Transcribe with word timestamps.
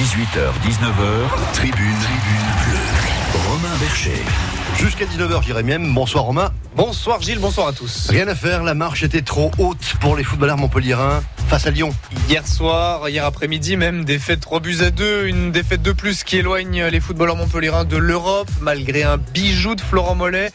18h, 0.00 0.54
19h, 0.64 1.52
tribune, 1.52 1.94
tribune 2.00 2.50
bleue. 2.64 3.50
Romain 3.50 3.76
Bercher. 3.78 4.59
Jusqu'à 4.76 5.04
19h, 5.04 5.42
j'irai 5.42 5.62
même. 5.62 5.92
Bonsoir 5.94 6.24
Romain. 6.24 6.50
Bonsoir 6.76 7.20
Gilles, 7.20 7.40
bonsoir 7.40 7.66
à 7.66 7.72
tous. 7.72 8.08
Rien 8.10 8.28
à 8.28 8.34
faire, 8.34 8.62
la 8.62 8.74
marche 8.74 9.02
était 9.02 9.22
trop 9.22 9.50
haute 9.58 9.94
pour 10.00 10.16
les 10.16 10.22
footballeurs 10.22 10.56
montpelliérains 10.56 11.22
face 11.48 11.66
à 11.66 11.70
Lyon. 11.70 11.90
Hier 12.28 12.46
soir, 12.46 13.08
hier 13.08 13.24
après-midi 13.24 13.76
même, 13.76 14.04
défaite 14.04 14.38
3 14.38 14.60
buts 14.60 14.78
à 14.82 14.90
2, 14.90 15.26
une 15.26 15.50
défaite 15.50 15.82
de 15.82 15.90
plus 15.90 16.22
qui 16.22 16.36
éloigne 16.36 16.84
les 16.84 17.00
footballeurs 17.00 17.34
montpelliérains 17.34 17.84
de 17.84 17.96
l'Europe, 17.96 18.48
malgré 18.60 19.02
un 19.02 19.16
bijou 19.16 19.74
de 19.74 19.80
Florent 19.80 20.14
Mollet 20.14 20.52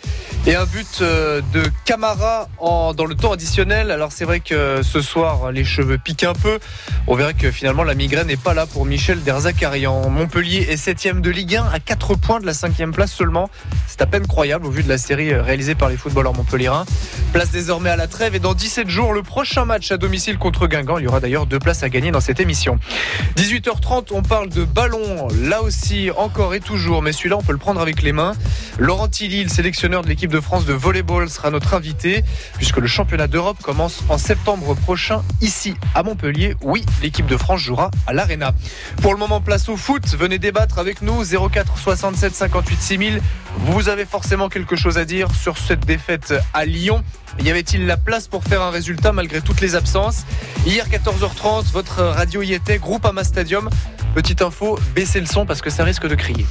et 0.48 0.56
un 0.56 0.66
but 0.66 1.00
euh, 1.02 1.42
de 1.54 1.64
Camara 1.84 2.48
en, 2.60 2.94
dans 2.94 3.06
le 3.06 3.16
temps 3.16 3.34
additionnel. 3.34 3.92
Alors 3.92 4.14
c'est 4.14 4.24
vrai 4.24 4.40
que 4.40 4.82
ce 4.84 5.02
soir, 5.02 5.52
les 5.52 5.66
cheveux 5.66 5.98
piquent 5.98 6.24
un 6.24 6.34
peu. 6.34 6.60
On 7.08 7.16
verrait 7.16 7.34
que 7.34 7.52
finalement 7.52 7.84
la 7.84 7.94
migraine 7.94 8.28
n'est 8.28 8.38
pas 8.38 8.54
là 8.54 8.66
pour 8.66 8.86
Michel 8.86 9.22
Derzakarian. 9.22 10.10
Montpellier 10.10 10.68
est 10.70 10.78
7 10.78 11.20
de 11.20 11.30
Ligue 11.30 11.58
1 11.58 11.66
à 11.74 11.80
4 11.80 12.16
points 12.16 12.40
de 12.40 12.46
la 12.46 12.54
5 12.54 12.74
place 12.94 13.12
seulement. 13.12 13.50
C'est 13.88 14.02
à 14.06 14.08
peine 14.08 14.28
croyable 14.28 14.68
au 14.68 14.70
vu 14.70 14.84
de 14.84 14.90
la 14.90 15.00
série 15.00 15.34
réalisée 15.34 15.74
par 15.74 15.90
les 15.90 15.98
footballeurs 15.98 16.36
montpelliérains. 16.36 16.86
Place 17.34 17.50
désormais 17.50 17.90
à 17.90 17.96
la 17.96 18.06
trêve 18.06 18.36
et 18.36 18.40
dans 18.40 18.54
17 18.54 18.88
jours, 18.88 19.14
le 19.14 19.24
prochain 19.24 19.66
match 19.66 19.92
à 19.92 19.98
domicile 19.98 20.38
contre 20.38 20.68
Guingamp. 20.68 21.00
Il 21.00 21.06
y 21.06 21.08
aura 21.08 21.20
d'ailleurs 21.20 21.48
deux 21.48 21.58
places 21.58 21.82
à 21.82 21.90
gagner 21.90 22.12
dans 22.12 22.20
cette 22.20 22.40
émission. 22.40 22.78
18h30, 23.36 24.10
on 24.12 24.22
parle 24.22 24.50
de 24.50 24.64
ballon. 24.64 25.28
Là 25.42 25.64
aussi, 25.64 26.12
encore 26.16 26.54
et 26.54 26.60
toujours, 26.60 27.02
mais 27.02 27.14
celui-là, 27.14 27.38
on 27.38 27.42
peut 27.42 27.52
le 27.52 27.58
prendre 27.58 27.82
avec 27.82 28.04
les 28.04 28.12
mains. 28.12 28.34
Laurent 28.78 29.08
Tilly, 29.08 29.44
le 29.44 29.50
sélectionneur 29.50 30.04
de 30.04 30.08
l'équipe 30.08 30.32
de 30.32 30.40
France 30.40 30.66
de 30.66 30.74
volleyball, 30.74 31.28
sera 31.28 31.50
notre 31.50 31.74
invité 31.74 32.24
puisque 32.58 32.78
le 32.78 32.88
championnat 32.88 33.26
d'Europe 33.26 33.58
commence 33.64 34.04
en 34.10 34.20
septembre 34.20 34.76
prochain 34.76 35.24
ici 35.42 35.74
à 35.96 36.04
Montpellier. 36.04 36.56
Oui, 36.62 36.86
l'équipe 37.02 37.26
de 37.26 37.38
France 37.38 37.62
jouera 37.62 37.90
à 38.06 38.14
l'Arena. 38.14 38.54
Pour 39.02 39.14
le 39.14 39.20
moment, 39.20 39.42
place 39.42 39.68
au 39.68 39.78
foot. 39.78 40.04
Venez 40.16 40.38
débattre 40.38 40.78
avec 40.78 41.02
nous 41.02 41.24
04 41.24 41.80
67 41.80 42.36
58 42.36 42.80
6000. 42.80 43.22
Vous 43.58 43.88
avez 43.90 43.95
forcément 44.04 44.50
quelque 44.50 44.76
chose 44.76 44.98
à 44.98 45.06
dire 45.06 45.34
sur 45.34 45.58
cette 45.58 45.86
défaite 45.86 46.34
à 46.54 46.66
Lyon. 46.66 47.02
Y 47.42 47.50
avait-il 47.50 47.86
la 47.86 47.96
place 47.96 48.28
pour 48.28 48.44
faire 48.44 48.62
un 48.62 48.70
résultat 48.70 49.14
malgré 49.14 49.40
toutes 49.40 49.62
les 49.62 49.76
absences 49.76 50.26
Hier 50.66 50.86
14h30, 50.90 51.72
votre 51.72 52.02
radio 52.02 52.42
y 52.42 52.52
était, 52.52 52.78
groupe 52.78 53.06
Ama 53.06 53.24
Stadium. 53.24 53.70
Petite 54.14 54.42
info, 54.42 54.78
baissez 54.94 55.22
le 55.22 55.28
son 55.28 55.46
parce 55.46 55.62
que 55.62 55.70
ça 55.70 55.86
risque 55.86 56.08
de 56.08 56.16
crier. 56.16 56.46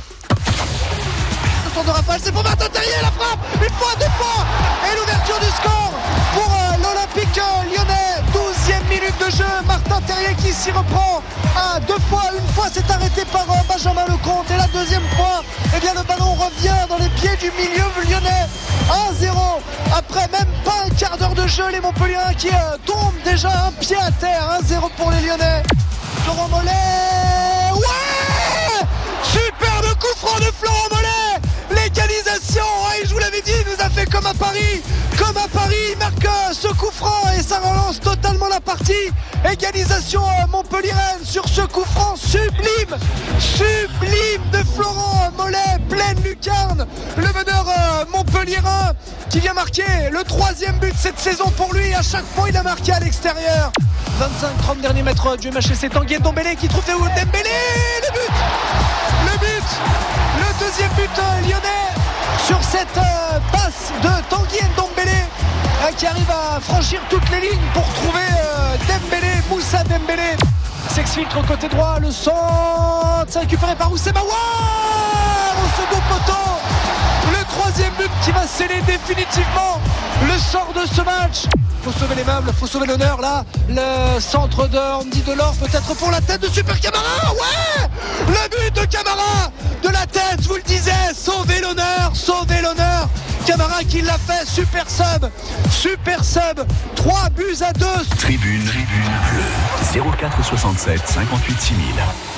C'est 2.23 2.31
pour 2.31 2.45
Martin 2.45 2.69
Terrier, 2.69 3.03
la 3.03 3.11
frappe. 3.11 3.41
Une 3.57 3.75
fois, 3.75 3.91
deux 3.99 4.07
fois 4.17 4.45
Et 4.87 4.97
l'ouverture 4.97 5.39
du 5.41 5.47
score 5.47 5.93
pour 6.33 6.47
euh, 6.47 6.77
l'Olympique 6.81 7.37
euh, 7.37 7.77
lyonnais. 7.77 8.23
12e 8.33 8.89
minute 8.89 9.19
de 9.19 9.31
jeu, 9.37 9.45
Martin 9.67 10.01
Terrier 10.03 10.35
qui 10.37 10.53
s'y 10.53 10.71
reprend. 10.71 11.21
À 11.57 11.81
deux 11.81 11.99
fois. 12.09 12.23
Une 12.39 12.55
fois 12.55 12.67
c'est 12.73 12.89
arrêté 12.89 13.25
par 13.33 13.43
euh, 13.43 13.55
Benjamin 13.69 14.05
Lecomte. 14.05 14.49
Et 14.51 14.57
la 14.57 14.69
deuxième 14.69 15.03
fois, 15.17 15.43
eh 15.77 15.81
bien, 15.81 15.93
le 15.95 16.03
ballon 16.05 16.35
revient 16.35 16.87
dans 16.89 16.97
les 16.97 17.09
pieds 17.11 17.37
du 17.41 17.51
milieu 17.51 17.85
lyonnais. 18.09 18.47
1-0 19.11 19.35
après 19.97 20.29
même 20.29 20.53
pas 20.65 20.85
un 20.87 20.91
quart 20.91 21.19
d'heure 21.19 21.35
de 21.35 21.47
jeu, 21.49 21.65
les 21.73 21.81
Montpelliérains 21.81 22.35
qui 22.35 22.51
tombent 22.87 23.23
déjà 23.25 23.49
un 23.49 23.73
pied 23.73 23.97
à 23.97 24.13
terre. 24.13 24.61
1-0 24.63 24.91
pour 24.97 25.11
les 25.11 25.27
Lyonnais. 25.27 25.63
Florent 26.23 26.49
Mollet. 26.49 27.73
Ouais! 27.75 28.87
Superbe 29.25 29.99
coup 29.99 30.17
franc 30.17 30.39
de 30.39 30.53
Florent 30.61 30.89
Mollet 30.93 31.34
L'égalisation 31.85 32.65
Et 32.99 33.07
je 33.07 33.13
vous 33.13 33.19
l'avais 33.19 33.43
dit, 33.43 33.53
il 33.61 33.71
nous 33.71 33.85
a 33.85 33.91
fait 33.91 34.11
comme 34.11 34.25
à 34.25 34.33
Paris 34.33 34.83
Comme 35.19 35.37
à 35.37 35.47
Paris, 35.49 35.77
il 35.93 35.99
marque 35.99 36.27
ce 36.53 36.69
coup 36.69 36.91
franc 36.91 37.31
et 37.39 37.43
ça 37.43 37.59
relance 37.59 38.01
totalement 38.01 38.49
la 38.49 38.61
partie. 38.61 39.11
Égalisation 39.45 40.23
Montpellier-Rennes 40.51 41.25
sur 41.25 41.47
ce 41.47 41.61
coup 41.61 41.85
franc 41.85 42.17
sublime 42.17 42.97
Sublime 43.39 44.51
de 44.51 44.65
Florent 44.75 45.31
Mollet, 45.37 45.79
pleine 45.91 46.23
lucarne. 46.25 46.87
Le 47.19 47.27
meneur 47.27 47.67
euh, 47.69 48.05
Montpellierin 48.13 48.93
qui 49.29 49.41
vient 49.41 49.53
marquer 49.53 49.85
le 50.11 50.25
troisième 50.25 50.79
but 50.79 50.95
cette 50.97 51.19
saison 51.19 51.51
pour 51.57 51.75
lui. 51.75 51.93
À 51.93 52.03
chaque 52.03 52.25
fois, 52.35 52.49
il 52.49 52.57
a 52.57 52.63
marqué 52.63 52.93
à 52.93 53.01
l'extérieur. 53.01 53.73
25-30 54.19 54.81
derniers 54.81 55.03
mètres 55.03 55.37
du 55.37 55.51
match 55.51 55.71
et 55.71 55.75
c'est 55.75 55.89
Tanguy 55.89 56.19
Ndombele 56.19 56.57
qui 56.57 56.69
trouve 56.69 56.85
Dembélé 56.87 57.51
le 58.03 58.13
but 58.13 58.35
le 59.27 59.39
but 59.39 59.65
le 60.39 60.65
deuxième 60.65 60.91
but 60.93 61.11
euh, 61.19 61.41
lyonnais 61.49 61.91
sur 62.47 62.63
cette 62.63 62.97
euh, 62.97 63.39
passe 63.53 63.93
de 64.03 64.29
Tanguy 64.29 64.59
Ndombele 64.75 65.09
euh, 65.09 65.93
qui 65.97 66.07
arrive 66.07 66.31
à 66.31 66.61
franchir 66.61 67.01
toutes 67.11 67.29
les 67.31 67.41
lignes 67.41 67.69
pour 67.73 67.85
trouver 67.95 68.21
Dembélé 68.89 69.33
Moussa 69.51 69.83
Dembélé 69.85 70.37
s'exfiltre 70.95 71.45
côté 71.45 71.69
droit 71.69 71.99
le 72.01 72.13
centre 72.13 73.27
c'est 73.27 73.41
récupéré 73.41 73.75
par 73.75 73.91
Oussema 73.91 74.21
Ouah 74.21 75.55
au 75.65 75.83
second 75.83 76.01
poteau 76.09 77.37
le 77.37 77.45
troisième 77.47 77.93
but 77.95 78.11
qui 78.23 78.31
va 78.31 78.47
sceller 78.47 78.81
définitivement 78.83 79.81
le 80.23 80.39
sort 80.39 80.73
de 80.73 80.87
ce 80.87 81.03
match 81.03 81.47
faut 81.83 81.93
sauver 81.93 82.15
les 82.15 82.25
meubles, 82.25 82.51
faut 82.59 82.67
sauver 82.67 82.87
l'honneur 82.87 83.21
là. 83.21 83.45
Le 83.69 84.19
centre 84.19 84.67
de 84.69 84.79
Andy 84.79 85.21
Delors 85.21 85.55
peut-être 85.61 85.95
pour 85.97 86.11
la 86.11 86.23
tête 86.23 86.41
de 86.41 86.47
Super 86.47 86.81
Camara. 86.81 87.05
Ouais 87.35 87.89
Le 88.27 88.49
but 88.49 88.81
de 88.81 88.87
Camara 88.87 89.51
de 89.83 89.89
la 89.91 90.07
tête, 90.07 90.41
je 90.41 90.49
vous 90.49 90.55
le 90.55 90.63
disais, 90.63 90.93
sauver 91.15 91.61
l'honneur, 91.61 92.13
sauver 92.15 92.63
l'honneur. 92.63 93.07
Camara 93.47 93.85
qui 93.85 94.01
l'a 94.01 94.17
fait, 94.17 94.47
super 94.49 94.89
sub, 94.89 95.29
super 95.71 96.25
sub, 96.25 96.65
3 96.97 97.29
buts 97.37 97.57
à 97.61 97.73
2. 97.75 97.85
Tribune, 98.19 98.65
tribune 98.65 99.13
bleue. 99.33 100.03
04 100.19 100.45
67 100.45 101.01
58 101.07 101.61
6000. 101.61 101.85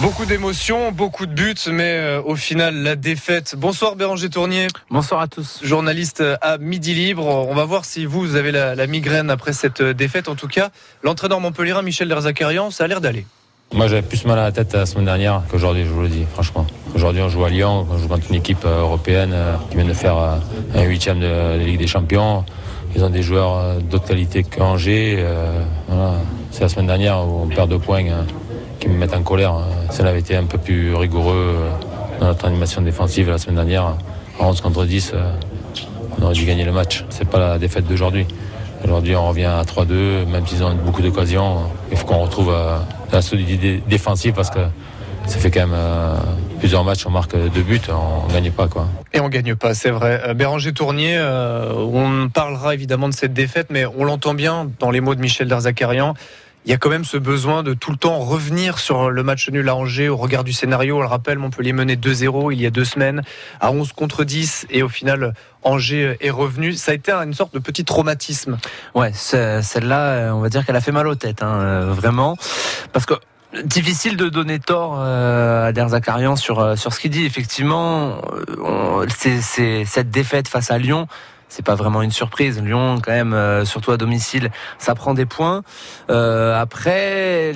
Beaucoup 0.01 0.25
d'émotions, 0.25 0.91
beaucoup 0.91 1.27
de 1.27 1.33
buts, 1.33 1.55
mais 1.71 1.93
euh, 1.93 2.23
au 2.23 2.35
final, 2.35 2.75
la 2.75 2.97
défaite. 2.97 3.55
Bonsoir 3.57 3.95
Béranger 3.95 4.31
Tournier. 4.31 4.67
Bonsoir 4.91 5.21
à 5.21 5.29
tous. 5.29 5.61
Journaliste 5.63 6.25
à 6.43 6.59
Midi 6.59 6.93
Libre. 6.95 7.25
On 7.25 7.55
va 7.55 7.65
voir 7.65 7.85
si 7.85 8.05
vous, 8.05 8.21
vous 8.21 8.35
avez 8.35 8.51
la, 8.51 8.75
la 8.75 8.87
migraine 8.89 9.31
après 9.31 9.53
cette 9.53 9.81
euh, 9.81 9.95
défaite. 9.95 10.29
En 10.29 10.35
tout 10.35 10.49
cas, 10.49 10.71
l'entraîneur 11.05 11.41
Montpellierin, 11.41 11.83
Michel 11.83 12.09
Derzakarian, 12.09 12.73
ça 12.73 12.85
a 12.85 12.87
l'air 12.89 13.01
d'aller. 13.01 13.27
Moi 13.75 13.89
j'avais 13.89 14.03
plus 14.03 14.25
mal 14.25 14.39
à 14.39 14.45
la 14.45 14.53
tête 14.53 14.73
la 14.75 14.87
semaine 14.87 15.05
dernière 15.07 15.43
qu'aujourd'hui, 15.51 15.85
je 15.85 15.91
vous 15.91 16.03
le 16.03 16.09
dis, 16.09 16.25
franchement. 16.33 16.67
Aujourd'hui 16.95 17.21
on 17.23 17.29
joue 17.29 17.45
à 17.45 17.51
Lyon, 17.51 17.87
on 17.91 17.99
joue 17.99 18.09
contre 18.09 18.27
une 18.31 18.37
équipe 18.37 18.65
euh, 18.65 18.81
européenne 18.81 19.33
euh, 19.35 19.57
qui 19.71 19.77
vient 19.77 19.85
de 19.85 19.93
faire 19.93 20.17
euh, 20.17 20.37
un 20.75 20.83
huitième 20.85 21.21
de 21.21 21.27
la 21.27 21.57
Ligue 21.59 21.79
des 21.79 21.87
Champions. 21.87 22.45
Ils 22.95 23.05
ont 23.05 23.11
des 23.11 23.23
joueurs 23.23 23.75
d'autres 23.83 24.07
qualités 24.07 24.43
qu'Angers. 24.43 25.23
C'est 26.57 26.63
la 26.63 26.69
semaine 26.71 26.87
dernière 26.87 27.19
où 27.19 27.43
on 27.43 27.47
perd 27.49 27.69
deux 27.69 27.79
points 27.79 28.07
euh, 28.07 28.23
qui 28.81 28.89
me 28.89 28.97
mettent 28.97 29.15
en 29.15 29.23
colère. 29.23 29.57
Euh, 29.57 29.63
Si 29.91 30.01
on 30.01 30.07
avait 30.07 30.21
été 30.21 30.37
un 30.37 30.45
peu 30.45 30.57
plus 30.57 30.95
rigoureux 30.95 31.55
dans 32.19 32.29
notre 32.29 32.47
animation 32.47 32.81
défensive 32.81 33.29
la 33.29 33.37
semaine 33.37 33.57
dernière, 33.57 33.97
en 34.39 34.49
11 34.49 34.63
contre 34.63 34.87
10, 34.87 35.13
euh, 35.13 35.31
on 36.19 36.25
aurait 36.25 36.33
dû 36.33 36.47
gagner 36.47 36.65
le 36.65 36.73
match. 36.73 37.05
C'est 37.11 37.29
pas 37.29 37.39
la 37.39 37.59
défaite 37.59 37.87
d'aujourd'hui. 37.87 38.27
Aujourd'hui, 38.85 39.15
on 39.17 39.29
revient 39.29 39.45
à 39.45 39.63
3-2, 39.65 40.25
même 40.25 40.47
s'ils 40.47 40.65
ont 40.65 40.75
beaucoup 40.75 41.03
d'occasions. 41.03 41.59
Il 41.91 41.99
faut 41.99 42.07
qu'on 42.07 42.21
retrouve 42.23 42.55
la 43.13 43.23
solidité 43.23 43.83
défensive 43.89 44.33
parce 44.33 44.51
que 44.51 44.61
ça 45.27 45.39
fait 45.39 45.51
quand 45.51 45.61
même 45.61 45.75
euh, 45.75 46.17
plusieurs 46.59 46.85
matchs, 46.85 47.05
on 47.07 47.11
marque 47.11 47.37
deux 47.37 47.63
buts, 47.63 47.81
on 47.89 48.29
ne 48.29 48.33
gagne 48.33 48.51
pas. 48.53 48.69
quoi. 48.69 48.89
Et 49.13 49.21
on 49.21 49.29
gagne 49.29 49.55
pas, 49.57 49.75
c'est 49.75 49.91
vrai. 49.91 50.21
Euh, 50.25 50.35
Béranger 50.35 50.73
Tournier, 50.73 51.17
euh, 51.17 51.73
on 51.75 52.29
parlera 52.29 52.75
évidemment 52.75 53.09
de 53.09 53.15
cette 53.15 53.33
défaite, 53.33 53.69
mais 53.71 53.85
on 53.87 54.05
l'entend 54.05 54.35
bien 54.35 54.71
dans 54.79 54.91
les 54.91 55.01
mots 55.01 55.15
de 55.15 55.21
Michel 55.21 55.49
Derzakarian. 55.49 56.15
Il 56.67 56.71
y 56.71 56.75
a 56.75 56.79
quand 56.79 56.91
même 56.91 57.05
ce 57.05 57.17
besoin 57.17 57.63
de 57.63 57.75
tout 57.75 57.93
le 57.93 57.97
temps 57.97 58.19
revenir 58.19 58.81
sur 58.81 59.09
le 59.09 59.23
match 59.23 59.49
nul 59.51 59.69
à 59.69 59.77
Angers 59.77 60.09
au 60.09 60.17
regard 60.17 60.43
du 60.43 60.53
scénario. 60.53 60.99
On 60.99 61.01
le 61.01 61.07
rappelle, 61.07 61.39
Montpellier 61.39 61.73
menait 61.73 61.95
2-0 61.95 62.53
il 62.53 62.61
y 62.61 62.67
a 62.67 62.71
deux 62.71 62.85
semaines 62.85 63.23
à 63.61 63.71
11 63.71 63.93
contre 63.93 64.25
10 64.25 64.67
et 64.71 64.83
au 64.83 64.89
final, 64.89 65.33
Angers 65.63 66.17
est 66.21 66.31
revenu. 66.31 66.73
Ça 66.73 66.91
a 66.91 66.95
été 66.97 67.13
une 67.13 67.35
sorte 67.35 67.55
de 67.55 67.61
petit 67.61 67.85
traumatisme. 67.85 68.59
Ouais, 68.97 69.13
ce- 69.15 69.61
celle-là, 69.63 70.35
on 70.35 70.41
va 70.41 70.49
dire 70.49 70.67
qu'elle 70.67 70.75
a 70.75 70.81
fait 70.81 70.91
mal 70.91 71.07
aux 71.07 71.15
têtes, 71.15 71.43
hein, 71.45 71.55
euh, 71.61 71.93
vraiment, 71.93 72.37
parce 72.93 73.07
que 73.07 73.15
difficile 73.65 74.17
de 74.17 74.29
donner 74.29 74.59
tort 74.59 74.97
euh, 74.99 75.69
à 75.69 75.73
Der 75.73 75.89
Zakarian 75.91 76.35
sur 76.35 76.59
euh, 76.59 76.75
sur 76.75 76.93
ce 76.93 76.99
qu'il 76.99 77.13
dit. 77.13 77.25
Effectivement, 77.25 78.21
on- 78.61 79.07
cette 79.09 80.11
défaite 80.11 80.49
face 80.49 80.73
à 80.73 80.79
Lyon. 80.79 81.07
C'est 81.49 81.65
pas 81.65 81.75
vraiment 81.75 82.03
une 82.03 82.11
surprise. 82.11 82.61
Lyon, 82.61 82.99
quand 83.03 83.13
même, 83.13 83.33
euh, 83.33 83.65
surtout 83.65 83.93
à 83.93 83.97
domicile, 83.97 84.51
ça 84.79 84.95
prend 84.95 85.15
des 85.15 85.27
points. 85.27 85.63
Euh, 86.11 86.61
après, 86.61 87.53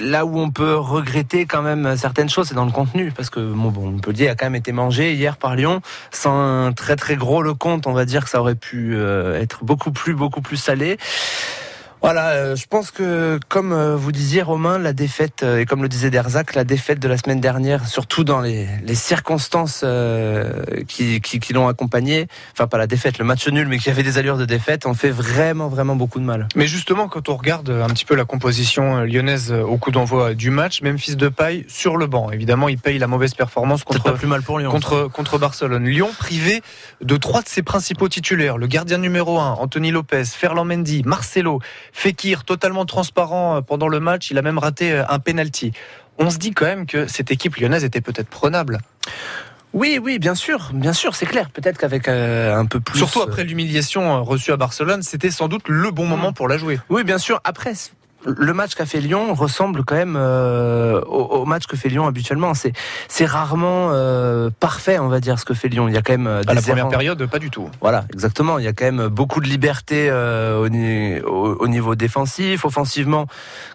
là 0.00 0.26
où 0.26 0.38
on 0.38 0.50
peut 0.50 0.76
regretter 0.76 1.46
quand 1.46 1.62
même 1.62 1.96
certaines 1.96 2.28
choses, 2.28 2.48
c'est 2.48 2.54
dans 2.54 2.64
le 2.64 2.72
contenu, 2.72 3.10
parce 3.12 3.30
que 3.30 3.40
bon, 3.40 3.70
bon, 3.70 3.90
Montpellier 3.90 4.28
a 4.28 4.34
quand 4.34 4.46
même 4.46 4.54
été 4.54 4.72
mangé 4.72 5.14
hier 5.14 5.36
par 5.36 5.56
Lyon, 5.56 5.80
sans 6.10 6.38
un 6.38 6.72
très 6.72 6.96
très 6.96 7.16
gros 7.16 7.42
le 7.42 7.54
compte, 7.54 7.86
on 7.86 7.92
va 7.92 8.04
dire 8.04 8.24
que 8.24 8.30
ça 8.30 8.40
aurait 8.40 8.54
pu 8.54 8.94
euh, 8.94 9.40
être 9.40 9.64
beaucoup 9.64 9.90
plus 9.90 10.14
beaucoup 10.14 10.40
plus 10.40 10.56
salé. 10.56 10.98
Voilà, 12.00 12.28
euh, 12.28 12.56
je 12.56 12.66
pense 12.66 12.92
que 12.92 13.40
comme 13.48 13.72
euh, 13.72 13.96
vous 13.96 14.12
disiez 14.12 14.42
Romain, 14.42 14.78
la 14.78 14.92
défaite, 14.92 15.42
euh, 15.42 15.58
et 15.58 15.66
comme 15.66 15.82
le 15.82 15.88
disait 15.88 16.10
Derzac, 16.10 16.54
la 16.54 16.62
défaite 16.62 17.00
de 17.00 17.08
la 17.08 17.18
semaine 17.18 17.40
dernière, 17.40 17.88
surtout 17.88 18.22
dans 18.22 18.40
les, 18.40 18.68
les 18.84 18.94
circonstances 18.94 19.80
euh, 19.82 20.62
qui, 20.86 21.20
qui, 21.20 21.40
qui 21.40 21.52
l'ont 21.52 21.66
accompagné, 21.66 22.28
enfin 22.52 22.68
pas 22.68 22.78
la 22.78 22.86
défaite, 22.86 23.18
le 23.18 23.24
match 23.24 23.48
nul, 23.48 23.66
mais 23.66 23.78
qui 23.78 23.90
avait 23.90 24.04
des 24.04 24.16
allures 24.16 24.38
de 24.38 24.44
défaite, 24.44 24.86
on 24.86 24.94
fait 24.94 25.10
vraiment 25.10 25.68
vraiment 25.68 25.96
beaucoup 25.96 26.20
de 26.20 26.24
mal. 26.24 26.46
Mais 26.54 26.68
justement, 26.68 27.08
quand 27.08 27.28
on 27.28 27.36
regarde 27.36 27.68
un 27.68 27.88
petit 27.88 28.04
peu 28.04 28.14
la 28.14 28.24
composition 28.24 29.00
lyonnaise 29.00 29.50
au 29.52 29.76
coup 29.76 29.90
d'envoi 29.90 30.34
du 30.34 30.50
match, 30.50 30.82
même 30.82 30.98
fils 30.98 31.16
de 31.16 31.28
paille 31.28 31.64
sur 31.68 31.96
le 31.96 32.06
banc. 32.06 32.30
Évidemment, 32.30 32.68
il 32.68 32.78
paye 32.78 32.98
la 32.98 33.08
mauvaise 33.08 33.34
performance 33.34 33.82
pas 33.82 33.94
contre, 33.94 34.12
plus 34.14 34.28
mal 34.28 34.42
pour 34.42 34.60
Lyon. 34.60 34.70
contre, 34.70 35.08
contre 35.12 35.38
Barcelone. 35.38 35.84
Lyon 35.84 36.10
privé 36.16 36.62
de 37.00 37.16
trois 37.16 37.42
de 37.42 37.48
ses 37.48 37.62
principaux 37.62 38.08
titulaires. 38.08 38.56
Le 38.56 38.68
gardien 38.68 38.98
numéro 38.98 39.40
1, 39.40 39.54
Anthony 39.54 39.90
Lopez, 39.90 40.24
Ferland 40.24 40.64
Mendy, 40.64 41.02
Marcelo, 41.04 41.60
Fekir, 41.92 42.44
totalement 42.44 42.84
transparent 42.84 43.56
euh, 43.56 43.60
pendant 43.60 43.88
le 43.88 44.00
match. 44.00 44.30
Il 44.30 44.38
a 44.38 44.42
même 44.42 44.58
raté 44.58 44.92
euh, 44.92 45.04
un 45.08 45.18
penalty. 45.18 45.72
On 46.18 46.30
se 46.30 46.38
dit 46.38 46.52
quand 46.52 46.66
même 46.66 46.86
que 46.86 47.06
cette 47.06 47.30
équipe 47.30 47.56
lyonnaise 47.56 47.84
était 47.84 48.00
peut-être 48.00 48.28
prenable. 48.28 48.78
Oui, 49.74 50.00
oui, 50.02 50.18
bien 50.18 50.34
sûr, 50.34 50.70
bien 50.72 50.92
sûr, 50.92 51.14
c'est 51.14 51.26
clair. 51.26 51.50
Peut-être 51.50 51.78
qu'avec 51.78 52.08
euh, 52.08 52.56
un 52.56 52.64
peu 52.64 52.80
plus. 52.80 52.98
Surtout 52.98 53.20
après 53.20 53.44
l'humiliation 53.44 54.24
reçue 54.24 54.50
à 54.50 54.56
Barcelone, 54.56 55.02
c'était 55.02 55.30
sans 55.30 55.48
doute 55.48 55.68
le 55.68 55.90
bon 55.90 56.06
moment 56.06 56.32
pour 56.32 56.48
la 56.48 56.56
jouer. 56.56 56.80
Oui, 56.88 57.04
bien 57.04 57.18
sûr. 57.18 57.40
Après, 57.44 57.74
le 58.26 58.52
match 58.52 58.74
qu'a 58.74 58.84
fait 58.86 59.00
Lyon 59.00 59.32
ressemble 59.34 59.84
quand 59.84 59.94
même 59.94 60.16
euh, 60.18 61.00
au, 61.02 61.22
au 61.24 61.44
match 61.44 61.66
que 61.66 61.76
fait 61.76 61.88
Lyon 61.88 62.06
habituellement. 62.06 62.52
C'est 62.54 62.72
c'est 63.08 63.24
rarement 63.26 63.90
euh, 63.92 64.50
parfait, 64.60 64.98
on 64.98 65.08
va 65.08 65.20
dire, 65.20 65.38
ce 65.38 65.44
que 65.44 65.54
fait 65.54 65.68
Lyon. 65.68 65.88
Il 65.88 65.94
y 65.94 65.96
a 65.96 66.02
quand 66.02 66.12
même 66.12 66.26
euh, 66.26 66.42
À 66.46 66.54
la 66.54 66.60
des 66.60 66.60
première 66.62 66.78
errants. 66.78 66.90
période, 66.90 67.26
pas 67.26 67.38
du 67.38 67.50
tout. 67.50 67.70
Voilà, 67.80 68.04
exactement. 68.12 68.58
Il 68.58 68.64
y 68.64 68.68
a 68.68 68.72
quand 68.72 68.84
même 68.84 69.06
beaucoup 69.08 69.40
de 69.40 69.46
liberté 69.48 70.08
euh, 70.10 71.20
au- 71.22 71.54
au 71.56 71.68
niveau 71.68 71.94
défensif, 71.94 72.64
offensivement. 72.64 73.26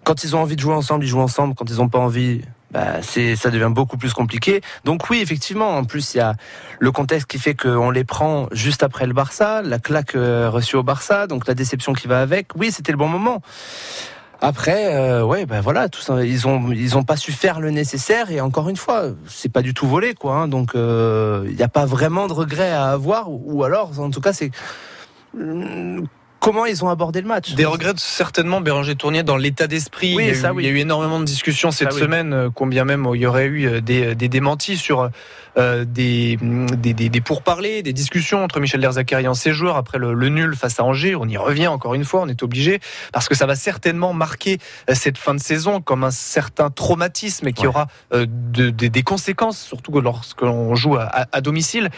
Quand 0.04 0.24
ils 0.24 0.36
ont 0.36 0.42
envie 0.42 0.56
de 0.56 0.62
jouer 0.62 0.74
ensemble, 0.74 1.06
ils 1.06 1.10
jouent 1.10 1.20
ensemble. 1.22 1.56
Quand 1.56 1.70
ils 1.70 1.78
n'ont 1.78 1.90
pas 1.90 2.00
envie, 2.00 2.42
bah, 2.72 3.02
c'est 3.02 3.36
ça 3.38 3.50
devient 3.50 3.72
beaucoup 3.72 3.98
plus 3.98 4.14
compliqué. 4.14 4.62
Donc 4.84 5.10
oui, 5.10 5.20
effectivement. 5.22 5.78
En 5.78 5.86
plus, 5.86 6.16
il 6.16 6.18
y 6.18 6.22
a 6.22 6.36
le 6.80 6.92
contexte 6.92 7.28
qui 7.28 7.40
fait 7.40 7.56
qu'on 7.56 7.92
les 7.92 8.04
prend 8.04 8.48
juste 8.52 8.84
après 8.84 9.08
le 9.08 9.14
Barça, 9.14 9.62
la 9.62 9.80
claque 9.80 10.16
euh, 10.16 10.50
reçue 10.50 10.76
au 10.76 10.84
Barça, 10.84 11.28
donc 11.28 11.48
la 11.48 11.54
déception 11.54 11.94
qui 11.94 12.08
va 12.08 12.22
avec. 12.22 12.50
Oui, 12.56 12.72
c'était 12.72 12.92
le 12.92 12.98
bon 12.98 13.08
moment. 13.08 13.42
Après, 14.46 14.94
euh, 14.94 15.24
ouais, 15.24 15.46
ben 15.46 15.62
voilà, 15.62 15.88
tout 15.88 16.02
ça, 16.02 16.22
ils 16.26 16.50
ont 16.50 16.70
ils 16.74 16.98
ont 16.98 17.04
pas 17.04 17.16
su 17.16 17.32
faire 17.32 17.62
le 17.62 17.72
nécessaire 17.72 18.30
et 18.30 18.42
encore 18.42 18.68
une 18.68 18.76
fois, 18.76 19.06
c'est 19.26 19.48
pas 19.50 19.62
du 19.62 19.74
tout 19.74 19.88
volé 19.88 20.16
quoi. 20.16 20.36
hein, 20.36 20.48
donc 20.50 20.76
euh, 20.76 21.46
il 21.48 21.56
n'y 21.56 21.64
a 21.64 21.70
pas 21.70 21.86
vraiment 21.86 22.28
de 22.28 22.34
regret 22.34 22.70
à 22.70 22.92
avoir 22.92 23.32
ou, 23.32 23.64
alors 23.64 23.98
en 24.02 24.10
tout 24.10 24.20
cas 24.20 24.34
c'est 24.34 24.52
comment 26.42 26.66
ils 26.66 26.84
ont 26.84 26.90
abordé 26.90 27.22
le 27.22 27.28
match? 27.28 27.54
Des 27.56 27.64
regrets 27.64 27.94
certainement, 27.96 28.60
Béranger 28.60 28.96
Tournier, 28.96 29.24
dans 29.24 29.38
l'état 29.38 29.68
d'esprit. 29.68 30.14
Oui, 30.14 30.26
il, 30.28 30.42
y 30.42 30.46
a 30.46 30.50
eu, 30.50 30.52
oui. 30.52 30.64
il 30.64 30.68
y 30.68 30.70
a 30.70 30.74
eu 30.74 30.80
énormément 30.80 31.22
de 31.22 31.26
discussions 31.26 31.72
cette 31.72 31.94
Ça, 31.94 32.00
semaine, 32.00 32.34
euh, 32.34 32.50
combien 32.54 32.84
même 32.84 33.08
il 33.16 33.22
y 33.22 33.26
aurait 33.26 33.46
eu 33.46 33.66
euh, 33.66 33.80
des, 33.80 34.14
des 34.14 34.28
démentis 34.28 34.76
sur 34.76 35.10
euh, 35.58 35.86
des, 35.86 36.38
des, 36.42 36.94
des, 36.94 37.10
des 37.10 37.22
pourparlers, 37.22 37.84
des 37.84 37.94
discussions 37.94 38.44
entre 38.44 38.60
Michel 38.60 38.82
Derzakarian 38.82 39.34
et 39.34 39.36
ses 39.36 39.52
joueurs 39.54 39.78
après 39.78 39.98
le, 39.98 40.14
le 40.14 40.30
nul 40.30 40.56
face 40.56 40.80
à 40.80 40.84
Angers. 40.84 41.16
On 41.16 41.28
y 41.28 41.38
revient 41.38 41.68
encore 41.68 41.94
une 41.94 42.06
fois, 42.06 42.22
on 42.22 42.28
est 42.28 42.42
obligé, 42.44 42.80
parce 43.12 43.28
que 43.30 43.36
ça 43.36 43.46
va 43.46 43.56
certainement 43.56 44.14
marquer 44.14 44.58
euh, 44.90 44.96
cette 44.96 45.18
fin 45.18 45.34
de 45.36 45.40
saison 45.40 45.82
comme 45.82 46.04
un 46.04 46.12
certain 46.12 46.70
traumatisme 46.70 47.48
et 47.48 47.54
qui 47.54 47.64
Ouais. 47.64 47.68
aura 47.68 47.88
euh, 48.14 48.26
de- 48.30 48.70
de- 48.72 48.88
des 48.88 49.04
conséquences, 49.04 49.60
surtout 49.60 50.00
lorsque 50.02 50.42
l'on 50.42 50.76
joue 50.76 50.96
à, 50.96 51.04
à- 51.04 51.28
à 51.32 51.42
domicile. 51.42 51.90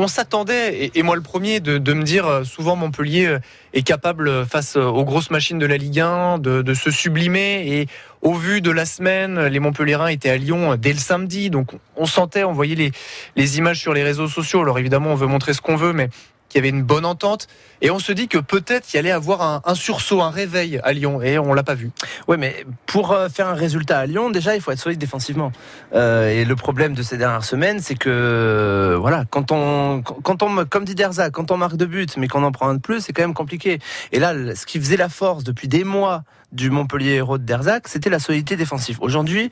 On 0.00 0.06
s'attendait, 0.06 0.92
et, 0.94 1.02
moi 1.02 1.16
le 1.16 1.22
premier, 1.22 1.58
de, 1.58 1.92
me 1.92 2.04
dire 2.04 2.24
euh, 2.28 2.44
souvent 2.44 2.76
Montpellier 2.76 3.26
euh, 3.26 3.38
est 3.72 3.82
capable 3.82 4.28
euh, 4.28 4.44
face 4.44 4.76
aux 4.76 5.04
grosses 5.04 5.32
machines 5.32 5.58
de 5.58 5.66
la 5.66 5.76
Ligue 5.76 5.98
1 5.98 6.38
de, 6.38 6.74
se 6.74 6.92
sublimer 6.92 7.64
et 7.66 7.88
au 8.22 8.32
vu 8.32 8.60
de 8.60 8.70
la 8.70 8.86
semaine, 8.86 9.46
les 9.46 9.58
Montpelliérains 9.58 10.06
étaient 10.06 10.30
à 10.30 10.36
Lyon 10.36 10.76
dès 10.76 10.92
le 10.92 11.00
samedi, 11.00 11.50
donc 11.50 11.72
on 11.96 12.06
sentait, 12.06 12.44
on 12.44 12.52
voyait 12.52 12.76
les, 12.76 12.92
les 13.34 13.58
images 13.58 13.80
sur 13.80 13.92
les 13.92 14.04
réseaux 14.04 14.28
sociaux. 14.28 14.60
Alors 14.62 14.78
évidemment, 14.78 15.10
on 15.10 15.16
veut 15.16 15.26
montrer 15.26 15.52
ce 15.52 15.60
qu'on 15.60 15.74
veut, 15.74 15.92
mais 15.92 16.10
qu'il 16.48 16.58
y 16.58 16.60
avait 16.60 16.68
une 16.76 16.82
bonne 16.82 17.04
entente. 17.04 17.46
Et 17.80 17.90
on 17.90 17.98
se 17.98 18.12
dit 18.12 18.28
que 18.28 18.38
peut-être 18.38 18.92
il 18.92 18.96
y 18.96 18.98
allait 18.98 19.10
avoir 19.10 19.62
un, 19.64 19.74
sursaut, 19.74 20.20
un 20.20 20.30
réveil 20.30 20.80
à 20.82 20.92
Lyon, 20.92 21.22
et 21.22 21.38
on 21.38 21.54
l'a 21.54 21.62
pas 21.62 21.74
vu. 21.74 21.90
Ouais, 22.26 22.36
mais 22.36 22.64
pour 22.86 23.12
euh, 23.12 23.28
faire 23.28 23.48
un 23.48 23.54
résultat 23.54 23.98
à 24.00 24.06
Lyon, 24.06 24.30
déjà, 24.30 24.56
il 24.56 24.60
faut 24.60 24.72
être 24.72 24.78
solide 24.78 24.98
défensivement. 24.98 25.52
Euh, 25.94 26.28
et 26.30 26.44
le 26.44 26.56
problème 26.56 26.94
de 26.94 27.02
ces 27.02 27.16
dernières 27.16 27.44
semaines, 27.44 27.80
c'est 27.80 27.94
que, 27.94 28.08
euh, 28.10 28.96
voilà, 28.98 29.24
quand 29.30 29.52
on, 29.52 30.02
quand 30.02 30.42
on, 30.42 30.64
comme 30.64 30.84
dit 30.84 30.94
Derza, 30.94 31.30
quand 31.30 31.50
on 31.50 31.56
marque 31.56 31.76
deux 31.76 31.86
buts, 31.86 32.06
mais 32.16 32.28
qu'on 32.28 32.42
en 32.42 32.52
prend 32.52 32.68
un 32.68 32.74
de 32.74 32.80
plus, 32.80 33.00
c'est 33.00 33.12
quand 33.12 33.22
même 33.22 33.34
compliqué. 33.34 33.78
Et 34.12 34.18
là, 34.18 34.34
ce 34.54 34.66
qui 34.66 34.80
faisait 34.80 34.96
la 34.96 35.08
force 35.08 35.44
depuis 35.44 35.68
des 35.68 35.84
mois 35.84 36.24
du 36.52 36.70
Montpellier 36.70 37.14
héros 37.14 37.38
de 37.38 37.44
Derzac, 37.44 37.88
c'était 37.88 38.10
la 38.10 38.18
solidité 38.18 38.56
défensive. 38.56 38.98
Aujourd'hui, 39.00 39.50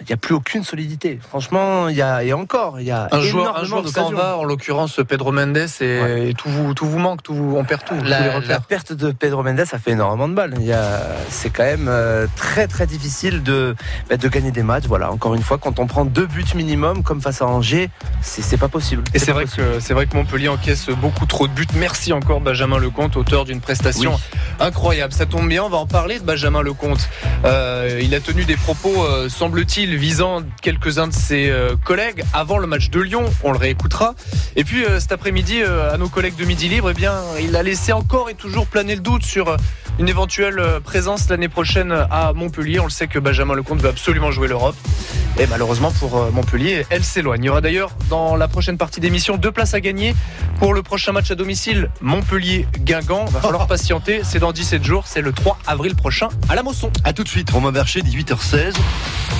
il 0.00 0.06
n'y 0.06 0.12
a 0.12 0.16
plus 0.16 0.34
aucune 0.34 0.64
solidité. 0.64 1.18
Franchement, 1.28 1.88
il 1.88 1.96
y 1.96 2.02
a, 2.02 2.22
et 2.24 2.32
encore, 2.32 2.80
il 2.80 2.86
y 2.86 2.90
a 2.90 3.08
Un 3.12 3.20
joueur, 3.20 3.56
un 3.58 3.64
joueur 3.64 3.86
s'en 3.88 4.10
va, 4.12 4.36
en 4.36 4.44
l'occurrence 4.44 5.00
Pedro 5.06 5.32
Mendes, 5.32 5.56
et, 5.56 6.00
Ouais. 6.00 6.28
et 6.30 6.34
tout, 6.34 6.48
vous, 6.48 6.74
tout 6.74 6.86
vous 6.86 6.98
manque, 6.98 7.22
tout 7.22 7.34
vous, 7.34 7.56
on 7.56 7.64
perd 7.64 7.84
tout. 7.84 7.94
La, 8.04 8.60
perte 8.60 8.92
de 8.92 9.10
Pedro 9.12 9.42
Mendes 9.42 9.60
a 9.60 9.78
fait 9.78 9.92
énormément 9.92 10.28
de 10.28 10.38
a, 10.72 11.00
c'est 11.30 11.50
quand 11.50 11.64
même 11.64 11.86
euh, 11.88 12.26
très 12.36 12.66
très 12.66 12.86
difficile 12.86 13.42
de, 13.42 13.74
bah, 14.08 14.16
de 14.16 14.28
gagner 14.28 14.50
des 14.50 14.62
matchs. 14.62 14.84
Voilà, 14.86 15.10
encore 15.10 15.34
une 15.34 15.42
fois, 15.42 15.58
quand 15.58 15.78
on 15.78 15.86
prend 15.86 16.04
deux 16.04 16.26
buts 16.26 16.44
minimum 16.54 17.02
comme 17.02 17.20
face 17.20 17.42
à 17.42 17.46
Angers, 17.46 17.90
c'est, 18.20 18.56
pas 18.56 18.68
possible. 18.68 19.04
Et 19.14 19.18
C'est 19.18 19.32
vrai 19.32 19.44
que 19.44 19.80
c'est 19.80 19.94
vrai 19.94 20.06
que 20.06 20.16
Montpellier 20.16 20.48
encaisse 20.48 20.88
beaucoup 20.90 21.26
trop 21.26 21.46
de 21.48 21.52
buts. 21.52 21.66
Merci 21.76 22.12
encore 22.12 22.40
Benjamin 22.40 22.78
Lecomte, 22.78 23.16
auteur 23.16 23.44
d'une 23.44 23.60
prestation 23.60 24.14
Oui. 24.14 24.38
incroyable. 24.60 25.12
Ça 25.12 25.26
tombe 25.26 25.48
bien, 25.48 25.62
on 25.64 25.68
va 25.68 25.78
en 25.78 25.86
parler 25.86 26.18
de 26.18 26.24
Benjamin 26.24 26.62
Lecomte. 26.62 27.08
Euh, 27.44 28.00
il 28.02 28.14
a 28.14 28.20
tenu 28.20 28.44
des 28.44 28.56
propos, 28.56 29.04
euh, 29.04 29.28
semble-t-il, 29.28 29.87
visant 29.96 30.42
quelques-uns 30.62 31.08
de 31.08 31.12
ses 31.12 31.50
euh, 31.50 31.76
collègues 31.84 32.22
avant 32.32 32.58
le 32.58 32.66
match 32.66 32.90
de 32.90 33.00
Lyon. 33.00 33.24
On 33.42 33.52
le 33.52 33.58
réécoutera. 33.58 34.14
Et 34.56 34.64
puis 34.64 34.84
euh, 34.84 35.00
cet 35.00 35.12
après-midi, 35.12 35.62
euh, 35.62 35.92
à 35.92 35.96
nos 35.96 36.08
collègues 36.08 36.36
de 36.36 36.44
Midi 36.44 36.68
Libre, 36.68 36.90
eh 36.90 37.42
il 37.42 37.56
a 37.56 37.62
laissé 37.62 37.92
encore 37.92 38.30
et 38.30 38.34
toujours 38.34 38.66
planer 38.66 38.94
le 38.94 39.00
doute 39.00 39.24
sur 39.24 39.56
une 39.98 40.08
éventuelle 40.08 40.58
euh, 40.58 40.80
présence 40.80 41.28
l'année 41.28 41.48
prochaine 41.48 41.92
à 41.92 42.32
Montpellier. 42.32 42.80
On 42.80 42.84
le 42.84 42.90
sait 42.90 43.08
que 43.08 43.18
Benjamin 43.18 43.54
Lecomte 43.54 43.80
veut 43.80 43.88
absolument 43.88 44.30
jouer 44.30 44.48
l'Europe. 44.48 44.76
Et 45.40 45.46
malheureusement 45.46 45.92
pour 45.92 46.16
euh, 46.16 46.30
Montpellier, 46.32 46.84
elle 46.90 47.04
s'éloigne. 47.04 47.44
Il 47.44 47.46
y 47.46 47.48
aura 47.48 47.60
d'ailleurs 47.60 47.90
dans 48.08 48.34
la 48.34 48.48
prochaine 48.48 48.76
partie 48.76 49.00
d'émission 49.00 49.36
deux 49.36 49.52
places 49.52 49.74
à 49.74 49.80
gagner 49.80 50.14
pour 50.58 50.74
le 50.74 50.82
prochain 50.82 51.12
match 51.12 51.30
à 51.30 51.36
domicile 51.36 51.90
Montpellier-Guingamp. 52.00 53.26
Va 53.26 53.40
falloir 53.40 53.66
patienter, 53.68 54.22
c'est 54.24 54.40
dans 54.40 54.52
17 54.52 54.82
jours, 54.82 55.06
c'est 55.06 55.20
le 55.20 55.32
3 55.32 55.58
avril 55.66 55.94
prochain 55.94 56.28
à 56.48 56.56
la 56.56 56.62
Mosson. 56.62 56.90
A 57.04 57.12
tout 57.12 57.22
de 57.22 57.28
suite, 57.28 57.50
Romain 57.50 57.70
Bercher, 57.70 58.00
18h16. 58.00 58.74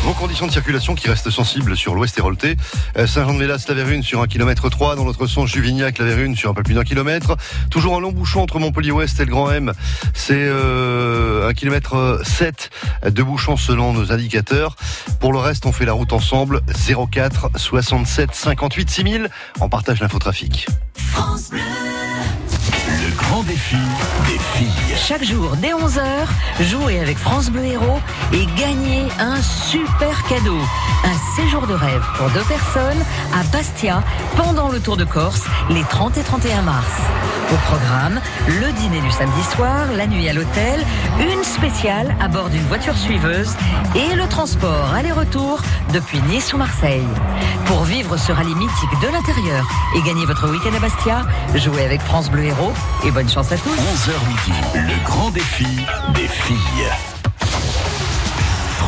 Vos 0.04 0.12
conditions 0.12 0.46
de 0.46 0.52
circulation 0.52 0.94
qui 0.94 1.08
restent 1.08 1.30
sensibles 1.30 1.76
sur 1.76 1.94
l'ouest 1.94 2.16
héroltais. 2.16 2.56
Euh, 2.96 3.06
Saint-Jean-de-Mélas, 3.06 3.64
la 3.68 3.74
Vérune 3.74 4.02
sur 4.02 4.22
1 4.22 4.28
km 4.28 4.70
3. 4.70 4.94
Dans 4.94 5.04
l'autre 5.04 5.26
sens, 5.26 5.50
Juvignac, 5.50 5.98
la 5.98 6.04
Vérune 6.04 6.36
sur 6.36 6.50
un 6.50 6.54
peu 6.54 6.62
plus 6.62 6.74
d'un 6.74 6.84
kilomètre. 6.84 7.36
Toujours 7.70 7.96
un 7.96 8.00
long 8.00 8.12
bouchon 8.12 8.40
entre 8.40 8.60
Montpellier-Ouest 8.60 9.18
et 9.18 9.24
le 9.24 9.30
Grand 9.30 9.50
M. 9.50 9.72
C'est 10.14 10.47
euh, 10.48 11.48
1 11.48 11.54
km 11.54 12.20
7 12.24 12.70
de 13.06 13.22
bouchon 13.22 13.56
selon 13.56 13.92
nos 13.92 14.12
indicateurs. 14.12 14.76
Pour 15.20 15.32
le 15.32 15.38
reste, 15.38 15.66
on 15.66 15.72
fait 15.72 15.84
la 15.84 15.92
route 15.92 16.12
ensemble. 16.12 16.60
04 17.10 17.50
67 17.56 18.34
58 18.34 18.90
6000. 18.90 19.30
On 19.60 19.68
partage 19.68 20.00
l'infotrafic. 20.00 20.66
Le 23.04 23.14
grand 23.14 23.42
défi 23.44 23.76
des 24.26 24.38
filles. 24.38 24.96
Chaque 24.96 25.22
jour, 25.22 25.56
dès 25.56 25.72
11h, 25.72 26.02
jouez 26.60 26.98
avec 26.98 27.16
France 27.16 27.48
Bleu 27.48 27.64
Héros 27.64 28.00
et 28.32 28.44
gagnez 28.56 29.06
un 29.20 29.40
super 29.40 30.22
cadeau. 30.28 30.58
Un 31.04 31.36
séjour 31.36 31.66
de 31.68 31.74
rêve 31.74 32.04
pour 32.16 32.28
deux 32.30 32.42
personnes 32.44 33.04
à 33.32 33.44
Bastia 33.52 34.02
pendant 34.36 34.68
le 34.68 34.80
Tour 34.80 34.96
de 34.96 35.04
Corse 35.04 35.44
les 35.70 35.82
30 35.82 36.18
et 36.18 36.22
31 36.22 36.62
mars. 36.62 36.90
Au 37.52 37.56
programme, 37.56 38.20
le 38.46 38.72
dîner 38.72 39.00
du 39.00 39.10
samedi 39.10 39.42
soir, 39.54 39.86
la 39.96 40.06
nuit 40.06 40.28
à 40.28 40.32
l'hôtel, 40.32 40.84
une 41.20 41.44
spéciale 41.44 42.14
à 42.20 42.28
bord 42.28 42.50
d'une 42.50 42.66
voiture 42.66 42.96
suiveuse 42.96 43.54
et 43.94 44.14
le 44.16 44.26
transport 44.28 44.92
aller-retour 44.92 45.62
depuis 45.94 46.20
Nice 46.22 46.52
ou 46.52 46.58
Marseille. 46.58 47.06
Pour 47.66 47.84
vivre 47.84 48.16
ce 48.16 48.32
rallye 48.32 48.54
mythique 48.54 49.00
de 49.02 49.08
l'intérieur 49.08 49.66
et 49.96 50.02
gagner 50.02 50.26
votre 50.26 50.50
week-end 50.50 50.76
à 50.76 50.80
Bastia, 50.80 51.26
jouez 51.54 51.84
avec 51.84 52.00
France 52.02 52.30
Bleu 52.30 52.44
Héros 52.44 52.72
et 53.04 53.10
bonne 53.10 53.28
chance 53.28 53.52
à 53.52 53.56
tous. 53.56 53.70
11h 53.70 54.28
midi. 54.28 54.58
Le 54.74 55.04
grand 55.04 55.30
défi 55.30 55.66
des 56.14 56.28
filles. 56.28 57.17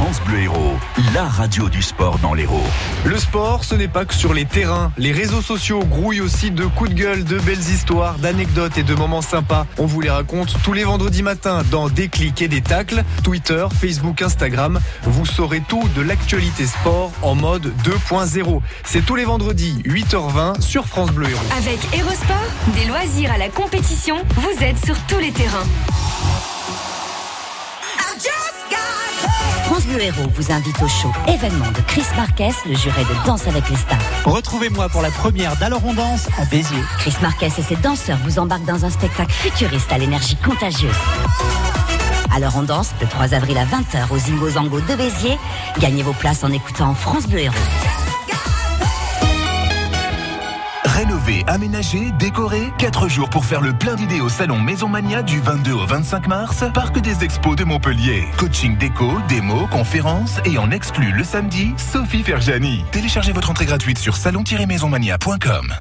France 0.02 0.22
Bleu 0.22 0.38
Héros, 0.38 0.78
la 1.12 1.24
radio 1.24 1.68
du 1.68 1.82
sport 1.82 2.18
dans 2.20 2.32
l'Hérault. 2.32 2.64
Le 3.04 3.18
sport, 3.18 3.64
ce 3.64 3.74
n'est 3.74 3.86
pas 3.86 4.06
que 4.06 4.14
sur 4.14 4.32
les 4.32 4.46
terrains. 4.46 4.92
Les 4.96 5.12
réseaux 5.12 5.42
sociaux 5.42 5.84
grouillent 5.84 6.22
aussi 6.22 6.50
de 6.50 6.64
coups 6.64 6.88
de 6.88 6.94
gueule, 6.94 7.22
de 7.22 7.38
belles 7.38 7.58
histoires, 7.58 8.16
d'anecdotes 8.16 8.78
et 8.78 8.82
de 8.82 8.94
moments 8.94 9.20
sympas. 9.20 9.66
On 9.76 9.84
vous 9.84 10.00
les 10.00 10.08
raconte 10.08 10.56
tous 10.64 10.72
les 10.72 10.84
vendredis 10.84 11.22
matins 11.22 11.64
dans 11.70 11.90
Des 11.90 12.08
clics 12.08 12.40
et 12.40 12.48
des 12.48 12.62
tacles, 12.62 13.04
Twitter, 13.22 13.66
Facebook, 13.78 14.22
Instagram. 14.22 14.80
Vous 15.02 15.26
saurez 15.26 15.60
tout 15.68 15.86
de 15.94 16.00
l'actualité 16.00 16.64
sport 16.64 17.12
en 17.20 17.34
mode 17.34 17.70
2.0. 17.84 18.62
C'est 18.84 19.04
tous 19.04 19.16
les 19.16 19.26
vendredis, 19.26 19.82
8h20 19.84 20.62
sur 20.62 20.86
France 20.86 21.10
Bleu 21.10 21.28
Héros. 21.28 21.40
Avec 21.58 21.78
Aérosport, 21.92 22.36
des 22.74 22.86
loisirs 22.86 23.32
à 23.32 23.36
la 23.36 23.50
compétition, 23.50 24.16
vous 24.34 24.64
êtes 24.64 24.82
sur 24.82 24.96
tous 25.08 25.18
les 25.18 25.32
terrains. 25.32 25.66
Bleu 29.90 30.02
Héros 30.02 30.30
vous 30.36 30.52
invite 30.52 30.80
au 30.82 30.88
show 30.88 31.10
événement 31.26 31.66
de 31.72 31.80
Chris 31.88 32.04
Marquez, 32.14 32.50
le 32.64 32.76
juré 32.76 33.02
de 33.02 33.26
Danse 33.26 33.48
avec 33.48 33.68
les 33.68 33.76
stars. 33.76 33.98
Retrouvez-moi 34.24 34.88
pour 34.88 35.02
la 35.02 35.10
première 35.10 35.56
d'Alors 35.56 35.82
on 35.84 35.94
danse 35.94 36.28
à 36.38 36.44
Béziers. 36.44 36.84
Chris 36.98 37.14
Marquez 37.20 37.46
et 37.46 37.62
ses 37.62 37.74
danseurs 37.76 38.18
vous 38.24 38.38
embarquent 38.38 38.66
dans 38.66 38.84
un 38.84 38.90
spectacle 38.90 39.32
futuriste 39.32 39.90
à 39.90 39.98
l'énergie 39.98 40.36
contagieuse. 40.36 40.94
Alors 42.32 42.56
on 42.56 42.62
danse 42.62 42.90
le 43.00 43.08
3 43.08 43.34
avril 43.34 43.58
à 43.58 43.64
20h 43.64 44.12
au 44.12 44.18
Zingo 44.18 44.50
Zango 44.50 44.80
de 44.80 44.94
Béziers. 44.94 45.38
Gagnez 45.80 46.04
vos 46.04 46.12
places 46.12 46.44
en 46.44 46.52
écoutant 46.52 46.94
France 46.94 47.26
Bleu 47.26 47.40
Héros. 47.40 47.54
Rénover, 51.50 51.60
aménager, 51.60 52.10
décorer, 52.18 52.72
4 52.78 53.08
jours 53.08 53.28
pour 53.28 53.44
faire 53.44 53.60
le 53.60 53.72
plein 53.72 53.94
d'idées 53.94 54.20
au 54.20 54.28
salon 54.28 54.58
Maison 54.58 54.88
Mania 54.88 55.22
du 55.22 55.40
22 55.40 55.72
au 55.72 55.86
25 55.86 56.26
mars, 56.28 56.64
Parc 56.72 56.98
des 57.00 57.24
Expos 57.24 57.56
de 57.56 57.64
Montpellier. 57.64 58.24
Coaching 58.36 58.76
déco, 58.76 59.12
démo, 59.28 59.66
conférences 59.68 60.38
et 60.44 60.58
en 60.58 60.70
exclut 60.70 61.12
le 61.12 61.24
samedi, 61.24 61.74
Sophie 61.76 62.22
Ferjani. 62.22 62.84
Téléchargez 62.92 63.32
votre 63.32 63.50
entrée 63.50 63.66
gratuite 63.66 63.98
sur 63.98 64.16
salon-maisonmania.com. 64.16 65.74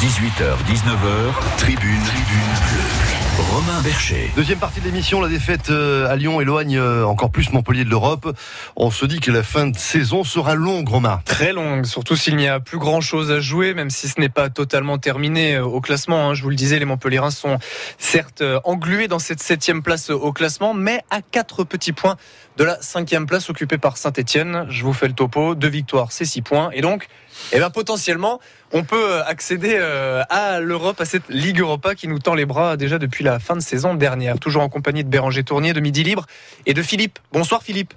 18h, 0.00 0.56
19h, 0.68 1.58
tribune, 1.58 2.00
tribune. 2.02 3.23
Romain 3.38 3.80
Bercher. 3.82 4.30
Deuxième 4.36 4.58
partie 4.58 4.80
de 4.80 4.84
l'émission, 4.84 5.20
la 5.20 5.28
défaite 5.28 5.70
euh, 5.70 6.08
à 6.08 6.14
Lyon 6.14 6.40
éloigne 6.40 6.76
euh, 6.76 7.04
encore 7.04 7.30
plus 7.30 7.52
Montpellier 7.52 7.84
de 7.84 7.90
l'Europe. 7.90 8.36
On 8.76 8.90
se 8.90 9.06
dit 9.06 9.18
que 9.18 9.32
la 9.32 9.42
fin 9.42 9.66
de 9.66 9.76
saison 9.76 10.22
sera 10.22 10.54
longue, 10.54 10.88
Romain. 10.88 11.20
Très 11.24 11.52
longue, 11.52 11.84
surtout 11.84 12.14
s'il 12.14 12.36
n'y 12.36 12.46
a 12.46 12.60
plus 12.60 12.78
grand 12.78 13.00
chose 13.00 13.32
à 13.32 13.40
jouer, 13.40 13.74
même 13.74 13.90
si 13.90 14.08
ce 14.08 14.20
n'est 14.20 14.28
pas 14.28 14.50
totalement 14.50 14.98
terminé 14.98 15.56
euh, 15.56 15.64
au 15.64 15.80
classement. 15.80 16.30
hein. 16.30 16.34
Je 16.34 16.42
vous 16.42 16.50
le 16.50 16.56
disais, 16.56 16.78
les 16.78 16.84
Montpellierins 16.84 17.30
sont 17.32 17.58
certes 17.98 18.42
englués 18.62 19.08
dans 19.08 19.18
cette 19.18 19.42
septième 19.42 19.82
place 19.82 20.10
au 20.10 20.32
classement, 20.32 20.72
mais 20.72 21.00
à 21.10 21.20
quatre 21.20 21.64
petits 21.64 21.92
points 21.92 22.16
de 22.56 22.64
la 22.64 22.80
cinquième 22.80 23.26
place 23.26 23.50
occupée 23.50 23.78
par 23.78 23.96
Saint-Etienne. 23.96 24.66
Je 24.68 24.84
vous 24.84 24.92
fais 24.92 25.08
le 25.08 25.14
topo, 25.14 25.56
deux 25.56 25.68
victoires, 25.68 26.12
c'est 26.12 26.24
six 26.24 26.42
points. 26.42 26.70
Et 26.72 26.82
donc, 26.82 27.08
eh 27.52 27.58
ben, 27.58 27.70
potentiellement, 27.70 28.40
on 28.72 28.84
peut 28.84 29.22
accéder 29.22 29.76
euh, 29.78 30.22
à 30.30 30.60
l'Europe, 30.60 31.00
à 31.00 31.04
cette 31.04 31.28
Ligue 31.28 31.60
Europa 31.60 31.94
qui 31.94 32.08
nous 32.08 32.18
tend 32.18 32.34
les 32.34 32.46
bras 32.46 32.76
déjà 32.76 32.98
depuis 32.98 33.24
la 33.24 33.38
fin 33.38 33.54
de 33.54 33.60
saison 33.60 33.94
dernière. 33.94 34.38
Toujours 34.38 34.62
en 34.62 34.68
compagnie 34.68 35.04
de 35.04 35.08
Béranger 35.08 35.44
Tournier, 35.44 35.72
de 35.72 35.80
Midi 35.80 36.02
Libre 36.02 36.26
et 36.66 36.74
de 36.74 36.82
Philippe. 36.82 37.18
Bonsoir 37.32 37.62
Philippe. 37.62 37.94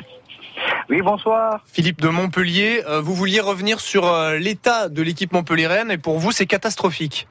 Oui, 0.89 1.01
bonsoir. 1.01 1.60
Philippe 1.72 2.01
de 2.01 2.08
Montpellier, 2.08 2.82
euh, 2.88 3.01
vous 3.01 3.13
vouliez 3.13 3.39
revenir 3.39 3.79
sur 3.79 4.08
euh, 4.08 4.38
l'état 4.38 4.89
de 4.89 5.01
l'équipe 5.01 5.34
montpelliéraine 5.34 5.91
et 5.91 5.98
pour 5.98 6.17
vous 6.20 6.32
c'est 6.32 6.46
catastrophique. 6.46 7.27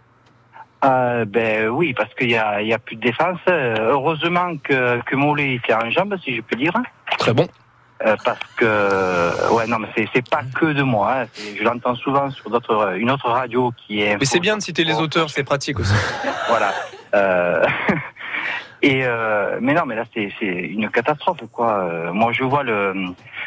Euh, 0.85 1.25
ben 1.25 1.69
oui, 1.69 1.95
parce 1.95 2.13
qu'il 2.15 2.31
y 2.31 2.37
a, 2.37 2.79
plus 2.79 2.97
de 2.97 3.01
défense. 3.01 3.39
Euh, 3.49 3.93
Heureusement 3.93 4.57
que, 4.59 5.01
que 5.03 5.17
Mollet 5.17 5.61
tient 5.65 5.79
en 5.83 5.91
jambe, 5.91 6.17
si 6.23 6.37
je 6.37 6.43
peux 6.43 6.57
dire. 6.57 6.75
Très 7.19 7.33
bon. 7.33 7.49
Euh, 8.05 8.15
parce 8.27 8.39
que 8.59 9.53
ouais 9.55 9.67
non 9.67 9.79
mais 9.79 9.89
c'est 9.97 10.07
c'est 10.13 10.29
pas 10.29 10.43
que 10.55 10.67
de 10.67 10.83
moi 10.83 11.23
hein. 11.23 11.27
Je 11.59 11.63
l'entends 11.65 11.95
souvent 11.95 12.31
sur 12.31 12.51
d'autres 12.51 12.95
une 12.99 13.11
autre 13.11 13.31
radio 13.31 13.73
qui 13.79 14.03
est 14.03 14.19
Mais 14.19 14.27
c'est 14.27 14.39
bien 14.39 14.59
de 14.59 14.63
citer 14.63 14.85
les 14.85 14.97
auteurs, 15.01 15.31
c'est 15.31 15.45
pratique 15.45 15.81
aussi. 15.81 15.95
voilà 16.49 16.75
Euh, 17.15 17.65
et 18.83 19.01
euh, 19.07 19.57
mais 19.63 19.73
non 19.73 19.87
mais 19.87 19.95
là 19.97 20.05
c'est 20.13 20.29
c'est 20.39 20.45
une 20.77 20.91
catastrophe 20.91 21.41
quoi 21.51 21.71
Euh, 21.85 22.13
moi 22.13 22.33
je 22.33 22.45
vois 22.45 22.63
le 22.65 22.93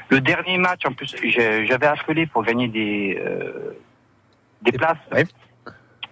le 0.10 0.20
dernier 0.20 0.58
match 0.58 0.82
en 0.88 0.94
plus 0.94 1.16
j'avais 1.68 1.86
appelé 1.86 2.26
pour 2.26 2.42
gagner 2.44 2.68
des 2.68 3.22
euh, 3.24 3.78
des 4.64 4.72
places 4.72 4.98
Ouais. 5.12 5.26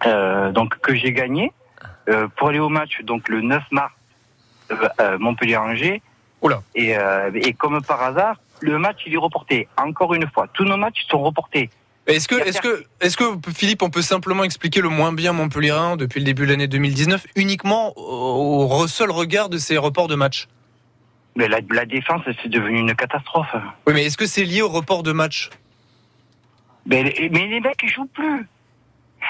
euh, 0.06 0.52
donc 0.52 0.78
que 0.78 0.94
j'ai 0.94 1.12
gagné 1.12 1.50
euh, 2.08 2.28
pour 2.36 2.50
aller 2.50 2.60
au 2.60 2.68
match 2.68 3.00
donc 3.02 3.28
le 3.28 3.40
9 3.40 3.62
mars 3.72 3.92
euh, 4.70 4.88
euh, 5.00 5.18
Montpellier-Angers 5.18 6.00
Oula. 6.42 6.62
et, 6.74 6.96
euh, 6.96 7.30
et 7.34 7.52
comme 7.52 7.82
par 7.82 8.02
hasard 8.02 8.36
le 8.60 8.78
match 8.78 8.98
il 9.06 9.14
est 9.14 9.18
reporté 9.18 9.68
encore 9.76 10.14
une 10.14 10.28
fois 10.30 10.46
tous 10.52 10.64
nos 10.64 10.76
matchs 10.76 11.04
sont 11.10 11.20
reportés 11.22 11.70
Est-ce 12.06 12.26
que, 12.28 12.36
est-ce 12.36 12.60
que, 12.60 12.84
est-ce 13.00 13.16
que 13.16 13.24
Philippe, 13.54 13.82
on 13.82 13.90
peut 13.90 14.02
simplement 14.02 14.42
expliquer 14.44 14.80
le 14.80 14.88
moins 14.88 15.12
bien 15.12 15.32
montpelliérain 15.32 15.96
depuis 15.96 16.20
le 16.20 16.24
début 16.24 16.46
de 16.46 16.50
l'année 16.52 16.66
2019 16.68 17.26
uniquement 17.36 17.92
au, 17.96 18.86
seul 18.88 19.10
regard 19.10 19.48
de 19.48 19.58
ces 19.58 19.76
reports 19.76 20.08
de 20.08 20.14
match? 20.14 20.46
Mais 21.36 21.46
la, 21.48 21.58
la 21.70 21.84
défense 21.84 22.22
c'est 22.42 22.48
devenu 22.48 22.78
une 22.80 22.94
catastrophe 22.94 23.54
Oui, 23.86 23.92
mais 23.94 24.04
est-ce 24.06 24.16
que 24.16 24.26
c'est 24.26 24.44
lié 24.44 24.62
au 24.62 24.68
report 24.68 25.02
de 25.02 25.12
match? 25.12 25.50
Mais, 26.86 27.02
les- 27.02 27.28
mais 27.28 27.46
les 27.46 27.60
mecs, 27.60 27.78
ils 27.82 27.90
jouent 27.90 28.06
plus. 28.06 28.48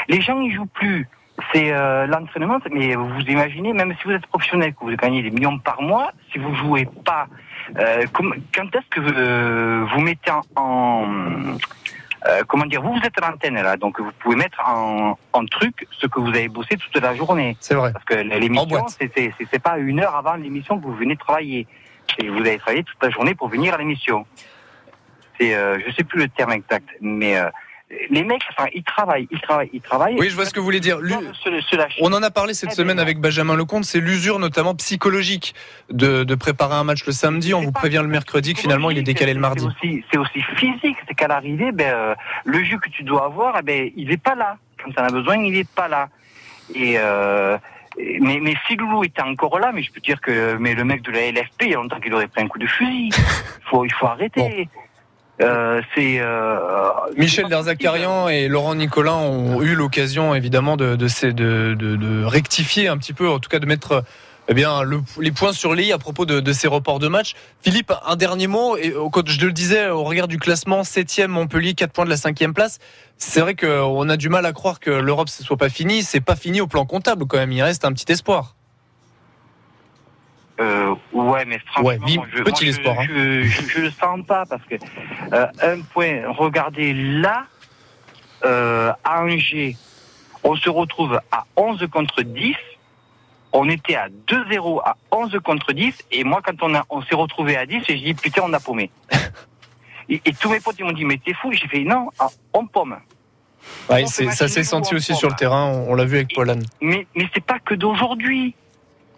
Les 0.08 0.20
gens, 0.20 0.40
ils 0.40 0.54
jouent 0.54 0.66
plus. 0.66 1.08
C'est 1.52 1.72
euh, 1.72 2.06
l'entraînement, 2.06 2.58
mais 2.72 2.94
vous 2.96 3.20
imaginez, 3.20 3.72
même 3.72 3.94
si 4.00 4.04
vous 4.08 4.12
êtes 4.12 4.26
professionnel, 4.26 4.74
que 4.74 4.80
vous 4.84 4.96
gagnez 4.96 5.22
des 5.22 5.30
millions 5.30 5.58
par 5.58 5.80
mois, 5.80 6.12
si 6.32 6.38
vous 6.38 6.52
jouez 6.56 6.86
pas, 7.04 7.28
euh, 7.78 8.04
comme- 8.12 8.34
quand 8.54 8.64
est-ce 8.74 8.88
que 8.90 9.00
euh, 9.00 9.86
vous 9.92 10.00
mettez 10.00 10.30
en, 10.32 10.42
en- 10.56 11.06
euh, 12.26 12.42
comment 12.48 12.66
dire, 12.66 12.82
vous 12.82 12.92
vous 12.92 13.00
êtes 13.04 13.16
à 13.22 13.30
l'antenne 13.30 13.54
là, 13.54 13.76
donc 13.76 14.00
vous 14.00 14.10
pouvez 14.18 14.34
mettre 14.34 14.60
en, 14.68 15.16
en 15.32 15.44
truc 15.46 15.86
ce 15.92 16.08
que 16.08 16.18
vous 16.18 16.28
avez 16.30 16.48
bossé 16.48 16.76
toute 16.76 17.00
la 17.00 17.14
journée. 17.14 17.56
C'est 17.60 17.74
vrai. 17.74 17.92
Parce 17.92 18.04
que 18.04 18.14
l'émission, 18.14 18.66
c'est 19.50 19.62
pas 19.62 19.78
une 19.78 20.00
heure 20.00 20.16
avant 20.16 20.34
l'émission 20.34 20.78
que 20.78 20.84
vous 20.84 20.94
venez 20.96 21.16
travailler. 21.16 21.66
Et 22.18 22.28
vous 22.28 22.38
avez 22.40 22.58
travaillé 22.58 22.82
toute 22.82 23.00
la 23.02 23.10
journée 23.10 23.34
pour 23.36 23.48
venir 23.48 23.74
à 23.74 23.78
l'émission. 23.78 24.26
C'est, 25.38 25.54
euh, 25.54 25.78
je 25.86 25.92
sais 25.92 26.02
plus 26.02 26.18
le 26.18 26.28
terme 26.28 26.50
exact, 26.52 26.88
mais 27.00 27.36
euh, 27.38 27.48
les 28.10 28.22
mecs, 28.22 28.42
enfin, 28.50 28.68
ils 28.74 28.82
travaillent, 28.82 29.26
ils 29.30 29.40
travaillent, 29.40 29.70
ils 29.72 29.80
travaillent. 29.80 30.16
Oui, 30.18 30.28
je 30.28 30.34
vois 30.34 30.44
ce 30.44 30.52
que 30.52 30.60
vous 30.60 30.64
voulez 30.64 30.80
dire. 30.80 30.98
Se, 30.98 31.60
se. 31.60 31.76
On 32.02 32.12
en 32.12 32.22
a 32.22 32.30
parlé 32.30 32.52
cette 32.52 32.64
Eh 32.64 32.72
ben, 32.72 32.76
semaine 32.76 32.98
avec 32.98 33.18
Benjamin 33.18 33.56
Lecomte, 33.56 33.84
c'est 33.84 34.00
l'usure 34.00 34.38
notamment 34.38 34.74
psychologique 34.74 35.54
de, 35.90 36.24
de 36.24 36.34
préparer 36.34 36.74
un 36.74 36.84
match 36.84 37.06
le 37.06 37.12
samedi. 37.12 37.54
On 37.54 37.62
vous 37.62 37.72
prévient 37.72 38.00
le 38.02 38.08
mercredi 38.08 38.52
que 38.54 38.60
finalement 38.60 38.90
il 38.90 38.98
est 38.98 39.02
décalé 39.02 39.32
le 39.32 39.40
mardi. 39.40 39.66
C'est 39.80 40.18
aussi, 40.18 40.42
physique, 40.56 40.96
c'est 41.06 41.14
qu'à 41.14 41.28
l'arrivée, 41.28 41.72
ben, 41.72 41.94
euh, 41.94 42.14
le 42.44 42.62
jeu 42.62 42.78
que 42.78 42.90
tu 42.90 43.04
dois 43.04 43.24
avoir, 43.24 43.56
eh 43.58 43.62
ben, 43.62 43.90
il 43.96 44.10
est 44.12 44.22
pas 44.22 44.34
là. 44.34 44.58
Quand 44.82 44.90
tu 44.90 45.00
en 45.00 45.04
as 45.04 45.10
besoin, 45.10 45.36
il 45.36 45.56
est 45.56 45.68
pas 45.68 45.88
là. 45.88 46.08
Et 46.74 46.94
euh, 46.98 47.56
mais, 48.20 48.38
mais 48.40 48.54
si 48.66 48.76
Loulou 48.76 49.04
était 49.04 49.22
encore 49.22 49.58
là, 49.58 49.72
mais 49.72 49.82
je 49.82 49.90
peux 49.90 50.00
dire 50.00 50.20
que 50.20 50.56
mais 50.56 50.74
le 50.74 50.84
mec 50.84 51.02
de 51.02 51.10
la 51.10 51.30
LFP, 51.32 51.62
il 51.62 51.70
y 51.70 51.74
a 51.74 51.76
longtemps 51.76 52.00
qu'il 52.00 52.12
aurait 52.12 52.28
pris 52.28 52.42
un 52.42 52.48
coup 52.48 52.58
de 52.58 52.66
fusil. 52.66 53.08
faut, 53.70 53.84
il 53.84 53.92
faut 53.92 54.06
arrêter. 54.06 54.68
Euh, 55.40 55.80
c'est 55.94 56.18
euh, 56.20 56.56
Michel 57.16 57.28
c'est 57.30 57.42
pas 57.42 57.48
Derzakarian 57.50 58.28
et 58.28 58.48
Laurent 58.48 58.74
Nicolin 58.74 59.14
ont 59.14 59.62
eu 59.62 59.74
l'occasion 59.76 60.34
évidemment 60.34 60.76
de, 60.76 60.96
de, 60.96 61.06
de, 61.30 61.74
de- 61.74 61.96
de 61.96 62.24
rectifier 62.24 62.88
un 62.88 62.98
petit 62.98 63.12
peu, 63.12 63.28
en 63.28 63.38
tout 63.38 63.48
cas 63.48 63.60
de 63.60 63.66
mettre 63.66 64.02
eh 64.48 64.54
bien, 64.54 64.82
le- 64.82 65.02
les 65.20 65.30
points 65.30 65.52
sur 65.52 65.74
les 65.74 65.84
i 65.84 65.92
à 65.92 65.98
propos 65.98 66.24
de, 66.26 66.40
de 66.40 66.52
ces 66.52 66.66
reports 66.68 66.98
de 66.98 67.06
match. 67.06 67.34
Philippe, 67.62 67.92
un 68.06 68.16
dernier 68.16 68.46
mot, 68.46 68.76
et 68.78 68.94
au- 68.94 69.10
quand 69.10 69.28
je 69.28 69.44
le 69.46 69.52
disais, 69.52 69.88
au 69.90 70.02
regard 70.04 70.26
du 70.26 70.38
classement, 70.38 70.82
7e 70.82 71.26
Montpellier, 71.28 71.74
4 71.74 71.92
points 71.92 72.04
de 72.06 72.10
la 72.10 72.16
5e 72.16 72.52
place, 72.54 72.78
c'est 73.18 73.40
vrai 73.40 73.54
qu'on 73.54 74.08
a 74.08 74.16
du 74.16 74.28
mal 74.30 74.44
à 74.46 74.52
croire 74.52 74.80
que 74.80 74.90
l'Europe 74.90 75.28
ne 75.38 75.44
soit 75.44 75.56
pas 75.58 75.68
finie. 75.68 76.02
C'est 76.02 76.20
pas 76.22 76.34
fini 76.34 76.60
au 76.62 76.66
plan 76.66 76.84
comptable 76.86 77.26
quand 77.26 77.36
même, 77.38 77.52
il 77.52 77.62
reste 77.62 77.84
un 77.84 77.92
petit 77.92 78.10
espoir. 78.10 78.54
Euh, 80.60 80.94
ouais, 81.12 81.44
mais 81.44 81.58
franchement, 81.60 81.88
Ouais, 81.88 81.98
je, 82.34 82.42
petit 82.42 82.64
moi, 82.64 82.70
espoir, 82.70 82.96
Je, 83.02 83.12
hein. 83.12 83.42
je, 83.42 83.42
je, 83.42 83.68
je 83.68 83.80
le 83.80 83.90
sens 83.90 84.20
pas 84.26 84.44
parce 84.46 84.62
que 84.64 84.74
euh, 85.32 85.46
un 85.62 85.80
point. 85.82 86.22
Regardez 86.36 86.94
là, 86.94 87.46
euh, 88.44 88.92
à 89.04 89.22
Angers, 89.22 89.76
on 90.42 90.56
se 90.56 90.68
retrouve 90.68 91.20
à 91.30 91.44
11 91.56 91.86
contre 91.92 92.22
10. 92.22 92.56
On 93.52 93.68
était 93.68 93.94
à 93.94 94.08
2-0 94.26 94.82
à 94.84 94.96
11 95.10 95.38
contre 95.42 95.72
10 95.72 95.94
et 96.12 96.22
moi 96.24 96.40
quand 96.44 96.62
on 96.62 96.74
a 96.74 96.84
on 96.90 97.00
s'est 97.02 97.14
retrouvé 97.14 97.56
à 97.56 97.64
10 97.64 97.82
j'ai 97.88 97.94
dit 97.94 98.12
putain 98.12 98.42
on 98.44 98.52
a 98.52 98.60
paumé. 98.60 98.90
et, 100.10 100.20
et 100.22 100.32
tous 100.34 100.50
mes 100.50 100.60
potes 100.60 100.76
ils 100.78 100.84
m'ont 100.84 100.92
dit 100.92 101.06
mais 101.06 101.16
t'es 101.16 101.32
fou 101.32 101.50
j'ai 101.52 101.66
fait 101.66 101.82
non 101.82 102.10
ah, 102.18 102.28
on 102.52 102.66
paume. 102.66 102.98
Ouais, 103.88 104.04
On 104.04 104.06
ça 104.06 104.48
s'est 104.48 104.64
senti 104.64 104.94
aussi 104.94 105.14
sur 105.14 105.30
le 105.30 105.34
terrain, 105.34 105.64
on, 105.64 105.92
on 105.92 105.94
l'a 105.94 106.04
vu 106.04 106.16
avec 106.16 106.34
Paulan. 106.34 106.58
Mais, 106.80 107.06
mais 107.16 107.26
c'est 107.32 107.44
pas 107.44 107.58
que 107.58 107.74
d'aujourd'hui. 107.74 108.54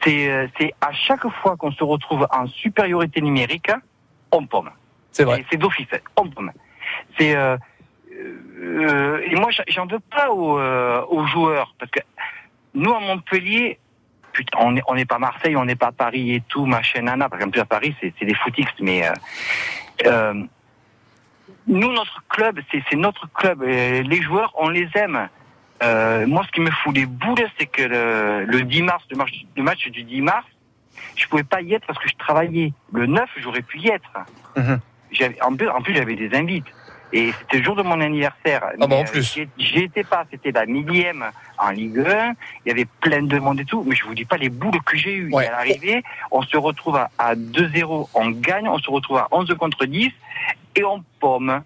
C'est, 0.03 0.31
euh, 0.31 0.47
c'est 0.59 0.73
à 0.81 0.93
chaque 0.93 1.29
fois 1.29 1.57
qu'on 1.57 1.73
se 1.73 1.85
retrouve 1.85 2.27
en 2.31 2.47
supériorité 2.47 3.21
numérique, 3.21 3.71
on 4.33 4.47
pomme. 4.47 4.71
C'est 5.13 5.25
vrai. 5.25 5.45
C'est 5.51 5.57
d'office, 5.59 5.89
on 6.17 6.29
pomme. 6.29 6.53
C'est, 7.19 7.35
euh, 7.37 7.57
euh, 8.13 9.21
et 9.27 9.35
moi, 9.37 9.51
j'en- 9.69 9.87
veux 9.87 10.01
pas 10.01 10.31
aux, 10.31 10.59
euh, 10.59 11.05
aux 11.09 11.27
joueurs, 11.27 11.75
parce 11.79 11.91
que 11.91 12.01
nous, 12.75 12.93
à 12.95 13.01
Montpellier, 13.01 13.79
putain, 14.33 14.59
on 14.61 14.73
n'est 14.73 14.83
on 14.87 14.95
n'est 14.95 15.05
pas 15.05 15.19
Marseille, 15.19 15.57
on 15.57 15.65
n'est 15.65 15.77
pas 15.77 15.93
Paris 15.93 16.35
et 16.35 16.43
tout, 16.49 16.65
machin, 16.67 17.03
nana, 17.03 17.29
parce 17.29 17.43
qu'en 17.43 17.51
plus 17.51 17.61
à 17.61 17.65
Paris, 17.65 17.95
c'est 18.01 18.13
c'est 18.19 18.25
des 18.27 18.35
footix, 18.35 18.67
mais 18.81 19.07
euh, 19.07 19.13
euh, 20.07 20.35
nous, 21.67 21.93
notre 21.93 22.23
club, 22.29 22.61
c'est 22.71 22.83
c'est 22.89 22.97
notre 22.97 23.31
club. 23.33 23.63
Les 23.63 24.23
joueurs, 24.23 24.53
on 24.57 24.69
les 24.69 24.89
aime. 24.95 25.29
Euh, 25.83 26.27
moi, 26.27 26.43
ce 26.47 26.51
qui 26.53 26.61
me 26.61 26.71
fout 26.71 26.95
les 26.95 27.07
boules, 27.07 27.47
c'est 27.59 27.67
que 27.67 27.83
le, 27.83 28.45
le 28.45 28.63
10 28.63 28.83
mars, 28.83 29.03
le 29.11 29.17
match, 29.17 29.33
le 29.57 29.63
match 29.63 29.89
du 29.89 30.03
10 30.03 30.21
mars, 30.21 30.47
je 31.17 31.27
pouvais 31.27 31.43
pas 31.45 31.61
y 31.63 31.75
être 31.75 31.87
parce 31.87 31.99
que 31.99 32.09
je 32.09 32.17
travaillais. 32.17 32.73
Le 32.93 33.07
9, 33.07 33.29
j'aurais 33.39 33.63
pu 33.63 33.79
y 33.79 33.89
être. 33.89 34.11
Mhm. 34.57 34.79
J'avais- 35.13 35.43
En 35.43 35.57
plus, 35.57 35.69
en 35.69 35.81
plus 35.81 35.95
j'avais 35.95 36.17
des 36.17 36.35
invites. 36.37 36.67
Et 37.13 37.33
c'était 37.33 37.59
le 37.59 37.65
jour 37.65 37.75
de 37.75 37.83
mon 37.83 38.01
anniversaire. 38.01 38.63
Ah 38.81 38.87
bah, 38.87 38.97
en 38.97 39.01
euh, 39.01 39.05
plus. 39.05 39.33
j'y- 39.35 39.49
J'y 39.59 39.79
étais 39.81 40.05
pas, 40.05 40.25
c'était 40.31 40.53
la 40.53 40.65
millième 40.67 41.25
en 41.59 41.71
Ligue 41.71 41.99
1. 41.99 42.35
Il 42.65 42.69
y 42.69 42.71
avait 42.71 42.87
plein 43.01 43.23
de 43.23 43.37
monde 43.41 43.59
et 43.59 43.65
tout, 43.65 43.83
mais 43.85 43.97
je 43.97 44.05
vous 44.05 44.15
dis 44.15 44.25
pas 44.25 44.37
les 44.37 44.49
boules 44.49 44.81
que 44.87 44.97
j'ai 44.97 45.15
eues. 45.15 45.33
Ouais. 45.33 45.49
À 45.49 45.51
l'arrivée, 45.53 46.05
on 46.31 46.43
se 46.43 46.57
retrouve 46.57 46.97
à, 46.99 47.11
à 47.19 47.35
2-0, 47.35 48.09
on 48.15 48.31
gagne, 48.31 48.69
on 48.69 48.79
se 48.79 48.89
retrouve 48.91 49.17
à 49.19 49.27
11 49.33 49.53
contre 49.59 49.87
10 49.87 50.13
et 50.77 50.85
on 50.85 51.03
pomme. 51.19 51.63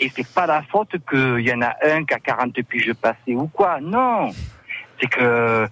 Et 0.00 0.10
c'est 0.14 0.26
pas 0.26 0.46
la 0.46 0.62
faute 0.62 0.94
qu'il 1.08 1.40
y 1.40 1.52
en 1.52 1.62
a 1.62 1.74
un 1.82 2.04
qui 2.04 2.14
a 2.14 2.18
40 2.18 2.54
piges 2.62 2.94
passées 2.94 3.34
ou 3.34 3.46
quoi. 3.48 3.80
Non. 3.80 4.30
C'est 5.00 5.08
que 5.08 5.68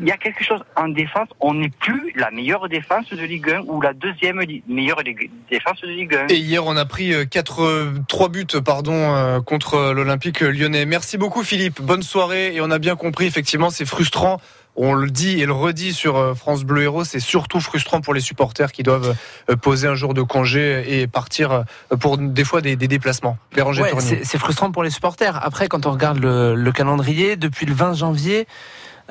il 0.00 0.08
y 0.08 0.10
a 0.10 0.16
quelque 0.16 0.42
chose 0.42 0.62
en 0.76 0.88
défense. 0.88 1.28
On 1.40 1.54
n'est 1.54 1.68
plus 1.68 2.12
la 2.16 2.30
meilleure 2.30 2.68
défense 2.68 3.10
de 3.10 3.22
Ligue 3.22 3.50
1 3.50 3.60
ou 3.66 3.80
la 3.80 3.92
deuxième 3.92 4.40
meilleure 4.66 5.02
défense 5.04 5.80
de 5.82 5.88
Ligue 5.88 6.14
1. 6.14 6.26
Et 6.28 6.36
hier, 6.36 6.64
on 6.64 6.76
a 6.76 6.84
pris 6.86 7.12
4, 7.28 8.04
3 8.08 8.28
buts 8.28 8.46
pardon, 8.64 8.94
euh, 8.94 9.40
contre 9.40 9.92
l'Olympique 9.92 10.40
lyonnais. 10.40 10.86
Merci 10.86 11.18
beaucoup, 11.18 11.42
Philippe. 11.42 11.82
Bonne 11.82 12.02
soirée. 12.02 12.54
Et 12.54 12.60
on 12.60 12.70
a 12.70 12.78
bien 12.78 12.96
compris, 12.96 13.26
effectivement, 13.26 13.70
c'est 13.70 13.84
frustrant. 13.84 14.40
On 14.82 14.94
le 14.94 15.10
dit 15.10 15.42
et 15.42 15.44
le 15.44 15.52
redit 15.52 15.92
sur 15.92 16.16
euh, 16.16 16.32
France 16.32 16.64
Bleu 16.64 16.84
Héros, 16.84 17.04
c'est 17.04 17.20
surtout 17.20 17.60
frustrant 17.60 18.00
pour 18.00 18.14
les 18.14 18.22
supporters 18.22 18.72
qui 18.72 18.82
doivent 18.82 19.14
euh, 19.50 19.56
poser 19.56 19.86
un 19.86 19.94
jour 19.94 20.14
de 20.14 20.22
congé 20.22 21.02
et 21.02 21.06
partir 21.06 21.52
euh, 21.52 21.96
pour 21.96 22.16
des 22.16 22.44
fois 22.44 22.62
des, 22.62 22.76
des 22.76 22.88
déplacements. 22.88 23.36
Ouais, 23.82 23.92
c'est 24.00 24.24
c'est 24.24 24.38
frustrant 24.38 24.72
pour 24.72 24.82
les 24.82 24.88
supporters. 24.88 25.38
Après, 25.44 25.68
quand 25.68 25.84
on 25.84 25.92
regarde 25.92 26.18
le, 26.18 26.54
le 26.54 26.72
calendrier, 26.72 27.36
depuis 27.36 27.66
le 27.66 27.74
20 27.74 27.92
janvier, 27.92 28.46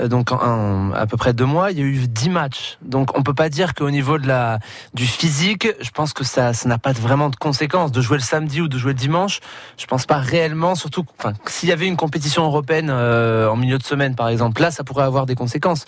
donc 0.08 0.32
en, 0.32 0.40
en 0.40 0.92
à 0.94 1.06
peu 1.08 1.18
près 1.18 1.34
deux 1.34 1.46
mois, 1.46 1.72
il 1.72 1.80
y 1.80 1.82
a 1.82 1.86
eu 1.86 2.08
10 2.08 2.30
matchs. 2.30 2.78
Donc 2.82 3.18
on 3.18 3.24
peut 3.24 3.34
pas 3.34 3.50
dire 3.50 3.74
qu'au 3.74 3.90
niveau 3.92 4.18
de 4.18 4.28
la 4.28 4.60
du 4.94 5.06
physique, 5.06 5.68
je 5.82 5.90
pense 5.92 6.14
que 6.14 6.24
ça 6.24 6.54
ça 6.54 6.70
n'a 6.70 6.78
pas 6.78 6.94
vraiment 6.94 7.30
de 7.30 7.36
conséquences 7.36 7.92
de 7.92 8.02
jouer 8.02 8.18
le 8.18 8.24
samedi 8.24 8.62
ou 8.62 8.68
de 8.68 8.78
jouer 8.78 8.94
le 8.94 9.00
dimanche. 9.00 9.40
Je 9.78 9.86
pense 9.86 10.06
pas 10.06 10.18
réellement, 10.18 10.76
surtout 10.76 11.06
enfin 11.18 11.34
s'il 11.46 11.70
y 11.70 11.72
avait 11.72 11.88
une 11.88 11.98
compétition 11.98 12.44
européenne 12.46 12.90
euh, 12.90 13.50
en 13.50 13.56
milieu 13.56 13.78
de 13.78 13.84
semaine 13.84 14.16
par 14.16 14.30
exemple, 14.30 14.62
là 14.62 14.72
ça 14.72 14.84
pourrait 14.84 15.06
avoir 15.06 15.26
des 15.26 15.36
conséquences. 15.36 15.86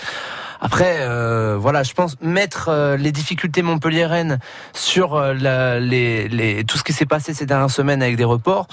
Après, 0.61 0.97
euh, 0.99 1.57
voilà, 1.59 1.81
je 1.81 1.93
pense 1.93 2.15
mettre 2.21 2.69
euh, 2.69 2.95
les 2.95 3.11
difficultés 3.11 3.63
Montpellier-Rennes 3.63 4.37
sur 4.73 5.15
euh, 5.15 5.33
la, 5.33 5.79
les, 5.79 6.27
les, 6.27 6.63
tout 6.63 6.77
ce 6.77 6.83
qui 6.83 6.93
s'est 6.93 7.07
passé 7.07 7.33
ces 7.33 7.47
dernières 7.47 7.71
semaines 7.71 8.03
avec 8.03 8.15
des 8.15 8.23
reports. 8.23 8.67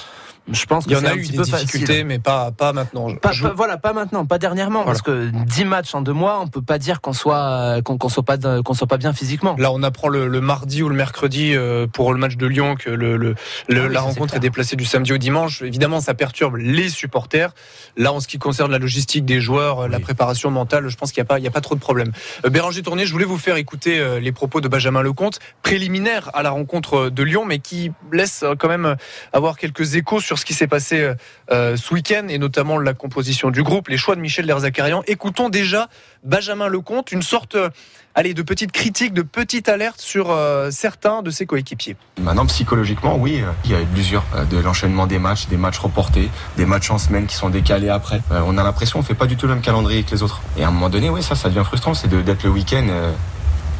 Je 0.50 0.64
pense 0.66 0.84
que 0.86 0.90
Il 0.90 0.96
y 0.96 1.00
en 1.00 1.04
a 1.04 1.14
eu 1.14 1.26
des 1.26 1.36
difficultés, 1.38 1.86
facile. 1.86 2.06
mais 2.06 2.18
pas, 2.18 2.50
pas 2.52 2.72
maintenant. 2.72 3.14
Pas, 3.16 3.32
Je- 3.32 3.42
pas- 3.42 3.52
voilà, 3.52 3.76
pas 3.76 3.92
maintenant, 3.92 4.24
pas 4.26 4.38
dernièrement, 4.38 4.82
Voilà. 4.84 4.92
parce 4.92 5.02
que 5.02 5.30
10 5.46 5.64
matchs 5.64 5.94
en 5.94 6.00
deux 6.00 6.12
mois, 6.12 6.40
on 6.42 6.48
peut 6.48 6.62
pas 6.62 6.78
dire 6.78 7.00
qu'on 7.00 7.12
soit 7.12 7.80
qu'on 7.84 8.08
soit 8.08 8.22
pas 8.22 8.38
qu'on 8.38 8.74
soit 8.74 8.86
pas 8.86 8.96
bien 8.96 9.12
physiquement. 9.12 9.56
Là, 9.58 9.70
on 9.72 9.82
apprend 9.82 10.08
le, 10.08 10.28
le 10.28 10.40
mardi 10.40 10.82
ou 10.82 10.88
le 10.88 10.94
mercredi 10.94 11.54
euh, 11.54 11.86
pour 11.86 12.12
le 12.12 12.18
match 12.18 12.36
de 12.36 12.46
Lyon 12.46 12.76
que 12.76 12.90
le, 12.90 13.16
le- 13.16 13.34
le- 13.68 13.82
Ah 13.82 13.86
oui, 13.88 13.92
la 13.94 14.00
rencontre 14.00 14.34
est 14.34 14.40
déplacée 14.40 14.76
du 14.76 14.84
samedi 14.84 15.12
au 15.12 15.18
dimanche. 15.18 15.62
Évidemment, 15.62 16.00
ça 16.00 16.14
perturbe 16.14 16.56
les 16.56 16.88
supporters. 16.88 17.52
Là, 17.96 18.12
en 18.12 18.20
ce 18.20 18.28
qui 18.28 18.38
concerne 18.38 18.70
la 18.70 18.78
logistique 18.78 19.24
des 19.24 19.40
joueurs, 19.40 19.88
la 19.88 20.00
préparation 20.00 20.50
mentale, 20.50 20.88
je 20.88 20.96
pense 20.96 21.12
qu'il 21.12 21.20
n'y 21.20 21.26
a, 21.26 21.28
pas- 21.28 21.38
il 21.38 21.44
y 21.44 21.48
a 21.48 21.50
pas 21.50 21.60
trop 21.60 21.74
de 21.74 21.80
problème. 21.80 22.12
Euh, 22.44 22.50
Béranger 22.50 22.82
Tournier, 22.82 23.04
je 23.06 23.12
voulais 23.12 23.24
vous 23.24 23.38
faire 23.38 23.56
écouter 23.56 23.98
euh, 24.00 24.18
les 24.20 24.32
propos 24.32 24.60
de 24.60 24.68
Benjamin 24.68 25.02
Lecomte, 25.02 25.38
préliminaires 25.62 26.30
à 26.34 26.42
la 26.42 26.50
rencontre 26.50 27.10
de 27.10 27.22
Lyon, 27.22 27.44
mais 27.44 27.58
qui 27.58 27.92
laissent 28.12 28.42
euh, 28.42 28.54
quand 28.58 28.68
même 28.68 28.96
avoir 29.32 29.56
quelques 29.58 29.94
échos 29.96 30.20
sur 30.20 30.37
ce 30.38 30.44
qui 30.44 30.54
s'est 30.54 30.66
passé 30.66 31.00
euh, 31.00 31.14
euh, 31.50 31.76
ce 31.76 31.92
week-end, 31.92 32.26
et 32.28 32.38
notamment 32.38 32.78
la 32.78 32.94
composition 32.94 33.50
du 33.50 33.62
groupe, 33.62 33.88
les 33.88 33.98
choix 33.98 34.16
de 34.16 34.20
Michel 34.20 34.46
Derzakarian. 34.46 35.02
Écoutons 35.06 35.48
déjà 35.48 35.88
Benjamin 36.24 36.68
Lecomte, 36.68 37.12
une 37.12 37.22
sorte 37.22 37.54
euh, 37.54 37.68
allez, 38.14 38.34
de 38.34 38.42
petite 38.42 38.72
critique, 38.72 39.12
de 39.12 39.22
petite 39.22 39.68
alerte 39.68 40.00
sur 40.00 40.36
certains 40.70 41.22
de 41.22 41.30
ses 41.30 41.46
coéquipiers. 41.46 41.96
Maintenant, 42.20 42.46
psychologiquement, 42.46 43.16
oui, 43.16 43.42
il 43.64 43.70
y 43.70 43.74
a 43.74 43.80
eu 43.80 43.84
euh, 43.84 44.44
de 44.44 44.58
l'enchaînement 44.58 45.06
des 45.06 45.18
matchs, 45.18 45.46
des 45.46 45.56
matchs 45.56 45.78
reportés, 45.78 46.28
des 46.56 46.66
matchs 46.66 46.90
en 46.90 46.98
semaine 46.98 47.26
qui 47.26 47.36
sont 47.36 47.48
décalés 47.48 47.88
après. 47.88 48.20
On 48.30 48.58
a 48.58 48.64
l'impression 48.64 48.98
qu'on 48.98 49.04
fait 49.04 49.14
pas 49.14 49.26
du 49.26 49.36
tout 49.36 49.46
le 49.46 49.54
même 49.54 49.62
calendrier 49.62 50.02
que 50.02 50.10
les 50.10 50.22
autres. 50.22 50.40
Et 50.56 50.64
à 50.64 50.68
un 50.68 50.70
moment 50.70 50.88
donné, 50.90 51.10
oui, 51.10 51.22
ça, 51.22 51.34
ça 51.34 51.48
devient 51.48 51.64
frustrant, 51.64 51.94
c'est 51.94 52.08
d'être 52.08 52.42
le 52.42 52.50
week-end 52.50 52.86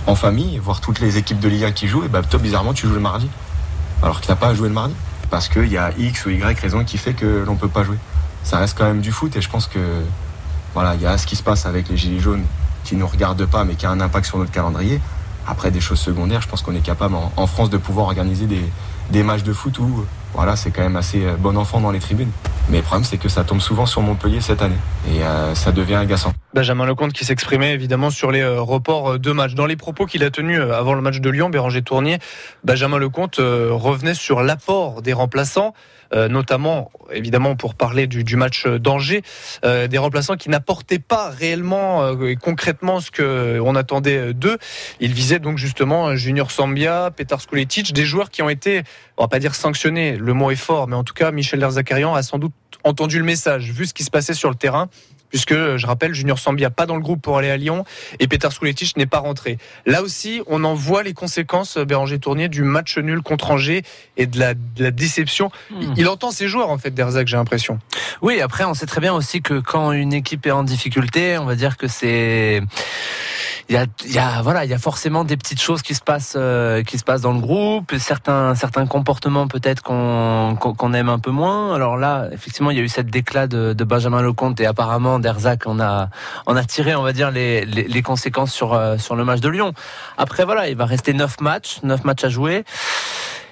en 0.07 0.15
famille, 0.15 0.59
voir 0.59 0.81
toutes 0.81 1.00
les 1.00 1.19
équipes 1.19 1.41
de 1.41 1.49
Ligue 1.49 1.65
1 1.65 1.73
qui 1.73 1.88
jouent, 1.88 2.05
et 2.05 2.09
bah, 2.09 2.23
toi, 2.23 2.38
bizarrement, 2.38 2.73
tu 2.73 2.87
joues 2.87 2.95
le 2.95 3.00
mardi, 3.00 3.29
alors 4.03 4.21
que 4.21 4.27
t'as 4.27 4.37
pas 4.37 4.49
à 4.49 4.55
jouer 4.55 4.69
le 4.69 4.75
mardi. 4.75 4.95
Parce 5.30 5.49
qu'il 5.49 5.68
y 5.68 5.76
a 5.76 5.92
X 5.99 6.26
ou 6.26 6.30
Y 6.30 6.58
raison 6.58 6.85
qui 6.85 6.99
fait 6.99 7.12
que 7.12 7.44
l'on 7.47 7.56
peut 7.56 7.68
pas 7.68 7.85
jouer. 7.85 7.99
Ça 8.44 8.58
reste 8.58 8.76
quand 8.78 8.87
même 8.87 9.00
du 9.00 9.12
foot, 9.12 9.37
et 9.37 9.42
je 9.42 9.50
pense 9.50 9.66
que, 9.66 9.78
voilà, 10.75 10.94
il 10.94 11.02
y 11.02 11.06
a 11.06 11.18
ce 11.18 11.26
qui 11.26 11.37
se 11.37 11.42
passe 11.42 11.66
avec 11.66 11.88
les 11.88 11.97
Gilets 11.97 12.20
jaunes 12.20 12.44
qui 12.85 12.97
nous 12.97 13.06
regardent 13.06 13.47
pas, 13.47 13.64
mais 13.64 13.75
qui 13.75 13.85
a 13.85 13.90
un 13.90 14.00
impact 14.00 14.26
sur 14.26 14.38
notre 14.38 14.52
calendrier. 14.52 15.00
Après, 15.47 15.70
des 15.70 15.80
choses 15.80 16.00
secondaires, 16.00 16.40
je 16.40 16.49
pense 16.49 16.62
qu'on 16.62 16.75
est 16.75 16.80
capable 16.80 17.14
en, 17.14 17.32
en 17.37 17.47
France 17.47 17.70
de 17.70 17.78
pouvoir 17.78 18.06
organiser 18.06 18.47
des, 18.47 18.64
des 19.11 19.23
matchs 19.23 19.42
de 19.42 19.52
foot 19.52 19.78
où 19.78 20.06
voilà, 20.35 20.56
c'est 20.56 20.70
quand 20.70 20.82
même 20.82 20.97
assez 20.97 21.25
euh, 21.25 21.37
bon 21.37 21.56
enfant 21.56 21.80
dans 21.80 21.90
les 21.90 21.99
tribunes. 21.99 22.30
Mais 22.68 22.78
le 22.78 22.82
problème, 22.82 23.04
c'est 23.04 23.16
que 23.16 23.28
ça 23.28 23.44
tombe 23.44 23.61
souvent 23.61 23.87
sur 23.87 24.02
Montpellier 24.02 24.40
cette 24.40 24.62
année. 24.62 24.76
Et 25.11 25.23
euh, 25.23 25.55
ça 25.55 25.72
devient 25.72 25.94
agaçant. 25.94 26.33
Benjamin 26.55 26.87
Lecomte 26.87 27.12
qui 27.12 27.24
s'exprimait 27.24 27.72
évidemment 27.72 28.11
sur 28.11 28.31
les 28.31 28.42
euh, 28.42 28.61
reports 28.61 29.18
de 29.18 29.33
matchs. 29.33 29.55
Dans 29.55 29.66
les 29.66 29.76
propos 29.76 30.07
qu'il 30.07 30.22
a 30.22 30.31
tenus 30.31 30.61
avant 30.61 30.94
le 30.94 31.00
match 31.00 31.20
de 31.20 31.31
Lyon, 31.31 31.48
Béranger 31.50 31.83
Tournier, 31.83 32.18
Benjamin 32.64 32.98
Lecomte 32.98 33.37
revenait 33.38 34.14
sur 34.14 34.42
l'apport 34.42 35.03
des 35.03 35.12
remplaçants, 35.12 35.72
euh, 36.14 36.29
notamment 36.29 36.90
évidemment 37.12 37.57
pour 37.57 37.75
parler 37.75 38.07
du, 38.07 38.25
du 38.25 38.37
match 38.37 38.66
d'Angers, 38.66 39.23
euh, 39.64 39.88
des 39.88 39.99
remplaçants 39.99 40.37
qui 40.37 40.49
n'apportaient 40.49 40.99
pas 40.99 41.31
réellement 41.31 42.03
euh, 42.03 42.29
et 42.29 42.37
concrètement 42.37 43.01
ce 43.01 43.11
qu'on 43.11 43.75
attendait 43.75 44.33
d'eux. 44.35 44.59
Il 45.01 45.12
visait 45.12 45.38
donc 45.38 45.59
justement 45.59 46.16
Junior 46.16 46.51
Sambia, 46.51 47.11
Petar 47.14 47.40
Skuletic, 47.40 47.92
des 47.92 48.05
joueurs 48.05 48.31
qui 48.31 48.42
ont 48.42 48.49
été, 48.49 48.83
on 49.16 49.25
va 49.25 49.29
pas 49.29 49.38
dire 49.38 49.55
sanctionnés, 49.55 50.16
le 50.16 50.33
mot 50.33 50.51
est 50.51 50.57
fort, 50.57 50.88
mais 50.88 50.97
en 50.97 51.05
tout 51.05 51.14
cas 51.14 51.31
Michel 51.31 51.61
Derzakarian 51.61 52.14
a 52.14 52.23
sans 52.23 52.38
doute 52.38 52.53
entendu 52.85 53.18
le 53.18 53.25
message, 53.25 53.71
vu 53.73 53.87
ce 53.87 53.94
qui 53.94 54.05
se 54.05 54.11
passait 54.11 54.35
sur 54.35 54.49
le 54.49 54.57
terrain 54.57 54.88
puisque 55.31 55.55
je 55.55 55.87
rappelle 55.87 56.14
Junior 56.14 56.38
Sambia 56.38 56.71
pas 56.71 56.87
dans 56.87 56.97
le 56.97 57.03
groupe 57.03 57.23
pour 57.23 57.38
aller 57.38 57.51
à 57.51 57.57
Lyon 57.57 57.85
et 58.19 58.29
Petar 58.29 58.53
Skuletic 58.53 58.97
n'est 58.97 59.07
pas 59.07 59.19
rentré. 59.19 59.59
Là 59.87 60.03
aussi, 60.03 60.43
on 60.47 60.64
en 60.64 60.75
voit 60.75 61.03
les 61.03 61.14
conséquences 61.14 61.79
Béranger 61.79 62.19
Tournier 62.19 62.49
du 62.49 62.62
match 62.62 62.99
nul 62.99 63.23
contre 63.23 63.51
Angers 63.51 63.83
et 64.17 64.27
de 64.27 64.38
la, 64.38 64.55
de 64.55 64.83
la 64.83 64.91
déception. 64.91 65.51
Hmm. 65.71 65.95
Il 65.97 66.09
entend 66.09 66.31
ses 66.31 66.49
joueurs 66.49 66.71
en 66.71 66.79
fait 66.79 66.91
Derzak, 66.91 67.29
j'ai 67.29 67.37
l'impression. 67.37 67.79
Oui, 68.23 68.41
après, 68.41 68.64
on 68.64 68.75
sait 68.75 68.87
très 68.87 69.01
bien 69.01 69.14
aussi 69.14 69.43
que 69.43 69.61
quand 69.61 69.93
une 69.93 70.12
équipe 70.12 70.47
est 70.47 70.51
en 70.51 70.64
difficulté, 70.64 71.38
on 71.38 71.45
va 71.45 71.55
dire 71.55 71.77
que 71.77 71.88
c'est 71.88 72.62
il 73.69 73.75
y 73.75 73.79
a, 73.79 73.85
il 74.07 74.12
y 74.12 74.19
a 74.19 74.41
voilà, 74.41 74.64
il 74.64 74.71
y 74.71 74.75
a 74.75 74.79
forcément 74.79 75.25
des 75.25 75.37
petites 75.37 75.61
choses 75.61 75.83
qui 75.83 75.95
se 75.95 76.01
passent, 76.01 76.37
euh, 76.38 76.83
qui 76.83 76.97
se 76.97 77.05
passent 77.05 77.21
dans 77.21 77.33
le 77.33 77.41
groupe, 77.41 77.95
certains, 77.99 78.55
certains 78.55 78.87
comportements 78.87 79.47
peut-être 79.47 79.83
qu'on 79.83 80.57
qu'on 80.59 80.73
qu'on 80.73 80.95
aime 80.95 81.11
un 81.11 81.19
peu 81.19 81.31
moins. 81.31 81.75
Alors 81.75 81.99
là, 81.99 82.29
effectivement, 82.33 82.71
il 82.71 82.79
y 82.79 82.81
a 82.81 82.83
eu 82.83 82.88
cette 82.88 83.11
déclat 83.11 83.47
de, 83.47 83.75
de 83.75 83.85
Benjamin 83.85 84.23
Lecomte 84.23 84.59
et 84.61 84.67
apparemment 84.67 85.17
d'Erzac, 85.18 85.62
on 85.66 85.81
a, 85.81 86.11
a 86.46 86.64
tiré, 86.64 86.94
on 86.94 87.02
va 87.02 87.12
dire, 87.12 87.31
les, 87.31 87.64
les, 87.64 88.02
conséquences 88.02 88.52
sur 88.52 88.74
euh, 88.74 88.98
sur 88.98 89.16
le 89.16 89.24
match 89.24 89.40
de 89.40 89.48
Lyon. 89.48 89.72
Après, 90.16 90.44
voilà, 90.44 90.68
il 90.68 90.76
va 90.76 90.87
rester 90.87 91.12
neuf 91.12 91.40
matchs, 91.40 91.81
neuf 91.83 92.04
matchs 92.04 92.24
à 92.24 92.28
jouer. 92.28 92.64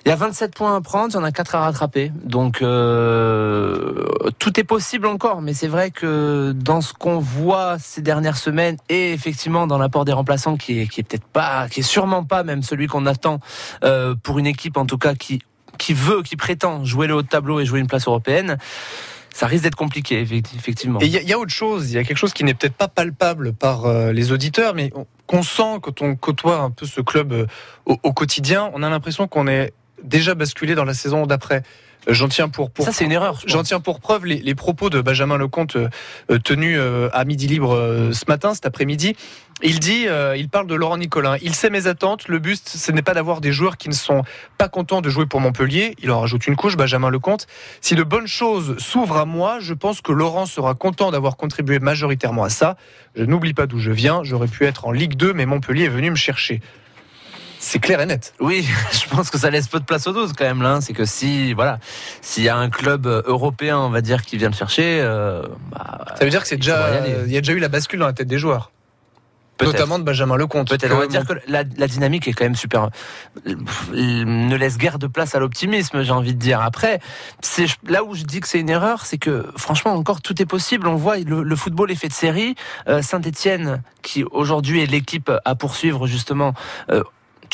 Il 0.07 0.11
y 0.11 0.13
a 0.13 0.17
27 0.17 0.55
points 0.55 0.77
à 0.77 0.81
prendre, 0.81 1.11
il 1.11 1.15
y 1.15 1.17
en 1.17 1.25
a 1.25 1.33
4 1.33 1.57
à 1.57 1.61
rattraper. 1.63 2.13
Donc 2.23 2.63
euh, 2.63 4.07
tout 4.39 4.61
est 4.61 4.65
possible 4.65 5.09
encore, 5.09 5.43
mais 5.43 5.53
c'est 5.53 5.67
vrai 5.67 5.91
que 5.91 6.53
dans 6.55 6.81
ce 6.81 6.93
qu'on 6.93 7.19
voit 7.19 7.77
ces 7.81 8.03
dernières 8.03 8.37
semaines 8.37 8.77
et 8.89 9.13
effectivement 9.13 9.67
dans 9.67 9.79
l'apport 9.79 10.05
des 10.05 10.13
remplaçants 10.13 10.57
qui 10.57 10.81
est, 10.81 10.87
qui 10.87 11.01
est 11.01 11.03
peut-être 11.03 11.27
pas, 11.27 11.69
qui 11.69 11.81
est 11.81 11.83
sûrement 11.83 12.23
pas 12.23 12.45
même 12.45 12.63
celui 12.63 12.87
qu'on 12.87 13.05
attend 13.05 13.41
euh, 13.83 14.15
pour 14.23 14.39
une 14.39 14.47
équipe 14.47 14.77
en 14.77 14.87
tout 14.87 14.97
cas 14.97 15.17
qui 15.17 15.43
qui 15.77 15.93
veut, 15.93 16.23
qui 16.23 16.37
prétend 16.37 16.85
jouer 16.85 17.07
le 17.07 17.15
haut 17.15 17.23
de 17.23 17.29
tableau 17.29 17.61
et 17.61 17.65
jouer 17.65 17.81
une 17.81 17.87
place 17.87 18.07
européenne. 18.07 18.59
Ça 19.37 19.47
risque 19.47 19.65
d'être 19.65 19.77
compliqué, 19.77 20.19
effectivement. 20.23 20.99
Et 21.03 21.05
il 21.07 21.13
y, 21.13 21.19
a- 21.19 21.21
il 21.21 21.29
y 21.29 21.33
a 21.35 21.39
autre 21.39 21.53
chose, 21.53 21.91
il 21.91 21.95
y 21.95 21.99
a 21.99 22.05
quelque 22.05 22.17
chose 22.17 22.33
qui 22.33 22.43
n'est 22.43 22.55
peut-être 22.55 22.75
pas 22.75 22.89
palpable 22.89 23.53
par 23.53 23.85
euh, 23.85 24.11
les 24.13 24.33
auditeurs, 24.33 24.75
mais 24.75 24.91
on- 24.95 25.07
qu'on 25.27 25.43
sent 25.43 25.81
quand 25.83 26.01
on 26.01 26.17
côtoie 26.17 26.61
un 26.61 26.71
peu 26.71 26.87
ce 26.87 27.03
club 27.03 27.33
euh, 27.35 27.47
au, 27.85 27.99
au 28.03 28.13
quotidien, 28.15 28.71
on 28.73 28.83
a 28.83 28.89
l'impression 28.89 29.29
qu'on 29.29 29.47
est 29.47 29.75
déjà 30.03 30.35
basculé 30.35 30.75
dans 30.75 30.85
la 30.85 30.95
saison 30.95 31.27
d'après. 31.27 31.63
Euh, 32.09 32.15
J'en 32.15 32.29
tiens 32.29 32.49
pour, 32.49 32.71
pour 32.71 32.87
Ça, 32.87 32.93
c'est 32.93 33.05
une 33.05 33.13
erreur. 33.13 33.39
je 33.45 33.49
J'en 33.53 33.63
tiens 33.63 33.81
pour 33.81 34.01
preuve 34.01 34.25
les, 34.25 34.37
les 34.39 34.55
propos 34.55 34.89
de 34.89 35.03
Benjamin 35.03 35.37
Lecomte 35.37 35.77
tenus 36.45 36.79
à 37.13 37.25
midi 37.27 37.47
libre 37.47 38.11
ce 38.13 38.25
matin, 38.29 38.55
cet 38.55 38.65
après-midi. 38.65 39.17
Il 39.63 39.81
dit, 39.81 40.07
euh, 40.07 40.37
il 40.37 40.51
parle 40.51 40.67
de 40.67 40.75
Laurent 40.75 40.99
Nicolin. 40.99 41.39
Il 41.41 41.55
sait 41.55 41.71
mes 41.71 41.87
attentes. 41.87 42.29
Le 42.29 42.39
but, 42.39 42.69
ce 42.69 42.93
n'est 42.93 43.01
pas 43.01 43.15
d'avoir 43.15 43.41
des 43.41 43.53
joueurs 43.53 43.79
qui 43.79 43.89
ne 43.89 43.95
sont 43.95 44.23
pas 44.59 44.69
contents 44.69 45.01
de 45.01 45.09
jouer 45.09 45.25
pour 45.25 45.41
Montpellier. 45.41 45.95
Il 46.03 46.11
en 46.11 46.21
rajoute 46.21 46.47
une 46.47 46.57
couche, 46.57 46.77
Benjamin 46.77 47.09
Lecomte. 47.09 47.47
Si 47.81 47.95
de 47.95 48.03
bonnes 48.03 48.27
choses 48.27 48.77
s'ouvrent 48.77 49.17
à 49.17 49.25
moi, 49.25 49.59
je 49.61 49.73
pense 49.73 50.03
que 50.03 50.13
Laurent 50.13 50.45
sera 50.45 50.75
content 50.75 51.11
d'avoir 51.11 51.39
contribué 51.39 51.79
majoritairement 51.79 52.45
à 52.45 52.51
ça. 52.51 52.77
Je 53.15 53.25
n'oublie 53.25 53.55
pas 53.55 53.67
d'où 53.67 53.79
je 53.79 53.93
viens. 53.93 54.23
J'aurais 54.25 54.49
pu 54.49 54.67
être 54.67 54.87
en 54.87 54.93
Ligue 54.93 55.17
2, 55.17 55.33
mais 55.33 55.47
Montpellier 55.47 55.85
est 55.85 55.89
venu 55.89 56.11
me 56.11 56.17
chercher. 56.17 56.61
C'est 57.59 57.79
clair 57.79 58.03
et 58.03 58.07
net. 58.07 58.35
Oui, 58.41 58.69
je 58.93 59.09
pense 59.09 59.31
que 59.31 59.39
ça 59.39 59.49
laisse 59.49 59.69
peu 59.69 59.81
de 59.81 59.87
place 59.87 60.07
aux 60.07 60.13
doses 60.13 60.35
quand 60.35 60.45
même. 60.45 60.61
Là, 60.61 60.81
c'est 60.83 60.93
que 60.93 61.07
si 61.07 61.55
voilà, 61.55 61.79
s'il 62.21 62.45
y 62.45 62.51
a 62.51 62.57
un 62.57 62.69
club 62.69 63.07
euh, 63.07 63.23
européen, 63.25 63.79
on 63.79 63.89
va 63.89 64.03
dire, 64.03 64.23
qui 64.23 64.37
vient 64.37 64.51
le 64.51 64.55
chercher, 64.55 65.01
euh, 65.01 65.43
bah, 65.71 66.05
Ça 66.19 66.27
veut 66.27 66.31
dire 66.31 66.43
que 66.43 66.49
c'est 66.49 66.57
déjà, 66.57 67.07
il 67.25 67.33
y 67.33 67.39
a 67.39 67.41
déjà 67.41 67.55
eu 67.55 67.59
la 67.59 67.69
bascule 67.69 68.01
dans 68.01 68.07
la 68.07 68.13
tête 68.13 68.29
des 68.29 68.39
joueurs. 68.39 68.71
Notamment 69.65 69.99
de 69.99 70.05
Benjamin 70.05 70.37
Lecomte. 70.37 70.69
Peut-être. 70.69 70.93
On 70.95 70.99
va 70.99 71.07
dire 71.07 71.27
que 71.27 71.35
la, 71.49 71.65
la, 71.77 71.87
dynamique 71.87 72.29
est 72.29 72.33
quand 72.33 72.45
même 72.45 72.57
super. 72.57 72.91
Ne 73.45 74.55
laisse 74.57 74.77
guère 74.77 74.99
de 74.99 75.07
place 75.07 75.35
à 75.35 75.39
l'optimisme, 75.39 76.03
j'ai 76.03 76.13
envie 76.13 76.35
de 76.35 76.39
dire. 76.39 76.61
Après, 76.61 77.01
c'est 77.41 77.67
là 77.87 78.05
où 78.05 78.15
je 78.15 78.25
dis 78.25 78.41
que 78.41 78.49
c'est 78.49 78.61
une 78.61 78.71
erreur, 78.71 79.07
c'est 79.07 79.19
que 79.19 79.47
franchement 79.57 79.93
encore 79.93 80.21
tout 80.21 80.41
est 80.43 80.47
possible. 80.47 80.89
On 80.89 80.97
voit 80.97 81.19
le, 81.19 81.43
le 81.43 81.57
football 81.57 81.91
est 81.91 81.97
fait 81.97 82.09
de 82.09 82.13
série. 82.13 82.55
Euh, 82.89 83.03
Saint-Étienne, 83.03 83.83
qui 84.03 84.25
aujourd'hui 84.25 84.83
est 84.83 84.87
l'équipe 84.87 85.31
à 85.45 85.55
poursuivre 85.55 86.07
justement. 86.07 86.55
Euh, 86.91 87.03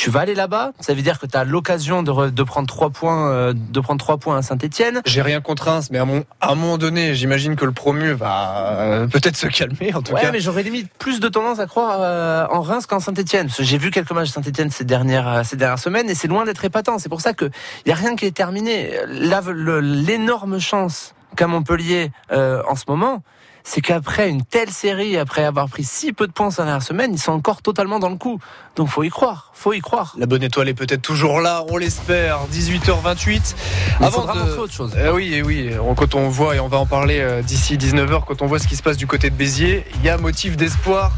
tu 0.02 0.10
vas 0.10 0.18
aller 0.18 0.34
là-bas, 0.34 0.72
ça 0.80 0.94
veut 0.94 1.02
dire 1.02 1.20
que 1.20 1.26
tu 1.26 1.36
as 1.36 1.44
l'occasion 1.44 2.02
de, 2.02 2.28
de, 2.28 2.42
prendre 2.42 2.66
trois 2.66 2.90
points, 2.90 3.30
euh, 3.30 3.52
de 3.54 3.78
prendre 3.78 4.00
trois 4.00 4.16
points 4.16 4.36
à 4.36 4.42
Saint-Etienne. 4.42 5.00
J'ai 5.06 5.22
rien 5.22 5.40
contre 5.40 5.68
Reims, 5.68 5.90
mais 5.92 5.98
à, 5.98 6.04
mon, 6.04 6.24
à 6.40 6.50
un 6.50 6.54
moment 6.56 6.76
donné, 6.76 7.14
j'imagine 7.14 7.54
que 7.54 7.64
le 7.64 7.70
promu 7.70 8.10
va 8.10 8.78
euh, 8.80 9.06
peut-être 9.06 9.36
se 9.36 9.46
calmer. 9.46 9.94
En 9.94 10.02
tout 10.02 10.12
ouais, 10.12 10.22
cas, 10.22 10.32
mais 10.32 10.40
j'aurais 10.40 10.64
limite 10.64 10.90
plus 10.98 11.20
de 11.20 11.28
tendance 11.28 11.60
à 11.60 11.66
croire 11.66 11.98
euh, 12.00 12.48
en 12.50 12.62
Reims 12.62 12.86
qu'en 12.86 12.98
Saint-Etienne. 12.98 13.48
J'ai 13.56 13.78
vu 13.78 13.92
quelques 13.92 14.10
matchs 14.10 14.30
de 14.30 14.32
Saint-Etienne 14.32 14.72
ces 14.72 14.84
dernières 14.84 15.46
ces 15.46 15.54
dernières 15.54 15.78
semaines 15.78 16.10
et 16.10 16.16
c'est 16.16 16.26
loin 16.26 16.44
d'être 16.46 16.64
épatant. 16.64 16.98
C'est 16.98 17.08
pour 17.08 17.20
ça 17.20 17.32
que 17.32 17.48
il 17.86 17.90
y 17.90 17.92
a 17.92 17.94
rien 17.94 18.16
qui 18.16 18.26
est 18.26 18.36
terminé. 18.36 18.90
Là, 19.06 19.40
l'énorme 19.80 20.58
chance 20.58 21.14
qu'a 21.36 21.46
Montpellier 21.46 22.10
en 22.32 22.74
ce 22.74 22.86
moment 22.88 23.22
c'est 23.64 23.80
qu'après 23.80 24.28
une 24.28 24.44
telle 24.44 24.70
série, 24.70 25.16
après 25.16 25.44
avoir 25.44 25.68
pris 25.68 25.84
si 25.84 26.12
peu 26.12 26.26
de 26.26 26.32
points 26.32 26.50
cette 26.50 26.64
dernière 26.64 26.82
semaine, 26.82 27.12
ils 27.12 27.20
sont 27.20 27.32
encore 27.32 27.62
totalement 27.62 27.98
dans 27.98 28.08
le 28.08 28.16
coup. 28.16 28.38
Donc 28.74 28.88
faut 28.88 29.02
y 29.02 29.10
croire, 29.10 29.50
faut 29.54 29.72
y 29.72 29.80
croire. 29.80 30.14
La 30.18 30.26
bonne 30.26 30.42
étoile 30.42 30.68
est 30.68 30.74
peut-être 30.74 31.02
toujours 31.02 31.40
là, 31.40 31.64
on 31.68 31.76
l'espère. 31.76 32.40
18h28. 32.52 33.54
Mais 34.00 34.06
Avant 34.06 34.24
de... 34.24 34.58
autre 34.58 34.72
chose. 34.72 34.94
Euh, 34.96 35.12
oui, 35.12 35.42
oui. 35.44 35.70
Quand 35.96 36.14
on 36.14 36.28
voit 36.28 36.56
et 36.56 36.60
on 36.60 36.68
va 36.68 36.78
en 36.78 36.86
parler 36.86 37.20
euh, 37.20 37.42
d'ici 37.42 37.76
19h, 37.76 38.24
quand 38.26 38.40
on 38.40 38.46
voit 38.46 38.58
ce 38.58 38.66
qui 38.66 38.76
se 38.76 38.82
passe 38.82 38.96
du 38.96 39.06
côté 39.06 39.28
de 39.28 39.34
Béziers, 39.34 39.84
il 39.96 40.04
y 40.04 40.08
a 40.08 40.16
motif 40.16 40.56
d'espoir. 40.56 41.12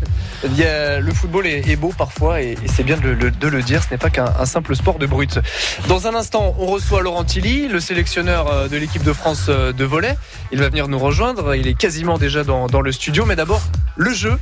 Il 0.44 0.56
y 0.58 0.64
a... 0.64 0.98
le 0.98 1.14
football 1.14 1.46
est, 1.46 1.76
beau 1.76 1.92
parfois 1.96 2.42
et, 2.42 2.56
c'est 2.66 2.82
bien 2.82 2.96
de 2.96 3.08
le, 3.08 3.30
de 3.30 3.48
le, 3.48 3.62
dire. 3.62 3.82
Ce 3.82 3.90
n'est 3.90 3.98
pas 3.98 4.10
qu'un 4.10 4.44
simple 4.46 4.74
sport 4.74 4.98
de 4.98 5.06
brut. 5.06 5.38
Dans 5.86 6.08
un 6.08 6.14
instant, 6.14 6.54
on 6.58 6.66
reçoit 6.66 7.02
Laurent 7.02 7.24
Tilly, 7.24 7.68
le 7.68 7.78
sélectionneur 7.78 8.48
euh, 8.50 8.68
de 8.68 8.76
l'équipe 8.76 9.04
de 9.04 9.12
France 9.12 9.46
de 9.48 9.84
volley. 9.84 10.16
Il 10.50 10.58
va 10.58 10.68
venir 10.68 10.88
nous 10.88 10.98
rejoindre. 10.98 11.54
Il 11.54 11.68
est 11.68 11.74
quasiment 11.74 12.18
déjà 12.18 12.33
dans, 12.42 12.66
dans 12.66 12.80
le 12.80 12.90
studio, 12.90 13.24
mais 13.24 13.36
d'abord 13.36 13.62
le 13.96 14.12
jeu. 14.12 14.36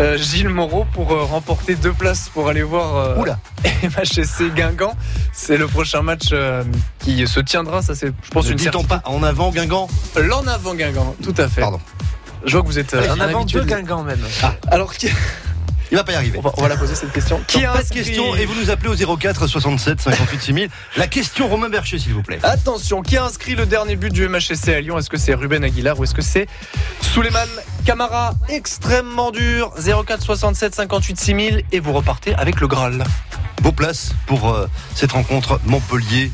Euh, 0.00 0.16
Gilles 0.18 0.48
Moreau 0.48 0.86
pour 0.92 1.12
euh, 1.12 1.22
remporter 1.22 1.76
deux 1.76 1.92
places 1.92 2.28
pour 2.28 2.48
aller 2.48 2.62
voir 2.62 2.96
euh, 2.96 3.16
Oula. 3.16 3.38
MHSC 3.82 4.52
Guingamp. 4.54 4.96
C'est 5.32 5.56
le 5.56 5.68
prochain 5.68 6.02
match 6.02 6.30
euh, 6.32 6.64
qui 6.98 7.26
se 7.28 7.38
tiendra. 7.38 7.80
Ça, 7.82 7.94
c'est, 7.94 8.08
je 8.08 8.30
pense, 8.30 8.46
ne 8.46 8.52
une 8.52 8.58
certitude. 8.58 8.88
pas 8.88 9.02
en 9.04 9.22
avant 9.22 9.50
Guingamp? 9.50 9.88
L'en 10.16 10.46
avant 10.48 10.74
Guingamp, 10.74 11.14
tout 11.22 11.34
à 11.36 11.46
fait. 11.48 11.60
Pardon. 11.60 11.80
Je 12.44 12.52
vois 12.52 12.62
que 12.62 12.66
vous 12.66 12.78
êtes 12.78 12.94
en 12.94 13.20
avant 13.20 13.44
de 13.44 13.60
Guingamp 13.60 14.02
même. 14.02 14.20
Ah. 14.42 14.54
Alors. 14.70 14.92
Il 15.94 15.96
va 15.96 16.02
pas 16.02 16.10
y 16.10 16.16
arriver. 16.16 16.38
On 16.38 16.40
va, 16.40 16.50
on 16.56 16.62
va 16.62 16.68
la 16.68 16.76
poser 16.76 16.96
cette 16.96 17.12
question. 17.12 17.40
Qui 17.46 17.64
a 17.64 17.72
pas 17.72 17.84
de 17.84 17.88
question 17.88 18.34
et 18.34 18.46
vous 18.46 18.60
nous 18.60 18.68
appelez 18.68 19.04
au 19.04 19.16
04 19.16 19.46
67 19.46 20.00
58 20.00 20.42
6000. 20.42 20.68
La 20.96 21.06
question 21.06 21.46
Romain 21.46 21.68
Bercher, 21.68 22.00
s'il 22.00 22.14
vous 22.14 22.24
plaît. 22.24 22.40
Attention, 22.42 23.00
qui 23.00 23.16
a 23.16 23.24
inscrit 23.24 23.54
le 23.54 23.64
dernier 23.64 23.94
but 23.94 24.12
du 24.12 24.26
MHSC 24.26 24.70
à 24.70 24.80
Lyon? 24.80 24.98
Est-ce 24.98 25.08
que 25.08 25.18
c'est 25.18 25.34
Ruben 25.34 25.62
Aguilar 25.62 25.96
ou 26.00 26.02
est-ce 26.02 26.14
que 26.14 26.20
c'est 26.20 26.48
Souleymane 27.00 27.48
Camara 27.86 28.34
Extrêmement 28.48 29.30
dur. 29.30 29.72
04 30.04 30.20
67 30.20 30.74
58 30.74 31.16
6000 31.16 31.64
et 31.70 31.78
vous 31.78 31.92
repartez 31.92 32.34
avec 32.34 32.60
le 32.60 32.66
Graal. 32.66 33.04
Beau 33.62 33.70
place 33.70 34.16
pour 34.26 34.50
euh, 34.50 34.66
cette 34.96 35.12
rencontre 35.12 35.60
Montpellier. 35.64 36.32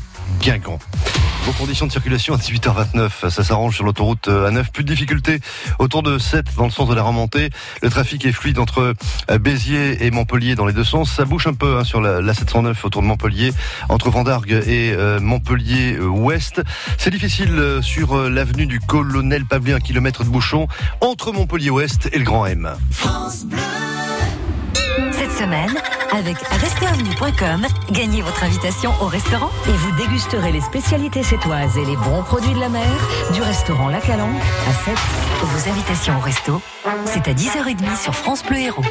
Vos 1.45 1.53
conditions 1.53 1.87
de 1.87 1.91
circulation 1.91 2.35
à 2.35 2.37
18h29, 2.37 3.29
ça 3.29 3.43
s'arrange 3.43 3.75
sur 3.75 3.83
l'autoroute 3.83 4.27
A9. 4.27 4.71
Plus 4.71 4.83
de 4.83 4.89
difficultés 4.89 5.39
autour 5.79 6.03
de 6.03 6.17
7 6.17 6.45
dans 6.55 6.65
le 6.65 6.71
sens 6.71 6.87
de 6.87 6.93
la 6.93 7.01
remontée. 7.01 7.49
Le 7.81 7.89
trafic 7.89 8.25
est 8.25 8.31
fluide 8.31 8.59
entre 8.59 8.93
Béziers 9.39 10.05
et 10.05 10.11
Montpellier 10.11 10.55
dans 10.55 10.65
les 10.65 10.73
deux 10.73 10.83
sens. 10.83 11.11
Ça 11.11 11.25
bouge 11.25 11.47
un 11.47 11.53
peu 11.53 11.77
hein, 11.77 11.83
sur 11.83 11.99
la, 11.99 12.21
la, 12.21 12.33
709 12.33 12.85
autour 12.85 13.01
de 13.01 13.07
Montpellier, 13.07 13.53
entre 13.89 14.09
Vendargue 14.09 14.63
et 14.67 14.93
euh, 14.93 15.19
Montpellier 15.19 15.99
ouest. 15.99 16.61
C'est 16.97 17.11
difficile 17.11 17.57
euh, 17.57 17.81
sur 17.81 18.13
euh, 18.13 18.29
l'avenue 18.29 18.65
du 18.65 18.79
Colonel 18.79 19.45
Pavelé, 19.45 19.73
un 19.73 19.79
kilomètre 19.79 20.23
de 20.23 20.29
bouchon 20.29 20.67
entre 20.99 21.31
Montpellier 21.31 21.69
ouest 21.69 22.09
et 22.11 22.19
le 22.19 22.23
Grand 22.23 22.45
M. 22.45 22.69
Avec 26.11 26.37
restaurant.com, 26.37 27.65
gagnez 27.89 28.21
votre 28.21 28.43
invitation 28.43 28.91
au 29.01 29.05
restaurant 29.05 29.49
et 29.67 29.71
vous 29.71 29.91
dégusterez 29.97 30.51
les 30.51 30.61
spécialités 30.61 31.23
sétoises 31.23 31.77
et 31.77 31.85
les 31.85 31.95
bons 31.95 32.21
produits 32.21 32.53
de 32.53 32.59
la 32.59 32.69
mer 32.69 32.87
du 33.33 33.41
restaurant 33.41 33.89
La 33.89 33.99
Calanque 34.01 34.39
à 34.69 34.73
7. 34.85 34.95
Vos 35.41 35.69
invitations 35.69 36.15
au 36.17 36.21
resto, 36.21 36.61
c'est 37.05 37.27
à 37.27 37.33
10h30 37.33 37.99
sur 37.99 38.13
France 38.13 38.43
Bleu 38.43 38.57
Héros. 38.59 38.83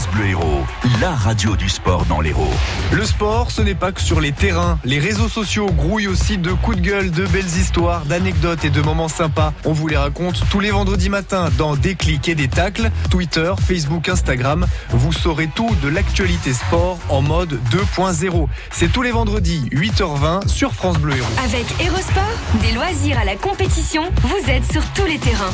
France 0.00 0.14
Bleu 0.14 0.28
Héros, 0.28 0.64
la 0.98 1.10
radio 1.10 1.56
du 1.56 1.68
sport 1.68 2.06
dans 2.06 2.22
l'Hérault. 2.22 2.54
Le 2.90 3.04
sport, 3.04 3.50
ce 3.50 3.60
n'est 3.60 3.74
pas 3.74 3.92
que 3.92 4.00
sur 4.00 4.18
les 4.18 4.32
terrains. 4.32 4.78
Les 4.82 4.98
réseaux 4.98 5.28
sociaux 5.28 5.70
grouillent 5.70 6.06
aussi 6.06 6.38
de 6.38 6.52
coups 6.52 6.78
de 6.78 6.82
gueule, 6.82 7.10
de 7.10 7.26
belles 7.26 7.44
histoires, 7.44 8.06
d'anecdotes 8.06 8.64
et 8.64 8.70
de 8.70 8.80
moments 8.80 9.08
sympas. 9.08 9.52
On 9.66 9.72
vous 9.74 9.88
les 9.88 9.98
raconte 9.98 10.42
tous 10.48 10.60
les 10.60 10.70
vendredis 10.70 11.10
matins 11.10 11.50
dans 11.58 11.76
Des 11.76 11.96
clics 11.96 12.30
et 12.30 12.34
des 12.34 12.48
tacles, 12.48 12.90
Twitter, 13.10 13.52
Facebook, 13.60 14.08
Instagram. 14.08 14.66
Vous 14.88 15.12
saurez 15.12 15.50
tout 15.54 15.76
de 15.82 15.88
l'actualité 15.88 16.54
sport 16.54 16.98
en 17.10 17.20
mode 17.20 17.58
2.0. 17.70 18.48
C'est 18.70 18.90
tous 18.90 19.02
les 19.02 19.10
vendredis, 19.10 19.68
8h20 19.72 20.48
sur 20.48 20.72
France 20.72 20.96
Bleu 20.96 21.16
Héros. 21.16 21.28
Avec 21.44 21.66
Hérosport, 21.78 22.38
des 22.62 22.72
loisirs 22.72 23.18
à 23.18 23.26
la 23.26 23.36
compétition, 23.36 24.04
vous 24.22 24.50
êtes 24.50 24.64
sur 24.72 24.82
tous 24.94 25.04
les 25.04 25.18
terrains. 25.18 25.52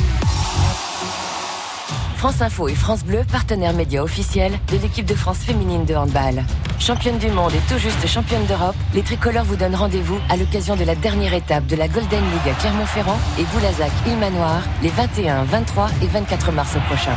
France 2.17 2.41
Info 2.41 2.67
et 2.67 2.73
France 2.73 3.03
Bleu, 3.05 3.21
partenaires 3.31 3.73
médias 3.73 4.01
officiels 4.01 4.57
de 4.71 4.77
l'équipe 4.77 5.05
de 5.05 5.13
France 5.13 5.37
féminine 5.37 5.85
de 5.85 5.93
handball. 5.93 6.43
Championne 6.79 7.19
du 7.19 7.27
monde 7.27 7.51
et 7.53 7.71
tout 7.71 7.77
juste 7.77 8.07
championne 8.07 8.43
d'Europe, 8.47 8.75
les 8.95 9.03
tricolores 9.03 9.43
vous 9.43 9.55
donnent 9.55 9.75
rendez-vous 9.75 10.17
à 10.27 10.35
l'occasion 10.35 10.75
de 10.75 10.83
la 10.83 10.95
dernière 10.95 11.35
étape 11.35 11.67
de 11.67 11.75
la 11.75 11.87
Golden 11.87 12.23
League 12.23 12.51
à 12.51 12.59
Clermont-Ferrand 12.59 13.19
et 13.37 13.43
Boulazac 13.43 13.91
Ilmanoir 14.07 14.63
les 14.81 14.89
21, 14.89 15.43
23 15.43 15.89
et 16.01 16.07
24 16.07 16.51
mars 16.53 16.75
prochains. 16.87 17.15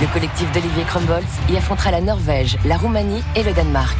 Le 0.00 0.06
collectif 0.12 0.50
d'Olivier 0.52 0.84
Crumbolz 0.84 1.26
y 1.50 1.56
affrontera 1.56 1.90
la 1.90 2.00
Norvège, 2.00 2.56
la 2.64 2.76
Roumanie 2.76 3.24
et 3.34 3.42
le 3.42 3.52
Danemark. 3.52 3.98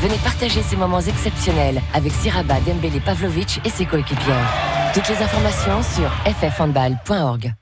Venez 0.00 0.18
partager 0.22 0.62
ces 0.62 0.76
moments 0.76 1.00
exceptionnels 1.00 1.82
avec 1.92 2.12
Siraba 2.12 2.60
Dembélé 2.60 3.00
Pavlovic 3.00 3.60
et 3.64 3.70
ses 3.70 3.84
coéquipières. 3.84 4.54
Toutes 4.94 5.08
les 5.08 5.20
informations 5.20 5.82
sur 5.82 6.08
ffhandball.org. 6.24 7.52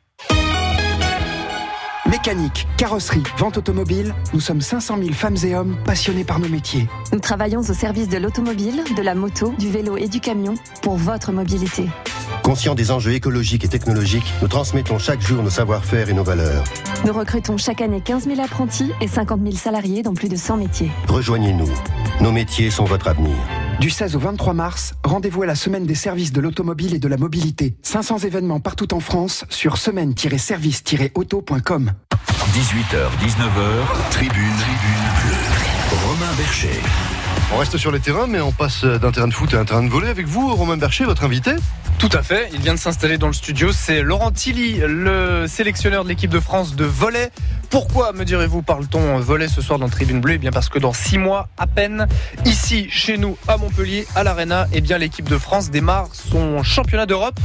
Mécanique, 2.11 2.69
carrosserie, 2.77 3.23
vente 3.37 3.57
automobile, 3.59 4.14
nous 4.33 4.40
sommes 4.40 4.61
500 4.61 4.99
000 4.99 5.12
femmes 5.12 5.37
et 5.45 5.57
hommes 5.57 5.77
passionnés 5.85 6.23
par 6.23 6.38
nos 6.38 6.49
métiers. 6.49 6.87
Nous 7.12 7.19
travaillons 7.19 7.61
au 7.61 7.75
service 7.75 8.09
de 8.09 8.16
l'automobile, 8.16 8.85
de 8.97 9.03
la 9.03 9.14
moto, 9.14 9.53
du 9.59 9.71
vélo 9.71 9.97
et 9.97 10.07
du 10.07 10.21
camion 10.21 10.55
pour 10.83 10.97
votre 10.97 11.33
mobilité. 11.33 11.88
Conscients 12.42 12.77
des 12.77 12.92
enjeux 12.92 13.12
écologiques 13.12 13.64
et 13.64 13.69
technologiques, 13.69 14.33
nous 14.40 14.49
transmettons 14.49 14.99
chaque 14.99 15.21
jour 15.21 15.42
nos 15.42 15.51
savoir-faire 15.51 16.09
et 16.09 16.12
nos 16.12 16.23
valeurs. 16.23 16.62
Nous 17.05 17.12
recrutons 17.12 17.57
chaque 17.57 17.81
année 17.81 18.01
15 18.01 18.25
000 18.29 18.40
apprentis 18.40 18.92
et 19.01 19.09
50 19.09 19.40
000 19.42 19.57
salariés 19.57 20.03
dans 20.03 20.14
plus 20.14 20.29
de 20.29 20.37
100 20.37 20.59
métiers. 20.59 20.90
Rejoignez-nous. 21.09 21.71
Nos 22.21 22.31
métiers 22.31 22.71
sont 22.71 22.85
votre 22.85 23.09
avenir. 23.09 23.35
Du 23.81 23.91
16 23.91 24.17
au 24.17 24.19
23 24.19 24.55
mars, 24.55 24.95
rendez-vous 25.05 25.43
à 25.43 25.47
la 25.47 25.55
semaine 25.55 25.85
des 25.85 25.95
services 25.95 26.33
de 26.33 26.41
l'automobile 26.41 26.95
et 26.95 26.99
de 26.99 27.09
la 27.09 27.19
mobilité. 27.19 27.77
500 27.83 28.21
événements 28.21 28.59
partout 28.59 28.95
en 28.95 29.01
France 29.01 29.45
sur 29.51 29.77
semaine-service-auto.com. 29.77 31.93
18h, 32.55 33.11
19h, 33.21 33.85
tribune, 34.11 34.57
tribune 34.57 35.05
bleue. 35.21 35.37
Romain 36.07 36.33
Bercher. 36.39 36.81
On 37.55 37.59
reste 37.59 37.79
sur 37.79 37.93
les 37.93 38.01
terrains, 38.01 38.27
mais 38.27 38.41
on 38.41 38.51
passe 38.51 38.85
d'un 38.85 39.13
terrain 39.13 39.29
de 39.29 39.33
foot 39.33 39.55
à 39.55 39.59
un 39.59 39.65
terrain 39.65 39.83
de 39.83 39.89
volley 39.89 40.09
avec 40.09 40.27
vous, 40.27 40.55
Romain 40.55 40.77
Bercher, 40.77 41.05
votre 41.05 41.25
invité. 41.25 41.53
Tout 41.99 42.11
à 42.13 42.23
fait, 42.23 42.51
il 42.53 42.61
vient 42.61 42.75
de 42.75 42.79
s'installer 42.79 43.17
dans 43.17 43.29
le 43.29 43.33
studio, 43.33 43.73
c'est 43.73 44.03
Laurent 44.03 44.31
Tilly, 44.31 44.81
le 44.87 45.47
sélectionneur 45.47 46.05
de 46.05 46.09
l'équipe 46.11 46.31
de 46.31 46.41
France 46.41 46.75
de 46.75 46.85
volley. 46.85 47.31
Pourquoi, 47.71 48.13
me 48.13 48.25
direz-vous, 48.25 48.63
parle-t-on 48.63 49.19
volley 49.19 49.49
ce 49.49 49.63
soir 49.63 49.79
dans 49.79 49.89
Tribune 49.89 50.21
Bleue? 50.21 50.35
Eh 50.35 50.39
bien 50.39 50.51
parce 50.51 50.69
que 50.69 50.79
dans 50.79 50.93
six 50.93 51.19
mois 51.19 51.49
à 51.57 51.67
peine, 51.67 52.07
ici, 52.45 52.87
chez 52.91 53.17
nous, 53.17 53.37
à 53.49 53.57
Montpellier, 53.57 54.07
à 54.15 54.25
l'Arena, 54.25 54.67
eh 54.73 54.81
bien 54.81 54.99
l'équipe 54.99 55.29
de 55.29 55.39
France 55.39 55.71
démarre 55.71 56.09
son 56.13 56.63
championnat 56.63 57.07
d'Europe. 57.07 57.41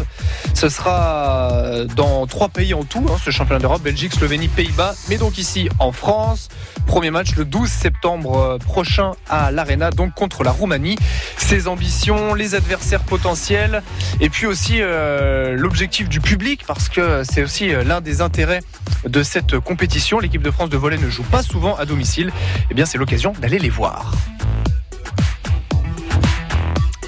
Ce 0.53 0.67
sera 0.67 1.85
dans 1.95 2.27
trois 2.27 2.49
pays 2.49 2.73
en 2.73 2.83
tout, 2.83 3.05
hein, 3.09 3.17
ce 3.23 3.31
championnat 3.31 3.59
d'Europe, 3.61 3.81
Belgique, 3.81 4.13
Slovénie, 4.13 4.47
Pays-Bas, 4.47 4.95
mais 5.09 5.17
donc 5.17 5.37
ici 5.37 5.69
en 5.79 5.91
France. 5.91 6.49
Premier 6.87 7.09
match 7.09 7.35
le 7.35 7.45
12 7.45 7.69
septembre 7.69 8.57
prochain 8.65 9.11
à 9.29 9.51
l'Arena, 9.51 9.90
donc 9.95 10.13
contre 10.13 10.43
la 10.43 10.51
Roumanie. 10.51 10.97
Ses 11.37 11.67
ambitions, 11.67 12.33
les 12.33 12.55
adversaires 12.55 13.03
potentiels, 13.03 13.83
et 14.19 14.29
puis 14.29 14.45
aussi 14.45 14.77
euh, 14.79 15.55
l'objectif 15.55 16.09
du 16.09 16.19
public, 16.19 16.63
parce 16.65 16.89
que 16.89 17.23
c'est 17.23 17.43
aussi 17.43 17.69
l'un 17.69 18.01
des 18.01 18.21
intérêts 18.21 18.61
de 19.05 19.23
cette 19.23 19.59
compétition. 19.59 20.19
L'équipe 20.19 20.41
de 20.41 20.51
France 20.51 20.69
de 20.69 20.77
volley 20.77 20.97
ne 20.97 21.09
joue 21.09 21.23
pas 21.23 21.43
souvent 21.43 21.75
à 21.75 21.85
domicile. 21.85 22.31
Eh 22.69 22.73
bien, 22.73 22.85
c'est 22.85 22.97
l'occasion 22.97 23.33
d'aller 23.41 23.59
les 23.59 23.69
voir. 23.69 24.13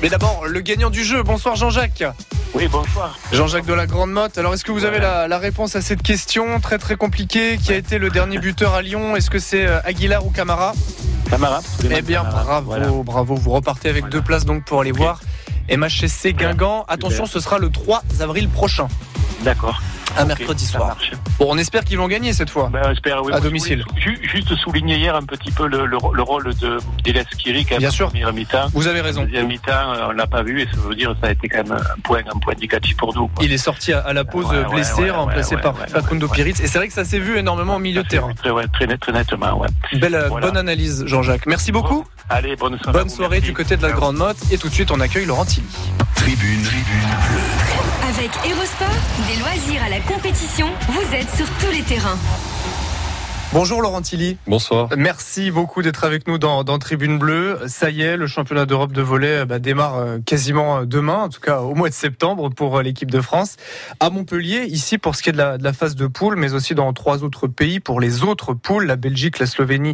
Mais 0.03 0.09
d'abord, 0.09 0.45
le 0.45 0.59
gagnant 0.59 0.89
du 0.89 1.01
jeu. 1.01 1.23
Bonsoir 1.23 1.55
Jean-Jacques. 1.55 2.03
Oui, 2.53 2.67
bonsoir. 2.67 3.17
Jean-Jacques 3.31 3.65
de 3.65 3.73
la 3.73 3.87
Grande 3.87 4.11
Motte. 4.11 4.37
Alors, 4.37 4.53
est-ce 4.53 4.65
que 4.65 4.73
vous 4.73 4.83
avez 4.83 4.99
la, 4.99 5.29
la 5.29 5.37
réponse 5.37 5.77
à 5.77 5.81
cette 5.81 6.03
question 6.03 6.59
très 6.59 6.77
très 6.77 6.97
compliquée 6.97 7.57
Qui 7.57 7.71
a 7.71 7.77
été 7.77 7.99
le 7.99 8.09
dernier 8.09 8.37
buteur 8.37 8.73
à 8.73 8.81
Lyon? 8.81 9.15
Est-ce 9.15 9.29
que 9.29 9.39
c'est 9.39 9.65
euh, 9.65 9.79
Aguilar 9.85 10.25
ou 10.25 10.29
Camara? 10.29 10.73
Camara. 11.29 11.61
Eh 11.89 12.01
bien, 12.01 12.23
Camara, 12.23 12.43
bravo, 12.43 12.65
voilà. 12.65 12.87
bravo. 12.87 13.35
Vous 13.35 13.51
repartez 13.51 13.87
avec 13.87 14.09
deux 14.09 14.21
places 14.21 14.43
donc 14.43 14.65
pour 14.65 14.81
aller 14.81 14.91
voir 14.91 15.21
MHSC 15.71 16.33
Guingamp. 16.33 16.83
Attention, 16.89 17.25
ce 17.25 17.39
sera 17.39 17.57
le 17.57 17.69
3 17.69 18.03
avril 18.19 18.49
prochain. 18.49 18.89
D'accord. 19.45 19.81
Un 20.17 20.25
mercredi 20.25 20.65
soir. 20.65 20.95
Bon, 21.39 21.47
on 21.49 21.57
espère 21.57 21.83
qu'ils 21.83 21.97
vont 21.97 22.07
gagner 22.07 22.33
cette 22.33 22.49
fois. 22.49 22.69
Ben, 22.71 22.81
j'espère, 22.89 23.23
oui. 23.23 23.33
À 23.33 23.39
domicile. 23.39 23.83
Juste 23.97 24.55
souligner 24.57 24.97
hier 24.97 25.15
un 25.15 25.23
petit 25.23 25.51
peu 25.51 25.67
le, 25.67 25.85
le, 25.85 25.97
le 26.13 26.21
rôle 26.21 26.53
de 26.55 26.77
d'Elias 27.03 27.23
Kiri 27.37 27.65
quand 27.65 27.77
Bien 27.77 27.89
en 27.89 27.91
sûr. 27.91 28.11
mi-temps. 28.33 28.67
Vous 28.73 28.87
avez 28.87 29.01
raison. 29.01 29.23
Deuxième 29.23 29.47
mi-temps, 29.47 29.71
euh, 29.71 30.07
on 30.09 30.11
l'a 30.11 30.27
pas 30.27 30.43
vu 30.43 30.61
et 30.61 30.65
ça 30.65 30.79
veut 30.87 30.95
dire 30.95 31.09
que 31.13 31.15
ça 31.21 31.27
a 31.27 31.31
été 31.31 31.47
quand 31.49 31.63
même 31.67 31.71
un 31.73 31.99
point, 32.03 32.19
un 32.31 32.39
point 32.39 32.53
indicatif 32.53 32.95
pour 32.97 33.15
nous. 33.15 33.27
quoi. 33.29 33.43
Il 33.43 33.51
est 33.51 33.57
sorti 33.57 33.91
à- 33.93 34.13
la 34.13 34.23
pause 34.23 34.45
Ouais, 34.45 34.63
blessé, 34.65 35.01
ouais, 35.03 35.09
remplacé 35.09 35.55
ouais, 35.55 35.61
par 35.61 35.73
ouais, 35.79 35.87
Facundo 35.87 36.27
Piritz. 36.27 36.59
Et 36.59 36.67
c'est 36.67 36.77
vrai 36.77 36.87
que 36.87 36.93
ça 36.93 37.05
s'est 37.05 37.19
vu 37.19 37.37
énormément 37.37 37.77
au 37.77 37.79
milieu 37.79 38.03
de 38.03 38.07
terrain. 38.07 38.31
Très, 38.35 38.51
ouais, 38.51 38.65
très, 38.71 38.85
net- 38.85 38.99
très 38.99 39.11
nettement, 39.11 39.57
ouais. 39.59 39.67
Belle, 39.93 40.25
Voilà. 40.29 40.45
bonne 40.47 40.57
analyse, 40.57 41.03
Jean-Jacques. 41.07 41.47
Merci 41.47 41.71
beaucoup. 41.71 42.05
Allez, 42.29 42.55
bonne 42.55 42.77
soirée. 42.79 42.99
Bonne 42.99 43.09
soirée 43.09 43.41
du 43.41 43.53
côté 43.53 43.75
de 43.77 43.81
la 43.81 43.91
Grande 43.91 44.17
Motte. 44.17 44.37
Et 44.51 44.57
tout 44.59 44.69
de 44.69 44.73
suite, 44.73 44.91
on 44.91 44.99
accueille 44.99 45.25
Laurent 45.25 45.45
Tilly. 45.45 45.65
Tribune, 46.15 46.61
tribune 46.63 46.83
bleue. 47.29 47.72
Avec 48.15 48.29
Erosport, 48.45 48.87
des 49.27 49.39
loisirs 49.39 49.83
à 49.83 49.89
la 49.89 49.99
compétition, 50.01 50.67
vous 50.89 51.15
êtes 51.15 51.29
sur 51.35 51.47
tous 51.59 51.71
les 51.71 51.81
terrains. 51.81 52.17
Bonjour 53.53 53.83
Laurent 53.83 54.01
Tilly. 54.01 54.37
Bonsoir. 54.47 54.89
Merci 54.97 55.51
beaucoup 55.51 55.83
d'être 55.83 56.05
avec 56.05 56.27
nous 56.27 56.39
dans, 56.39 56.63
dans 56.63 56.79
Tribune 56.79 57.19
Bleue. 57.19 57.59
Ça 57.67 57.91
y 57.91 58.01
est, 58.01 58.17
le 58.17 58.25
championnat 58.25 58.65
d'Europe 58.65 58.93
de 58.93 59.03
volley 59.03 59.41
euh, 59.41 59.45
bah, 59.45 59.59
démarre 59.59 59.97
euh, 59.97 60.17
quasiment 60.25 60.79
euh, 60.79 60.85
demain, 60.85 61.17
en 61.17 61.29
tout 61.29 61.39
cas 61.39 61.59
au 61.59 61.75
mois 61.75 61.89
de 61.89 61.93
septembre 61.93 62.49
pour 62.49 62.81
l'équipe 62.81 63.11
de 63.11 63.21
France. 63.21 63.57
À 63.99 64.09
Montpellier, 64.09 64.63
ici 64.63 64.97
pour 64.97 65.15
ce 65.15 65.21
qui 65.21 65.29
est 65.29 65.33
de 65.33 65.37
la, 65.37 65.59
de 65.59 65.63
la 65.63 65.71
phase 65.71 65.95
de 65.95 66.07
poule, 66.07 66.35
mais 66.35 66.55
aussi 66.55 66.73
dans 66.73 66.91
trois 66.93 67.23
autres 67.23 67.45
pays 67.45 67.79
pour 67.79 67.99
les 67.99 68.23
autres 68.23 68.55
poules, 68.55 68.87
la 68.87 68.95
Belgique, 68.95 69.37
la 69.37 69.45
Slovénie 69.45 69.93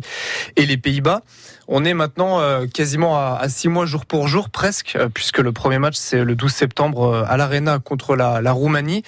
et 0.56 0.66
les 0.66 0.78
Pays-Bas. 0.78 1.24
On 1.68 1.84
est 1.84 1.94
maintenant 1.94 2.40
quasiment 2.74 3.18
à, 3.18 3.38
à 3.42 3.50
six 3.50 3.68
mois 3.68 3.86
jour 3.86 4.06
pour 4.06 4.30
jour 4.30 4.50
presque, 4.50 4.98
puisque 5.14 5.40
le 5.40 5.52
premier 5.52 5.80
match 5.80 5.96
c'est 5.98 6.24
le 6.24 6.34
12 6.34 6.52
septembre 6.52 7.26
à 7.28 7.36
l'Arena 7.36 7.78
contre 7.80 8.16
la, 8.16 8.42
la 8.42 8.54
Roumanie. 8.54 9.04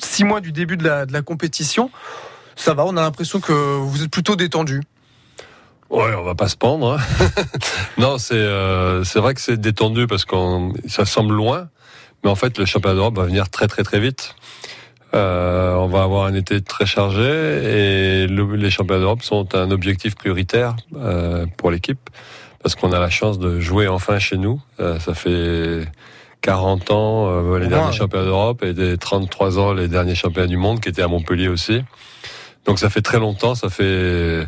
Six 0.00 0.22
mois 0.22 0.40
du 0.40 0.52
début 0.52 0.76
de 0.76 0.84
la, 0.84 1.04
de 1.04 1.12
la 1.12 1.20
compétition. 1.20 1.90
Ça 2.58 2.74
va, 2.74 2.84
on 2.84 2.96
a 2.96 3.00
l'impression 3.02 3.40
que 3.40 3.52
vous 3.52 4.02
êtes 4.02 4.10
plutôt 4.10 4.34
détendu. 4.36 4.82
Ouais, 5.90 6.12
on 6.18 6.22
va 6.24 6.34
pas 6.34 6.48
se 6.48 6.56
pendre. 6.56 6.98
hein. 6.98 7.24
non, 7.98 8.18
c'est 8.18 8.34
euh, 8.34 9.04
c'est 9.04 9.20
vrai 9.20 9.32
que 9.34 9.40
c'est 9.40 9.58
détendu 9.58 10.06
parce 10.06 10.24
qu'on 10.26 10.74
ça 10.86 11.06
semble 11.06 11.34
loin, 11.34 11.68
mais 12.22 12.30
en 12.30 12.34
fait 12.34 12.58
le 12.58 12.66
championnat 12.66 12.96
d'Europe 12.96 13.16
va 13.16 13.24
venir 13.24 13.48
très 13.48 13.68
très 13.68 13.84
très 13.84 14.00
vite. 14.00 14.34
Euh, 15.14 15.74
on 15.76 15.86
va 15.86 16.02
avoir 16.02 16.26
un 16.26 16.34
été 16.34 16.60
très 16.60 16.84
chargé 16.84 17.22
et 17.22 18.26
le- 18.26 18.56
les 18.56 18.70
championnats 18.70 19.00
d'Europe 19.00 19.22
sont 19.22 19.54
un 19.54 19.70
objectif 19.70 20.14
prioritaire 20.16 20.76
euh, 20.96 21.46
pour 21.56 21.70
l'équipe 21.70 22.10
parce 22.62 22.74
qu'on 22.74 22.92
a 22.92 22.98
la 22.98 23.08
chance 23.08 23.38
de 23.38 23.58
jouer 23.58 23.88
enfin 23.88 24.18
chez 24.18 24.36
nous. 24.36 24.60
Euh, 24.80 24.98
ça 25.00 25.14
fait 25.14 25.88
40 26.42 26.90
ans 26.90 27.28
euh, 27.30 27.58
les 27.58 27.66
moins, 27.68 27.78
derniers 27.78 27.96
championnats 27.96 28.26
d'Europe 28.26 28.62
et 28.62 28.74
des 28.74 28.98
33 28.98 29.58
ans 29.58 29.72
les 29.72 29.88
derniers 29.88 30.14
championnats 30.14 30.48
du 30.48 30.58
monde 30.58 30.80
qui 30.80 30.90
étaient 30.90 31.00
à 31.02 31.08
Montpellier 31.08 31.48
aussi. 31.48 31.82
Donc 32.68 32.78
ça 32.78 32.90
fait 32.90 33.02
très 33.02 33.18
longtemps, 33.18 33.54
ça 33.54 33.68
fait 33.70 34.46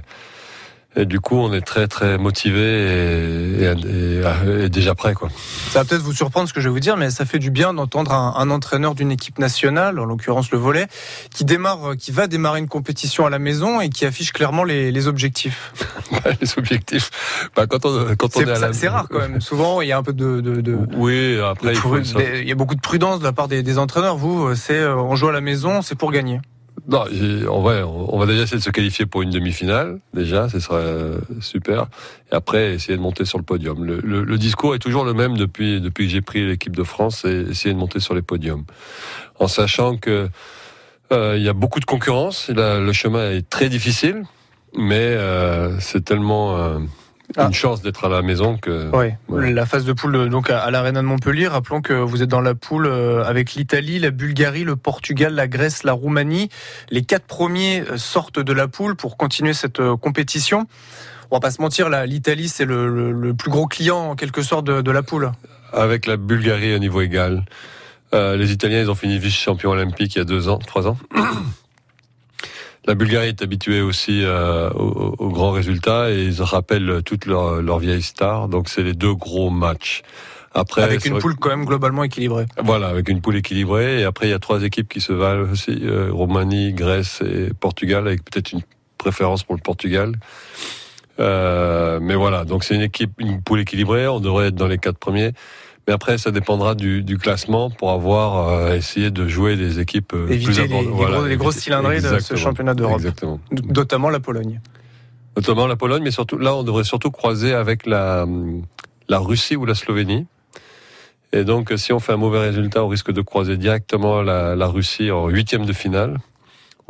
et 0.97 1.07
du 1.07 1.21
coup 1.21 1.37
on 1.37 1.53
est 1.53 1.61
très 1.61 1.87
très 1.87 2.19
motivé 2.19 2.61
et, 2.61 3.63
et- 3.63 3.67
et- 3.67 4.65
et 4.65 4.69
déjà 4.69 4.97
prêt 4.97 5.15
quoi. 5.15 5.29
Ça 5.71 5.79
va 5.79 5.85
peut-être 5.85 6.03
vous 6.03 6.13
surprendre 6.13 6.49
ce 6.49 6.53
que 6.53 6.61
je 6.61 6.67
vais 6.69 6.73
vous 6.73 6.81
dire, 6.81 6.97
mais 6.97 7.11
ça 7.11 7.25
fait 7.25 7.39
du 7.39 7.51
bien 7.53 7.73
d'entendre 7.73 8.13
un, 8.13 8.35
un 8.37 8.51
entraîneur 8.51 8.97
d'une 8.97 9.13
équipe 9.13 9.39
nationale, 9.39 10.01
en 10.01 10.05
l'occurrence 10.05 10.51
le 10.51 10.59
volet, 10.59 10.89
qui 11.33 11.45
démarre, 11.45 11.93
qui 11.97 12.11
va 12.11 12.27
démarrer 12.27 12.59
une 12.59 12.67
compétition 12.69 13.25
à 13.25 13.31
la 13.31 13.39
maison 13.39 13.81
et 13.81 13.89
qui 13.89 14.05
affiche 14.05 14.33
clairement 14.33 14.65
les, 14.65 14.91
les 14.91 15.07
objectifs. 15.07 15.73
les 16.41 16.59
objectifs. 16.59 17.11
Bah, 17.55 17.69
quand 17.69 17.87
on 17.87 18.17
quand 18.17 18.27
on 18.37 18.41
C'est 18.41 18.49
est 18.49 18.51
à 18.51 18.59
la 18.59 18.73
c'est 18.73 18.89
rare 18.89 19.07
quand 19.09 19.21
même. 19.21 19.41
Souvent, 19.51 19.81
il 19.83 19.87
y 19.89 19.93
a 19.93 19.99
un 19.99 20.03
peu 20.03 20.13
de, 20.13 20.41
de, 20.41 20.61
de- 20.61 20.77
Oui, 20.97 21.39
après 21.41 21.69
de 21.69 21.75
il 21.75 21.79
faut 21.81 21.99
des- 22.01 22.41
il 22.43 22.49
y 22.49 22.53
a 22.53 22.57
beaucoup 22.57 22.75
de 22.75 22.81
prudence 22.81 23.21
de 23.21 23.25
la 23.25 23.33
part 23.33 23.47
des, 23.47 23.63
des 23.63 23.79
entraîneurs. 23.79 24.17
Vous, 24.17 24.57
c'est 24.57 24.85
on 24.85 25.15
joue 25.15 25.29
à 25.29 25.33
la 25.33 25.41
maison, 25.41 25.83
c'est 25.83 25.95
pour 25.95 26.11
gagner. 26.11 26.41
Non, 26.89 27.05
on 27.49 27.63
va, 27.63 27.87
on 27.87 28.19
va 28.19 28.27
déjà 28.27 28.43
essayer 28.43 28.59
de 28.59 28.63
se 28.63 28.71
qualifier 28.71 29.07
pour 29.07 29.23
une 29.23 29.31
demi-finale, 29.31 30.01
déjà, 30.15 30.49
ce 30.49 30.59
serait 30.59 30.77
euh, 30.79 31.19
super. 31.41 31.87
Et 32.33 32.35
après, 32.35 32.75
essayer 32.75 32.97
de 32.97 33.03
monter 33.03 33.25
sur 33.25 33.39
le 33.39 33.45
podium. 33.45 33.85
Le, 33.85 34.39
discours 34.39 34.75
est 34.75 34.79
toujours 34.79 35.05
le 35.05 35.13
même 35.13 35.37
depuis, 35.37 35.83
que 35.95 36.09
j'ai 36.09 36.21
pris 36.21 36.47
l'équipe 36.47 36.75
de 36.75 36.83
France, 36.83 37.21
c'est 37.23 37.33
essayer 37.51 37.75
de 37.75 37.79
monter 37.79 38.01
sur 38.01 38.15
les 38.15 38.23
podiums. 38.23 38.65
En 39.39 39.47
sachant 39.47 39.99
que 39.99 40.29
euh, 41.13 41.39
y 41.39 41.49
a 41.49 41.53
beaucoup 41.53 41.81
de 41.81 41.85
concurrence, 41.85 42.49
le 42.49 42.93
chemin 42.93 43.31
est 43.31 43.49
très 43.49 43.69
difficile, 43.69 44.25
mais 44.77 44.95
euh, 44.95 45.79
c'est 45.81 46.05
tellement 46.05 46.81
une 47.39 47.53
chance 47.55 47.83
d'être 47.83 48.05
à 48.05 48.09
la 48.09 48.23
maison 48.23 48.57
que... 48.57 48.91
Oui, 49.29 49.53
la 49.53 49.67
phase 49.67 49.85
de 49.85 49.93
poule 49.93 50.29
donc 50.29 50.51
à, 50.51 50.61
à 50.61 50.71
l'Arena 50.71 51.01
de 51.03 51.07
Montpellier. 51.07 51.47
Rappelons 51.49 51.81
que 51.81 51.93
vous 51.93 52.23
êtes 52.23 52.29
dans 52.29 52.41
la 52.41 52.55
poule 52.55 52.87
euh, 52.87 53.25
avec 53.25 53.55
l'Italie, 53.55 53.99
la 53.99 54.11
Bulgarie, 54.11 54.65
le 54.65 54.77
Portugal, 54.77 55.35
la 55.35 55.47
Grèce, 55.49 55.85
la 55.85 55.93
Roumanie. 55.93 56.49
Les 56.91 57.03
quatre 57.03 57.27
premiers 57.27 57.83
euh, 57.83 57.97
sortent 57.97 58.41
de 58.41 58.53
la 58.53 58.69
poule 58.69 58.97
pour 58.97 59.17
continuer 59.17 59.53
cette 59.55 59.81
euh, 59.81 59.97
compétition. 59.97 60.67
On 61.31 61.37
va 61.37 61.41
pas 61.41 61.51
se 61.53 61.61
mentir, 61.63 61.89
l'Italie 61.89 62.49
c'est 62.49 62.65
le, 62.65 62.89
le- 62.89 63.13
le 63.13 63.35
plus 63.35 63.51
gros 63.51 63.67
client 63.69 63.99
en 64.11 64.17
quelque 64.17 64.43
sorte 64.43 64.67
de, 64.67 64.81
de 64.81 64.91
la 64.91 65.03
poule. 65.03 65.31
avec 65.73 66.07
la 66.07 66.17
Bulgarie 66.17 66.75
au 66.75 66.79
niveau 66.79 67.01
égal. 67.01 67.45
Euh, 68.13 68.37
les 68.37 68.51
Italiens, 68.51 68.81
ils 68.81 68.91
ont 68.91 68.97
fini 68.97 69.19
vice-champion 69.19 69.71
olympique 69.71 70.17
il 70.17 70.19
y 70.19 70.23
a 70.23 70.25
deux 70.25 70.49
ans, 70.49 70.59
trois 70.59 70.89
ans. 70.89 70.97
La 72.91 72.97
Bulgarie 72.97 73.29
est 73.29 73.41
habituée 73.41 73.83
aussi 73.83 74.25
euh, 74.25 74.69
aux, 74.71 75.15
aux 75.17 75.29
grands 75.29 75.53
résultats 75.53 76.11
et 76.11 76.25
ils 76.25 76.43
rappellent 76.43 77.03
toutes 77.05 77.25
leurs 77.25 77.79
vieilles 77.79 78.03
stars. 78.03 78.49
Donc 78.49 78.69
c'est 78.69 78.83
les 78.83 78.95
deux 78.95 79.15
gros 79.15 79.49
matchs. 79.49 80.03
Après, 80.55 80.83
avec 80.83 81.05
une 81.05 81.21
poule 81.21 81.37
quand 81.37 81.51
même 81.51 81.65
globalement 81.67 82.03
équilibrée. 82.03 82.47
Voilà, 82.61 82.89
avec 82.89 83.09
une 83.09 83.21
poule 83.21 83.37
équilibrée. 83.37 84.01
Et 84.01 84.05
après, 84.05 84.27
il 84.27 84.31
y 84.31 84.33
a 84.33 84.41
trois 84.41 84.65
équipes 84.65 84.89
qui 84.89 85.01
se 85.01 85.13
valent 85.13 85.53
aussi 85.53 85.79
euh, 85.85 86.09
Roumanie, 86.11 86.73
Grèce 86.73 87.23
et 87.25 87.53
Portugal, 87.55 88.09
avec 88.09 88.25
peut-être 88.25 88.51
une 88.51 88.63
préférence 88.99 89.45
pour 89.45 89.55
le 89.55 89.61
Portugal. 89.61 90.15
Euh, 91.21 92.01
mais 92.03 92.17
voilà, 92.17 92.45
donc 92.45 92.65
c'est 92.65 92.75
une 92.75 92.83
équipe, 92.83 93.13
une 93.19 93.41
poule 93.41 93.61
équilibrée. 93.61 94.09
On 94.09 94.19
devrait 94.19 94.49
être 94.49 94.57
dans 94.57 94.67
les 94.67 94.79
quatre 94.79 94.99
premiers. 94.99 95.31
Mais 95.91 95.95
après, 95.95 96.19
ça 96.19 96.31
dépendra 96.31 96.77
du, 96.77 97.03
du 97.03 97.19
classement 97.19 97.69
pour 97.69 97.91
avoir 97.91 98.47
euh, 98.49 98.77
essayé 98.77 99.11
de 99.11 99.27
jouer 99.27 99.57
des 99.57 99.81
équipes 99.81 100.13
euh, 100.15 100.29
Éviter 100.29 100.45
plus 100.45 100.61
les, 100.61 100.69
les 100.69 100.75
importantes. 100.75 100.87
gros- 100.95 100.97
Voilà, 101.09 101.29
les 101.29 101.37
grosses 101.37 101.57
cylindrées 101.57 102.01
de 102.01 102.21
ce 102.21 102.37
championnat 102.37 102.75
d'Europe. 102.75 102.99
Exactement. 103.01 103.41
Notamment 103.75 104.09
la 104.09 104.21
Pologne. 104.21 104.61
Notamment 105.37 105.67
la 105.67 105.75
Pologne, 105.75 106.03
mais 106.05 106.13
surtout 106.13 106.39
là, 106.39 106.55
on 106.55 106.63
devrait 106.63 106.85
surtout 106.85 107.11
croiser 107.11 107.55
avec 107.55 107.87
la, 107.87 108.25
la 109.09 109.19
Russie 109.19 109.57
ou 109.57 109.65
la 109.67 109.75
Slovénie. 109.75 110.29
Et 111.33 111.43
donc, 111.43 111.73
si 111.77 111.93
on 111.93 111.99
fait 111.99 112.13
un 112.13 112.17
mauvais 112.19 112.39
résultat, 112.39 112.85
on 112.85 112.89
risque 112.89 113.11
de 113.11 113.21
croiser 113.21 113.57
directement 113.57 114.23
la, 114.23 114.55
la 114.55 114.67
Russie 114.69 115.11
en 115.11 115.27
huitième 115.27 115.67
de 115.67 115.73
finale. 115.73 116.19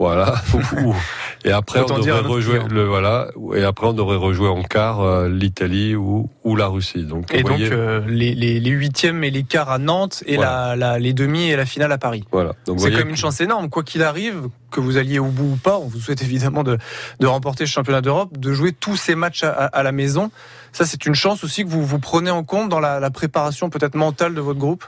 Voilà. 0.01 0.35
et 1.45 1.53
après, 1.53 1.81
on 1.83 1.99
devrait 1.99 2.21
rejouer 2.21 2.61
le 2.71 2.85
voilà. 2.85 3.29
Et 3.55 3.63
après, 3.63 3.87
on 3.87 3.93
devrait 3.93 4.17
rejouer 4.17 4.49
en 4.49 4.63
quart 4.63 5.03
euh, 5.03 5.29
l'Italie 5.29 5.95
ou, 5.95 6.31
ou 6.43 6.57
la 6.57 6.69
Russie. 6.69 7.05
Donc, 7.05 7.33
Et 7.35 7.43
donc 7.43 7.49
voyez, 7.59 7.69
euh, 7.71 8.01
les, 8.09 8.35
les, 8.35 8.61
les 8.61 8.71
huitièmes 8.71 9.23
et 9.25 9.31
les 9.31 9.43
quarts 9.43 9.69
à 9.71 9.77
Nantes 9.79 10.23
et 10.25 10.37
Voilà. 10.37 10.75
la, 10.75 10.93
la- 10.93 10.99
les 10.99 11.13
demi 11.13 11.51
et 11.51 11.57
la 11.57 11.67
finale 11.67 11.93
à 11.93 11.99
Paris. 11.99 12.25
voilà. 12.33 12.53
C'est 12.79 12.91
quand 12.91 12.97
même 12.97 13.11
une 13.11 13.17
chance 13.17 13.43
énorme, 13.43 13.69
quoi 13.69 13.83
qu'il 13.83 14.03
arrive, 14.03 14.49
que 14.71 14.81
vous 14.81 14.97
alliez 14.97 15.19
au 15.19 15.27
bout 15.27 15.53
ou 15.53 15.57
pas. 15.57 15.77
On 15.79 15.87
vous 15.89 16.01
souhaite 16.01 16.23
évidemment 16.23 16.63
de, 16.65 16.79
de 17.21 17.27
remporter 17.27 17.67
ce 17.67 17.73
championnat 17.73 18.01
d'Europe, 18.01 18.39
de 18.39 18.53
jouer 18.55 18.73
tous 18.73 18.97
ces 18.97 19.15
matchs 19.15 19.45
à, 19.45 19.51
à 19.51 19.83
la 19.83 19.93
maison. 19.93 20.31
Ça, 20.73 20.87
c'est 20.87 21.05
une 21.05 21.15
chance 21.15 21.45
aussi 21.45 21.63
que 21.65 21.69
vous 21.69 21.85
vous 21.85 21.99
prenez 21.99 22.31
en 22.31 22.43
compte 22.43 22.71
dans 22.71 22.81
la, 22.81 23.01
la 23.01 23.11
préparation 23.11 23.69
peut-être 23.69 23.97
mentale 23.97 24.35
de 24.35 24.41
votre 24.41 24.59
groupe. 24.59 24.85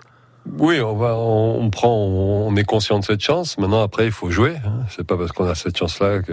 Oui, 0.59 0.81
on 0.81 0.97
va, 0.97 1.15
on, 1.17 1.63
on 1.63 1.71
prend, 1.71 1.95
on, 1.95 2.49
on 2.49 2.57
est 2.57 2.65
conscient 2.65 2.99
de 2.99 3.05
cette 3.05 3.23
chance. 3.23 3.59
Maintenant, 3.59 3.83
après, 3.83 4.07
il 4.07 4.13
faut 4.13 4.31
jouer. 4.31 4.55
Hein. 4.65 4.85
C'est 4.91 5.07
pas 5.07 5.17
parce 5.17 5.33
qu'on 5.33 5.47
a 5.47 5.55
cette 5.55 5.77
chance-là 5.77 6.21
que. 6.21 6.33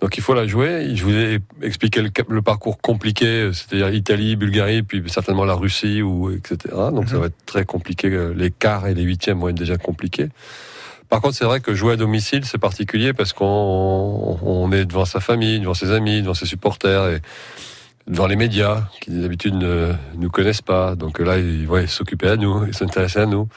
Donc, 0.00 0.16
il 0.18 0.22
faut 0.22 0.34
la 0.34 0.46
jouer. 0.46 0.94
Je 0.94 1.04
vous 1.04 1.14
ai 1.14 1.38
expliqué 1.62 2.02
le, 2.02 2.42
parcours 2.42 2.80
compliqué, 2.80 3.50
c'est-à-dire 3.52 3.92
Italie, 3.94 4.36
Bulgarie, 4.36 4.82
puis 4.82 5.02
certainement 5.06 5.44
la 5.44 5.54
Russie 5.54 6.02
ou 6.02 6.30
etc. 6.30 6.56
Donc, 6.92 7.08
ça 7.08 7.18
va 7.18 7.26
être 7.26 7.46
très 7.46 7.64
compliqué. 7.64 8.30
Les 8.36 8.50
quarts 8.50 8.86
et 8.86 8.94
les 8.94 9.02
huitièmes 9.02 9.40
vont 9.40 9.48
être 9.48 9.58
déjà 9.58 9.78
compliqués. 9.78 10.28
Par 11.08 11.20
contre, 11.20 11.34
c'est 11.34 11.44
vrai 11.44 11.60
que 11.60 11.74
jouer 11.74 11.94
à 11.94 11.96
domicile, 11.96 12.44
c'est 12.44 12.58
particulier 12.58 13.12
parce 13.12 13.32
qu'on 13.32 14.38
on 14.42 14.70
est 14.70 14.84
devant 14.84 15.04
sa 15.04 15.18
famille, 15.18 15.58
devant 15.58 15.74
ses 15.74 15.90
amis, 15.90 16.22
devant 16.22 16.34
ses 16.34 16.46
supporters 16.46 17.08
et 17.08 17.20
devant 18.06 18.26
les 18.26 18.36
médias 18.36 18.84
qui 19.00 19.10
d'habitude 19.10 19.54
ne 19.54 19.92
nous 20.16 20.30
connaissent 20.30 20.62
pas. 20.62 20.94
Donc 20.94 21.18
là, 21.18 21.38
ils 21.38 21.66
vont 21.66 21.86
s'occuper 21.86 22.28
à 22.28 22.36
nous, 22.36 22.66
ils 22.66 22.74
s'intéresser 22.74 23.20
à 23.20 23.26
nous. 23.26 23.48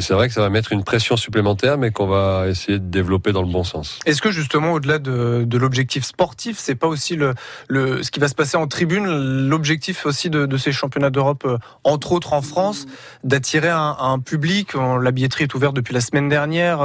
Et 0.00 0.02
c'est 0.02 0.14
vrai 0.14 0.28
que 0.28 0.32
ça 0.32 0.40
va 0.40 0.48
mettre 0.48 0.72
une 0.72 0.82
pression 0.82 1.18
supplémentaire, 1.18 1.76
mais 1.76 1.90
qu'on 1.90 2.06
va 2.06 2.48
essayer 2.48 2.78
de 2.78 2.86
développer 2.86 3.32
dans 3.32 3.42
le 3.42 3.52
bon 3.52 3.64
sens. 3.64 3.98
Est-ce 4.06 4.22
que 4.22 4.30
justement, 4.30 4.72
au-delà 4.72 4.98
de, 4.98 5.44
de 5.46 5.58
l'objectif 5.58 6.04
sportif, 6.04 6.56
c'est 6.58 6.74
pas 6.74 6.86
aussi 6.86 7.16
le, 7.16 7.34
le, 7.68 8.02
ce 8.02 8.10
qui 8.10 8.18
va 8.18 8.26
se 8.28 8.34
passer 8.34 8.56
en 8.56 8.66
tribune, 8.66 9.04
l'objectif 9.46 10.06
aussi 10.06 10.30
de, 10.30 10.46
de 10.46 10.56
ces 10.56 10.72
championnats 10.72 11.10
d'Europe, 11.10 11.44
euh, 11.44 11.58
entre 11.84 12.12
autres 12.12 12.32
en 12.32 12.40
France, 12.40 12.86
d'attirer 13.24 13.68
un, 13.68 13.94
un, 14.00 14.18
public? 14.20 14.72
La 14.72 15.10
billetterie 15.10 15.44
est 15.44 15.54
ouverte 15.54 15.76
depuis 15.76 15.92
la 15.92 16.00
semaine 16.00 16.30
dernière. 16.30 16.80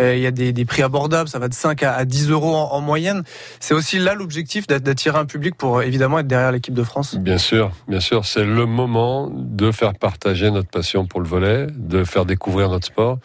Euh, 0.00 0.16
il 0.16 0.20
y 0.20 0.26
a 0.26 0.32
des, 0.32 0.52
des 0.52 0.64
prix 0.64 0.82
abordables, 0.82 1.28
ça 1.28 1.38
va 1.38 1.46
de 1.46 1.54
5 1.54 1.84
à, 1.84 2.04
10 2.04 2.30
euros 2.30 2.56
en, 2.56 2.72
en 2.72 2.80
moyenne. 2.80 3.22
C'est 3.60 3.74
aussi 3.74 4.00
là 4.00 4.14
l'objectif 4.14 4.66
d'attirer 4.66 5.18
un 5.18 5.26
public 5.26 5.54
pour 5.54 5.84
évidemment 5.84 6.18
être 6.18 6.26
derrière 6.26 6.50
l'équipe 6.50 6.74
de 6.74 6.82
France? 6.82 7.14
Bien 7.14 7.38
sûr, 7.38 7.70
bien 7.86 8.00
sûr, 8.00 8.24
c'est 8.24 8.44
le 8.44 8.66
moment 8.66 9.30
de 9.32 9.70
faire 9.70 9.94
partager 9.94 10.50
notre 10.50 10.68
passion 10.68 11.06
pour 11.06 11.20
le 11.20 11.28
volet, 11.28 11.68
de 11.70 12.02
faire 12.02 12.24
découvrir 12.24 12.55
découvrir 12.56 12.70
notre 12.70 12.86
sport, 12.86 13.18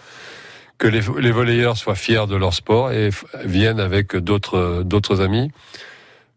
que 0.78 0.88
les, 0.88 1.02
les 1.22 1.32
volleyeurs 1.32 1.78
soient 1.78 1.96
fiers 1.96 2.28
de 2.28 2.36
leur 2.36 2.54
sport 2.54 2.91
et 2.91 3.10
viennent 3.46 3.80
avec 3.80 4.15
d'autres 4.15 4.84
d'autres 4.84 5.22
amis. 5.22 5.52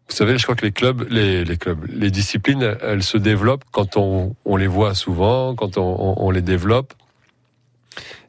Vous 0.07 0.15
savez, 0.15 0.37
je 0.37 0.43
crois 0.43 0.55
que 0.55 0.65
les 0.65 0.71
clubs, 0.71 1.05
les, 1.09 1.43
les 1.43 1.57
clubs, 1.57 1.83
les 1.89 2.11
disciplines, 2.11 2.77
elles 2.81 3.03
se 3.03 3.17
développent 3.17 3.63
quand 3.71 3.97
on, 3.97 4.35
on 4.45 4.55
les 4.55 4.67
voit 4.67 4.93
souvent, 4.93 5.55
quand 5.55 5.77
on, 5.77 6.15
on 6.17 6.31
les 6.31 6.43
développe. 6.43 6.93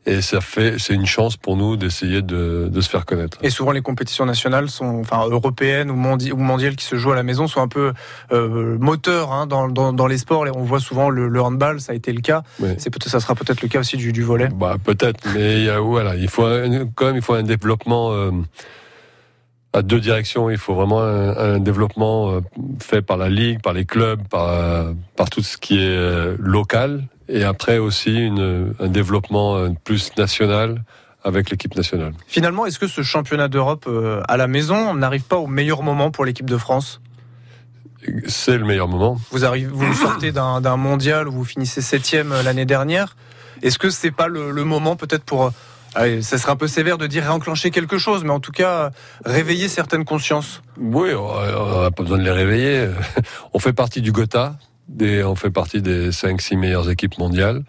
Et 0.07 0.23
ça 0.23 0.41
fait, 0.41 0.77
c'est 0.79 0.95
une 0.95 1.07
chance 1.07 1.37
pour 1.37 1.57
nous 1.57 1.77
d'essayer 1.77 2.23
de, 2.23 2.69
de, 2.71 2.81
se 2.81 2.89
faire 2.89 3.05
connaître. 3.05 3.39
Et 3.43 3.51
souvent 3.51 3.73
les 3.73 3.83
compétitions 3.83 4.25
nationales 4.25 4.71
sont, 4.71 5.01
enfin 5.01 5.27
européennes 5.29 5.91
ou, 5.91 5.95
ou 5.95 6.37
mondiales 6.37 6.77
qui 6.77 6.85
se 6.85 6.95
jouent 6.95 7.11
à 7.11 7.17
la 7.17 7.25
maison 7.25 7.49
sont 7.49 7.61
un 7.61 7.67
peu 7.67 7.93
euh, 8.33 8.79
moteurs 8.79 9.33
hein, 9.33 9.49
dans, 9.49 9.69
dans, 9.69 9.93
dans, 9.93 10.07
les 10.07 10.19
sports. 10.19 10.47
Et 10.47 10.51
on 10.51 10.63
voit 10.63 10.79
souvent 10.79 11.11
le, 11.11 11.27
le 11.27 11.43
handball, 11.43 11.81
ça 11.81 11.91
a 11.91 11.95
été 11.97 12.13
le 12.13 12.21
cas. 12.21 12.43
Oui. 12.61 12.71
C'est 12.79 12.91
peut-être, 12.91 13.11
ça 13.11 13.19
sera 13.19 13.35
peut-être 13.35 13.63
le 13.63 13.69
cas 13.69 13.81
aussi 13.81 13.97
du, 13.97 14.13
du 14.13 14.23
volet. 14.23 14.49
Bah 14.55 14.77
peut-être, 14.83 15.27
mais 15.35 15.69
a, 15.69 15.81
voilà, 15.81 16.15
il 16.15 16.29
faut 16.29 16.45
un, 16.45 16.87
quand 16.95 17.07
même 17.07 17.17
il 17.17 17.23
faut 17.23 17.35
un 17.35 17.43
développement. 17.43 18.13
Euh, 18.13 18.31
à 19.77 19.83
deux 19.83 20.01
directions. 20.01 20.49
Il 20.51 20.57
faut 20.57 20.75
vraiment 20.75 21.03
un, 21.03 21.37
un, 21.37 21.59
développement 21.59 22.31
euh, 22.31 22.41
fait 22.81 23.03
par 23.03 23.19
la 23.19 23.29
ligue, 23.29 23.61
par 23.61 23.75
les 23.75 23.85
clubs, 23.85 24.27
par, 24.27 24.49
euh, 24.49 24.93
par 25.17 25.29
tout 25.29 25.43
ce 25.43 25.59
qui 25.59 25.79
est 25.79 25.97
euh, 25.97 26.35
local 26.39 27.05
et 27.29 27.45
après 27.45 27.79
aussi 27.79 28.17
une, 28.17 28.73
un 28.79 28.89
développement 28.89 29.75
plus 29.85 30.17
national 30.17 30.83
avec 31.25 31.51
l'équipe 31.51 31.75
nationale. 31.75 32.13
Finalement, 32.29 32.67
est-ce 32.67 32.79
que 32.79 32.87
ce 32.87 33.03
championnat 33.03 33.49
d'Europe 33.49 33.91
à 34.29 34.37
la 34.37 34.47
maison 34.47 34.95
n'arrive 34.95 35.25
pas 35.25 35.37
au 35.37 35.49
meilleur 35.49 35.83
moment 35.83 36.13
pour 36.13 36.25
l'équipe 36.25 36.49
de 36.49 36.57
France? 36.57 37.01
C'est 38.29 38.57
le 38.57 38.65
meilleur 38.65 38.87
moment. 38.87 39.19
Vous, 39.33 39.45
arrivez, 39.45 39.67
vous 39.67 39.93
sortez 39.93 40.31
d'un 40.31 40.77
mondial 40.77 41.27
où 41.27 41.33
vous 41.33 41.45
finissez 41.45 41.83
septième 41.83 42.33
l'année 42.45 42.65
dernière. 42.65 43.17
Est-ce 43.63 43.81
que 43.81 43.91
c'est 43.91 44.13
pas 44.13 44.29
le, 44.29 44.53
le 44.53 44.63
moment 44.63 44.95
peut-être 44.95 45.25
pour 45.25 45.51
Allez, 45.97 46.21
ça 46.21 46.37
serait 46.37 46.53
un 46.53 46.57
peu 46.57 46.69
sévère 46.69 46.99
de 46.99 47.07
dire 47.07 47.23
réenclencher 47.23 47.71
quelque 47.71 47.97
chose, 47.97 48.23
mais 48.23 48.31
en 48.31 48.39
tout 48.39 48.53
cas, 48.53 48.91
réveiller 49.25 49.67
certaines 49.67 50.05
consciences. 50.05 50.61
Oui, 50.79 51.15
on 51.15 51.83
n'a 51.83 51.91
pas 51.91 52.03
besoin 52.03 52.19
de 52.19 52.23
les 52.23 52.31
réveiller. 52.31 52.91
On 53.55 53.59
fait 53.59 53.73
partie 53.73 54.03
du 54.03 54.13
Gotha, 54.13 54.57
des, 54.89 55.25
on 55.25 55.35
fait 55.35 55.51
partie 55.51 55.81
des 55.81 56.11
5-6 56.11 56.59
meilleures 56.59 56.91
équipes 56.91 57.17
mondiales, 57.17 57.63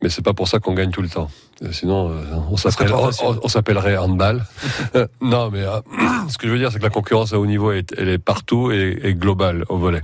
mais 0.00 0.08
c'est 0.08 0.24
pas 0.24 0.34
pour 0.34 0.46
ça 0.46 0.60
qu'on 0.60 0.72
gagne 0.72 0.92
tout 0.92 1.02
le 1.02 1.08
temps. 1.08 1.30
Sinon, 1.72 2.10
euh, 2.10 2.22
on 2.48 2.56
s'appelle, 2.56 2.92
on, 2.94 3.10
on 3.42 3.48
s'appellerait 3.48 3.96
handball. 3.96 4.44
non, 5.20 5.50
mais 5.50 5.62
euh, 5.62 5.80
ce 6.28 6.38
que 6.38 6.46
je 6.46 6.52
veux 6.52 6.58
dire, 6.58 6.70
c'est 6.70 6.78
que 6.78 6.84
la 6.84 6.90
concurrence 6.90 7.32
à 7.32 7.40
haut 7.40 7.46
niveau, 7.46 7.72
est, 7.72 7.92
elle 7.98 8.08
est 8.08 8.18
partout 8.18 8.70
et, 8.70 9.00
et 9.02 9.14
globale 9.14 9.64
au 9.68 9.78
volet. 9.78 10.02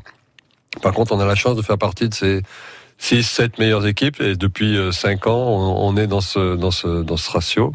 Par 0.82 0.92
contre, 0.92 1.12
on 1.12 1.20
a 1.20 1.24
la 1.24 1.36
chance 1.36 1.56
de 1.56 1.62
faire 1.62 1.78
partie 1.78 2.08
de 2.08 2.14
ces 2.14 2.42
6, 3.04 3.22
7 3.22 3.58
meilleures 3.58 3.86
équipes 3.86 4.20
et 4.20 4.34
depuis 4.34 4.78
5 4.90 5.26
ans, 5.26 5.36
on, 5.36 5.88
on 5.88 5.96
est 5.96 6.06
dans 6.06 6.22
ce, 6.22 6.56
dans 6.56 6.70
ce, 6.70 7.02
dans 7.02 7.18
ce 7.18 7.30
ratio. 7.30 7.72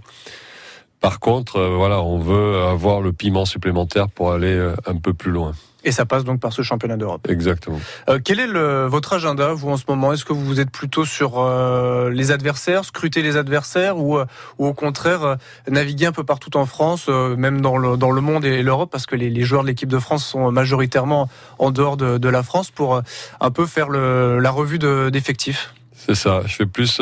Par 1.00 1.20
contre, 1.20 1.58
euh, 1.58 1.76
voilà, 1.76 2.02
on 2.02 2.18
veut 2.18 2.63
avoir 2.63 3.02
le 3.02 3.13
piment 3.13 3.46
supplémentaire 3.46 4.10
pour 4.10 4.32
aller 4.32 4.54
euh, 4.54 4.76
un 4.86 4.96
peu 4.96 5.13
plus 5.13 5.32
loin. 5.32 5.54
Et 5.84 5.94
ça 5.94 6.06
passe 6.06 6.26
donc 6.26 6.42
par 6.42 6.52
ce 6.52 6.62
championnat 6.62 6.98
d'Europe. 6.98 7.26
Exactement. 7.30 7.80
Euh, 8.10 8.20
quel 8.24 8.39
est 8.39 8.48
le, 8.48 8.86
votre 8.86 9.13
agenda, 9.13 9.54
vous, 9.54 9.70
en 9.70 9.78
ce 9.78 9.86
moment? 9.88 10.12
Est-ce 10.12 10.26
que 10.26 10.34
vous 10.34 10.60
êtes 10.60 10.72
plutôt 10.72 11.06
sur 11.06 11.39
euh, 11.39 12.10
les 12.10 12.32
adversaires, 12.32 12.84
scruter 12.84 13.22
les 13.22 13.38
adversaires, 13.38 13.98
ou, 13.98 14.18
euh, 14.18 14.26
ou 14.58 14.68
au 14.68 14.74
contraire, 14.74 15.38
naviguer 15.70 16.08
un 16.08 16.12
peu 16.12 16.26
partout 16.26 16.58
en 16.58 16.65
France, 16.65 17.08
même 17.08 17.62
dans 17.62 17.78
le, 17.78 17.96
dans 17.96 18.12
le 18.12 18.20
monde 18.20 18.44
et 18.44 18.62
l'Europe, 18.62 18.89
parce 18.92 19.06
que 19.06 19.15
les, 19.15 19.30
les, 19.30 19.44
joueurs 19.44 19.63
de 19.63 19.68
l'équipe 19.68 19.89
de 19.89 20.00
France 20.00 20.26
sont 20.26 20.52
majoritairement 20.52 21.30
en 21.60 21.72
dehors 21.72 21.96
de, 21.96 22.18
de 22.18 22.30
la 22.30 22.44
France, 22.44 22.72
pour 22.72 23.02
un 23.39 23.52
peu 23.52 23.65
faire 23.65 23.88
le, 23.88 24.39
la 24.39 24.52
revue 24.52 24.80
d'effectifs 24.80 25.74
C'est 25.94 26.15
ça. 26.15 26.42
Je 26.46 26.56
fais 26.56 26.65
plus. 26.65 27.00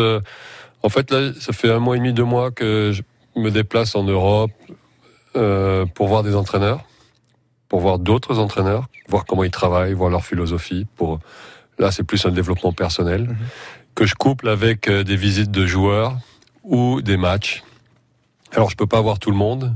en 0.83 0.89
fait, 0.89 1.09
là, 1.09 1.31
ça 1.39 1.51
fait 1.51 1.71
un 1.71 1.79
mois 1.79 1.95
et 1.95 1.99
demi, 1.99 2.13
deux 2.13 2.23
mois 2.23 2.51
que 2.51 2.91
je 2.93 3.01
me 3.39 3.49
déplace 3.49 3.95
en 3.95 4.03
Europe 4.03 4.51
pour 5.33 6.07
voir 6.07 6.21
des 6.21 6.35
entraîneurs 6.35 6.83
pour 7.69 7.79
voir 7.79 7.99
d'autres 7.99 8.39
entraîneurs, 8.39 8.87
voir 9.09 9.25
comment 9.25 9.43
ils 9.43 9.51
travaillent, 9.51 9.93
voir 9.93 10.09
leur 10.09 10.25
philosophie. 10.25 10.85
Pour 10.95 11.19
là, 11.79 11.91
c'est 11.91 12.03
plus 12.03 12.25
un 12.25 12.31
développement 12.31 12.73
personnel 12.73 13.21
mm 13.23 13.31
-hmm. 13.31 13.93
que 13.95 14.05
je 14.05 14.15
couple 14.15 14.47
avec 14.49 14.89
des 14.89 15.15
visites 15.15 15.51
de 15.51 15.65
joueurs 15.65 16.17
ou 16.63 17.01
des 17.01 17.17
matchs. 17.17 17.63
Alors, 18.55 18.69
je 18.69 18.75
peux 18.75 18.87
pas 18.87 19.01
voir 19.01 19.17
tout 19.19 19.31
le 19.31 19.37
monde, 19.37 19.75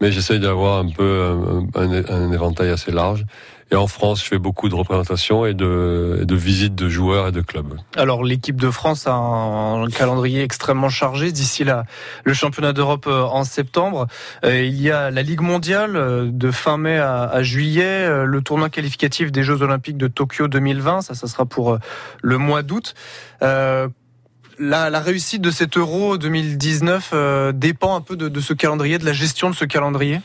mais 0.00 0.12
j'essaye 0.12 0.40
d'avoir 0.40 0.78
un 0.78 0.88
peu 0.88 1.62
un, 1.74 2.32
éventail 2.32 2.70
assez 2.70 2.90
large. 2.90 3.24
Et 3.72 3.76
en 3.76 3.86
France, 3.86 4.24
je 4.24 4.28
fais 4.28 4.38
beaucoup 4.38 4.68
de 4.68 4.74
représentations 4.74 5.46
et 5.46 5.54
de, 5.54 6.26
visites 6.28 6.74
de 6.74 6.88
joueurs 6.88 7.28
et 7.28 7.32
de 7.32 7.40
clubs. 7.40 7.76
Alors, 7.96 8.24
l'équipe 8.24 8.60
de 8.60 8.68
France 8.68 9.06
a 9.06 9.12
un, 9.12 9.86
calendrier 9.88 10.42
extrêmement 10.42 10.88
chargé 10.88 11.30
d'ici 11.30 11.64
le 12.24 12.34
championnat 12.34 12.72
d'Europe 12.72 13.06
euh, 13.06 13.22
en 13.22 13.44
septembre. 13.44 14.08
Euh, 14.44 14.64
il 14.64 14.80
y 14.80 14.90
a 14.90 15.12
la 15.12 15.22
Ligue 15.22 15.40
mondiale 15.40 15.94
euh, 15.94 16.28
de 16.32 16.50
fin 16.50 16.78
mai 16.78 16.98
à, 16.98 17.42
juillet, 17.42 18.24
le 18.24 18.42
tournoi 18.42 18.70
qualificatif 18.70 19.30
des 19.30 19.44
Jeux 19.44 19.62
olympiques 19.62 19.96
de 19.96 20.08
Tokyo 20.08 20.48
2020, 20.48 21.02
ça, 21.02 21.14
ça 21.14 21.26
sera 21.28 21.46
pour 21.46 21.78
le 22.22 22.38
mois 22.38 22.62
d'août. 22.62 22.94
La, 24.62 24.90
la, 24.90 25.00
réussite 25.00 25.40
de 25.40 25.50
cet 25.50 25.78
Euro 25.78 26.18
2019 26.18 27.12
euh, 27.14 27.50
dépend 27.50 27.96
un 27.96 28.02
peu 28.02 28.14
de, 28.14 28.28
de, 28.28 28.40
ce 28.40 28.52
calendrier, 28.52 28.98
de 28.98 29.06
la 29.06 29.14
gestion 29.14 29.48
de 29.48 29.54
ce 29.54 29.64
calendrier? 29.64 30.20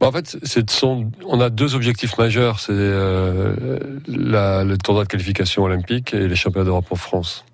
En 0.00 0.10
fait, 0.10 0.36
son, 0.68 1.08
on 1.24 1.40
a 1.40 1.48
deux 1.48 1.76
objectifs 1.76 2.18
majeurs, 2.18 2.58
c'est 2.58 2.72
euh, 2.72 3.78
le 4.08 4.76
tournoi 4.78 5.04
de 5.04 5.08
qualification 5.08 5.62
olympique 5.62 6.12
et 6.12 6.26
les 6.26 6.34
championnats 6.34 6.64
d'Europe 6.64 6.90
en 6.90 6.96
France. 6.96 7.44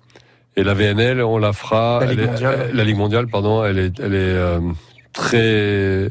Et 0.55 0.63
la 0.63 0.73
VNL, 0.73 1.21
on 1.21 1.37
la 1.37 1.53
fera. 1.53 1.99
La 2.01 2.07
Ligue 2.07 2.19
est, 2.21 2.25
mondiale. 2.25 2.69
La 2.73 2.83
Ligue 2.83 2.97
mondiale, 2.97 3.27
pardon, 3.27 3.63
elle 3.63 3.77
est, 3.77 3.99
elle 3.99 4.15
est 4.15 4.17
euh, 4.17 4.59
très 5.13 6.09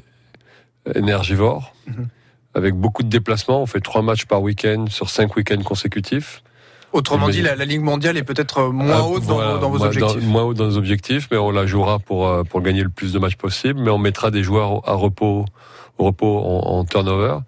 énergivore, 0.94 1.75
mm 1.88 1.92
-hmm. 1.92 2.07
avec 2.55 2.75
beaucoup 2.75 3.03
de 3.03 3.09
déplacements. 3.09 3.61
On 3.62 3.66
fait 3.66 3.81
trois 3.81 4.03
matchs 4.03 4.27
par 4.27 4.42
week-end 4.42 4.85
sur 4.88 5.11
cinq 5.11 5.35
week-ends 5.35 5.64
consécutifs. 5.64 6.42
Autrement 6.95 7.29
dit, 7.29 7.43
la, 7.43 7.57
la, 7.57 7.65
Ligue 7.65 7.81
mondiale 7.81 8.17
est 8.17 8.23
peut-être 8.23 8.69
moins 8.69 9.01
haute 9.01 9.25
euh, 9.25 9.33
voilà, 9.33 9.55
dans, 9.55 9.63
dans, 9.63 9.71
vos 9.71 9.79
moins, 9.79 9.87
objectifs. 9.89 10.23
Dans, 10.23 10.31
moins 10.31 10.43
haute 10.45 10.57
dans 10.57 10.67
nos 10.67 10.79
objectifs, 10.79 11.29
mais 11.33 11.37
on 11.37 11.51
la 11.51 11.67
jouera 11.67 11.99
pour, 11.99 12.29
euh, 12.29 12.45
pour 12.45 12.63
gagner 12.63 12.85
le 12.85 12.89
plus 12.89 13.13
de 13.13 13.19
matchs 13.19 13.35
possible. 13.35 13.81
Mais 13.81 13.91
on 13.91 13.99
mettra 13.99 14.31
des 14.31 14.45
joueurs 14.45 14.89
à 14.89 14.93
repos, 14.95 15.45
au 15.99 16.05
repos 16.05 16.39
en, 16.39 16.79
en 16.79 16.85
turnover. 16.85 17.39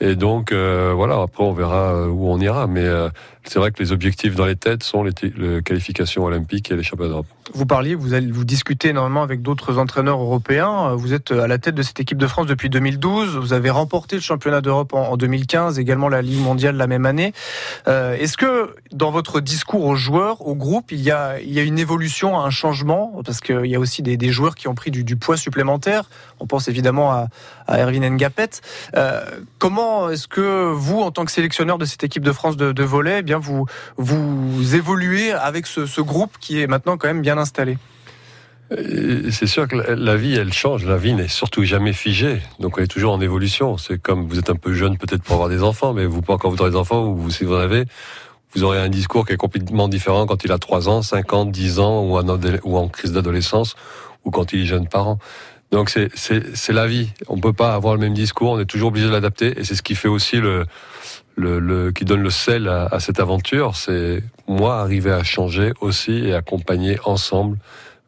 Et 0.00 0.14
donc, 0.14 0.52
euh, 0.52 0.92
voilà, 0.94 1.20
après, 1.22 1.42
on 1.42 1.52
verra 1.52 2.08
où 2.08 2.30
on 2.30 2.38
ira. 2.38 2.68
Mais 2.68 2.84
euh, 2.84 3.08
c'est 3.46 3.58
vrai 3.58 3.70
que 3.70 3.82
les 3.82 3.92
objectifs 3.92 4.34
dans 4.34 4.46
les 4.46 4.56
têtes 4.56 4.82
sont 4.82 5.04
les, 5.04 5.12
les 5.36 5.62
qualifications 5.62 6.24
olympiques 6.24 6.70
et 6.70 6.76
les 6.76 6.82
championnats 6.82 7.10
d'Europe. 7.10 7.26
Vous 7.52 7.66
parliez, 7.66 7.94
vous, 7.94 8.44
discutez 8.44 8.88
énormément 8.88 9.22
avec 9.22 9.42
d'autres 9.42 9.78
entraîneurs 9.78 10.18
européens. 10.18 10.94
Vous 10.94 11.12
êtes 11.12 11.30
à 11.30 11.46
la 11.46 11.58
tête 11.58 11.74
de 11.74 11.82
cette 11.82 12.00
équipe 12.00 12.16
de 12.16 12.26
France 12.26 12.46
depuis 12.46 12.70
2012. 12.70 13.36
Vous 13.36 13.52
avez 13.52 13.68
remporté 13.68 14.16
le 14.16 14.22
championnat 14.22 14.62
d'Europe 14.62 14.94
en, 14.94 15.10
en, 15.10 15.16
2015, 15.18 15.78
également 15.78 16.08
la 16.08 16.22
Ligue 16.22 16.40
mondiale 16.40 16.76
la 16.76 16.86
même 16.86 17.04
année. 17.04 17.34
Euh, 17.86 18.16
Est-ce 18.16 18.38
que 18.38 18.74
dans 18.92 19.10
votre 19.10 19.40
discours 19.40 19.84
aux 19.84 19.94
joueurs, 19.94 20.46
au 20.46 20.54
groupe, 20.54 20.90
il 20.90 21.02
y 21.02 21.10
a, 21.10 21.38
une 21.40 21.78
évolution, 21.78 22.40
un 22.40 22.50
changement? 22.50 23.20
Parce 23.24 23.40
qu'il 23.40 23.66
y 23.66 23.74
a 23.74 23.78
aussi 23.78 24.02
des, 24.02 24.32
joueurs 24.32 24.54
qui 24.54 24.66
ont 24.66 24.74
pris 24.74 24.90
du, 24.90 25.16
poids 25.16 25.36
supplémentaire. 25.36 26.08
On 26.40 26.46
pense 26.46 26.68
évidemment 26.68 27.12
à, 27.12 27.28
Erwin 27.68 28.08
Ngapet. 28.08 28.50
Euh, 28.96 29.22
comment 29.58 30.08
est-ce 30.08 30.28
que 30.28 30.72
vous, 30.72 31.00
en 31.00 31.10
tant 31.10 31.26
que 31.26 31.30
sélectionneur 31.30 31.76
de 31.76 31.84
cette 31.84 32.04
équipe 32.04 32.22
de 32.22 32.32
France 32.32 32.56
de, 32.56 32.72
de 32.72 32.82
volet, 32.82 33.22
eh 33.26 33.33
vous, 33.40 34.74
évoluez 34.74 35.32
avec 35.32 35.66
ce, 35.66 36.00
groupe 36.00 36.36
qui 36.40 36.60
est 36.60 36.66
maintenant 36.66 36.96
quand 36.96 37.08
même 37.08 37.22
bien 37.22 37.38
installé 37.38 37.78
c'est 39.30 39.46
sûr 39.46 39.68
que 39.68 39.76
la 39.76 40.16
vie, 40.16 40.34
elle 40.34 40.52
change. 40.52 40.84
La 40.86 40.96
vie 40.96 41.12
n'est 41.12 41.28
surtout 41.28 41.62
jamais 41.64 41.92
figée. 41.92 42.40
Donc, 42.58 42.78
on 42.78 42.80
est 42.80 42.88
toujours 42.88 43.12
en 43.12 43.20
évolution. 43.20 43.76
C'est 43.76 44.00
comme 44.00 44.26
vous 44.26 44.38
êtes 44.38 44.50
un 44.50 44.56
peu 44.56 44.72
jeune 44.72 44.96
peut-être 44.96 45.22
pour 45.22 45.34
avoir 45.34 45.48
des 45.48 45.62
enfants, 45.62 45.92
mais 45.92 46.06
vous, 46.06 46.22
quand 46.22 46.48
vous 46.48 46.56
aurez 46.60 46.70
des 46.70 46.76
enfants, 46.76 47.06
ou 47.06 47.30
si 47.30 47.44
vous 47.44 47.54
en 47.54 47.58
avez, 47.58 47.84
vous 48.54 48.64
aurez 48.64 48.80
un 48.80 48.88
discours 48.88 49.26
qui 49.26 49.34
est 49.34 49.36
complètement 49.36 49.86
différent 49.86 50.26
quand 50.26 50.44
il 50.44 50.50
a 50.50 50.58
3 50.58 50.88
ans, 50.88 51.02
5 51.02 51.32
ans, 51.34 51.44
10 51.44 51.78
ans, 51.78 52.02
ou 52.02 52.18
ou 52.64 52.76
en 52.78 52.88
crise 52.88 53.12
d'adolescence, 53.12 53.76
ou 54.24 54.30
quand 54.30 54.52
il 54.52 54.62
est 54.62 54.66
jeune 54.66 54.88
parent. 54.88 55.18
Donc, 55.74 55.90
c'est 55.90 56.72
la 56.72 56.86
vie. 56.86 57.10
On 57.26 57.38
peut 57.38 57.52
pas 57.52 57.74
avoir 57.74 57.94
le 57.94 58.00
même 58.00 58.14
discours. 58.14 58.52
On 58.52 58.60
est 58.60 58.64
toujours 58.64 58.88
obligé 58.88 59.06
de 59.06 59.12
l'adapter. 59.12 59.58
Et 59.58 59.64
c'est 59.64 59.74
ce 59.74 59.82
qui 59.82 59.96
fait 59.96 60.08
aussi 60.08 60.36
le, 60.36 60.66
le, 61.36 61.90
qui 61.90 62.04
donne 62.04 62.22
le 62.22 62.30
sel 62.30 62.68
à, 62.68 63.00
cette 63.00 63.20
aventure. 63.20 63.76
C'est 63.76 64.22
moi 64.46 64.80
arriver 64.80 65.12
à 65.12 65.24
changer 65.24 65.72
aussi 65.80 66.12
et 66.12 66.34
accompagner 66.34 66.98
ensemble 67.04 67.58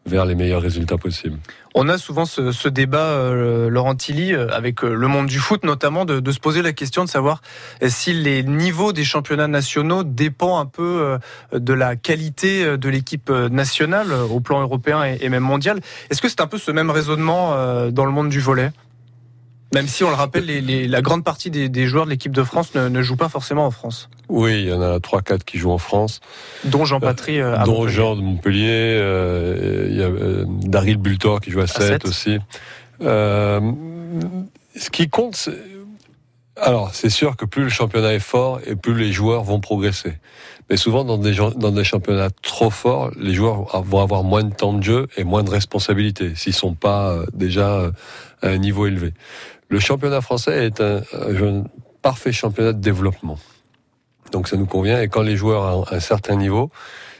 vers 0.06 0.24
les 0.24 0.34
meilleurs 0.34 0.62
résultats 0.62 0.98
possibles. 0.98 1.38
On 1.74 1.88
a 1.88 1.98
souvent 1.98 2.24
ce, 2.24 2.68
débat, 2.68 2.98
euh, 2.98 3.68
Laurent 3.68 3.96
Tilly, 3.96 4.32
euh, 4.32 4.48
avec 4.50 4.82
euh, 4.82 4.94
le 4.94 5.08
monde 5.08 5.26
du 5.26 5.38
foot 5.38 5.62
notamment, 5.64 6.04
de, 6.04 6.20
de, 6.20 6.32
se 6.32 6.38
poser 6.38 6.62
la 6.62 6.72
question 6.72 7.04
de 7.04 7.08
savoir 7.08 7.42
si 7.86 8.14
les 8.14 8.42
niveaux 8.42 8.92
des 8.92 9.04
championnats 9.04 9.48
nationaux 9.48 10.04
dépendent 10.04 10.66
un 10.66 10.66
peu 10.66 11.18
de 11.52 11.72
la 11.72 11.96
qualité 11.96 12.78
de 12.78 12.88
l'équipe 12.88 13.30
nationale 13.30 14.12
au 14.30 14.40
plan 14.40 14.62
européen 14.62 15.04
et, 15.04 15.18
et 15.20 15.28
même 15.28 15.42
mondial. 15.42 15.80
Est-ce 16.08 16.22
que 16.22 16.28
c'est 16.28 16.40
un 16.40 16.46
peu 16.46 16.58
ce 16.58 16.70
même 16.70 16.90
raisonnement 16.90 17.90
dans 17.90 18.04
le 18.04 18.12
monde 18.12 18.28
du 18.28 18.40
volet 18.40 18.70
même 19.74 19.88
si 19.88 20.04
on 20.04 20.08
le 20.10 20.14
rappelle, 20.14 20.44
les, 20.46 20.60
les, 20.60 20.86
la 20.88 21.02
grande 21.02 21.24
partie 21.24 21.50
des, 21.50 21.68
des 21.68 21.86
joueurs 21.86 22.04
de 22.04 22.10
l'équipe 22.10 22.32
de 22.32 22.42
France 22.44 22.74
ne, 22.74 22.88
ne 22.88 23.02
jouent 23.02 23.16
pas 23.16 23.28
forcément 23.28 23.66
en 23.66 23.70
France. 23.70 24.08
Oui, 24.28 24.62
il 24.62 24.68
y 24.68 24.72
en 24.72 24.80
a 24.80 24.98
3-4 24.98 25.40
qui 25.44 25.58
jouent 25.58 25.72
en 25.72 25.78
France. 25.78 26.20
Dont 26.64 26.84
Jean 26.84 27.00
Patry 27.00 27.40
euh, 27.40 27.56
à 27.58 27.64
Dont 27.64 27.72
Montpellier. 27.80 27.92
Jean 27.94 28.16
de 28.16 28.20
Montpellier. 28.22 28.68
euh, 29.00 29.86
il 29.90 29.96
y 29.96 30.02
a 30.02 30.06
euh, 30.06 30.44
Daryl 30.48 30.96
Bultor 30.96 31.40
qui 31.40 31.50
joue 31.50 31.60
à 31.60 31.66
7, 31.66 31.82
sept. 31.82 32.04
aussi. 32.04 32.38
Euh, 33.02 33.60
ce 34.76 34.90
qui 34.90 35.08
compte, 35.08 35.36
c'est... 35.36 35.56
Alors, 36.58 36.94
c'est 36.94 37.10
sûr 37.10 37.36
que 37.36 37.44
plus 37.44 37.64
le 37.64 37.68
championnat 37.68 38.14
est 38.14 38.18
fort 38.18 38.60
et 38.66 38.76
plus 38.76 38.94
les 38.94 39.12
joueurs 39.12 39.42
vont 39.44 39.60
progresser. 39.60 40.14
Mais 40.70 40.76
souvent, 40.78 41.04
dans 41.04 41.18
des, 41.18 41.34
dans 41.34 41.70
des 41.70 41.84
championnats 41.84 42.30
trop 42.42 42.70
forts, 42.70 43.10
les 43.18 43.34
joueurs 43.34 43.82
vont 43.82 44.00
avoir 44.00 44.24
moins 44.24 44.42
de 44.42 44.54
temps 44.54 44.72
de 44.72 44.82
jeu 44.82 45.06
et 45.18 45.22
moins 45.24 45.42
de 45.42 45.50
responsabilités 45.50 46.34
s'ils 46.34 46.54
sont 46.54 46.74
pas 46.74 47.10
euh, 47.12 47.26
déjà 47.34 47.68
euh, 47.74 47.90
à 48.42 48.48
un 48.48 48.56
niveau 48.58 48.86
élevé. 48.86 49.12
Le 49.68 49.80
championnat 49.80 50.20
français 50.20 50.66
est 50.66 50.80
un, 50.80 51.02
un 51.12 51.64
parfait 52.02 52.32
championnat 52.32 52.72
de 52.72 52.80
développement. 52.80 53.38
Donc 54.32 54.48
ça 54.48 54.56
nous 54.56 54.66
convient. 54.66 55.00
Et 55.00 55.08
quand 55.08 55.22
les 55.22 55.36
joueurs 55.36 55.78
ont 55.78 55.84
un 55.90 56.00
certain 56.00 56.36
niveau, 56.36 56.70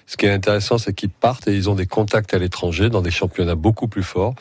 ce 0.07 0.17
qui 0.17 0.27
est 0.27 0.31
intéressant, 0.31 0.79
c'est 0.79 0.93
qu'ils 0.93 1.11
partent 1.11 1.49
et 1.49 1.55
ils 1.55 1.69
ont 1.69 1.75
des 1.75 1.87
contacts 1.87 2.33
à 2.33 2.39
l'étranger 2.39 2.89
dans 2.91 3.03
des 3.03 3.11
championnats 3.11 3.57
beaucoup 3.57 3.89
plus 3.89 4.05
forts. 4.05 4.35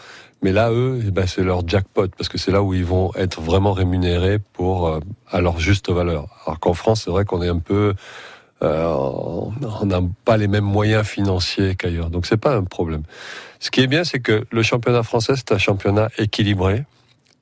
Mais 0.44 0.52
là, 0.52 0.72
eux, 0.72 1.02
eh 1.08 1.12
ben, 1.12 1.26
c'est 1.26 1.44
leur 1.44 1.68
jackpot 1.68 2.08
parce 2.16 2.30
que 2.30 2.38
c'est 2.38 2.52
là 2.52 2.62
où 2.62 2.74
ils 2.76 2.86
vont 2.86 3.12
être 3.16 3.42
vraiment 3.42 3.74
rémunérés 3.74 4.38
pour 4.54 4.88
euh, 4.88 5.00
à 5.32 5.42
leur 5.42 5.60
juste 5.60 5.90
valeur. 5.90 6.28
Alors 6.46 6.60
qu'en 6.60 6.76
France, 6.76 7.04
c'est 7.06 7.10
vrai 7.10 7.26
qu'on 7.26 7.42
est 7.42 7.50
un 7.50 7.58
peu, 7.58 7.96
euh, 8.62 8.86
on 8.86 9.86
n'a 9.86 10.02
pas 10.24 10.38
les 10.38 10.48
mêmes 10.48 10.66
moyens 10.66 11.08
financiers 11.08 11.76
qu'ailleurs. 11.76 12.12
Donc 12.12 12.28
c'est 12.28 12.38
pas 12.38 12.56
un 12.56 12.64
problème. 12.64 13.02
Ce 13.60 13.72
qui 13.72 13.82
est 13.82 13.88
bien, 13.88 14.04
c'est 14.04 14.20
que 14.20 14.46
le 14.52 14.62
championnat 14.62 15.02
français, 15.02 15.34
c'est 15.36 15.52
un 15.52 15.58
championnat 15.58 16.10
équilibré, 16.20 16.84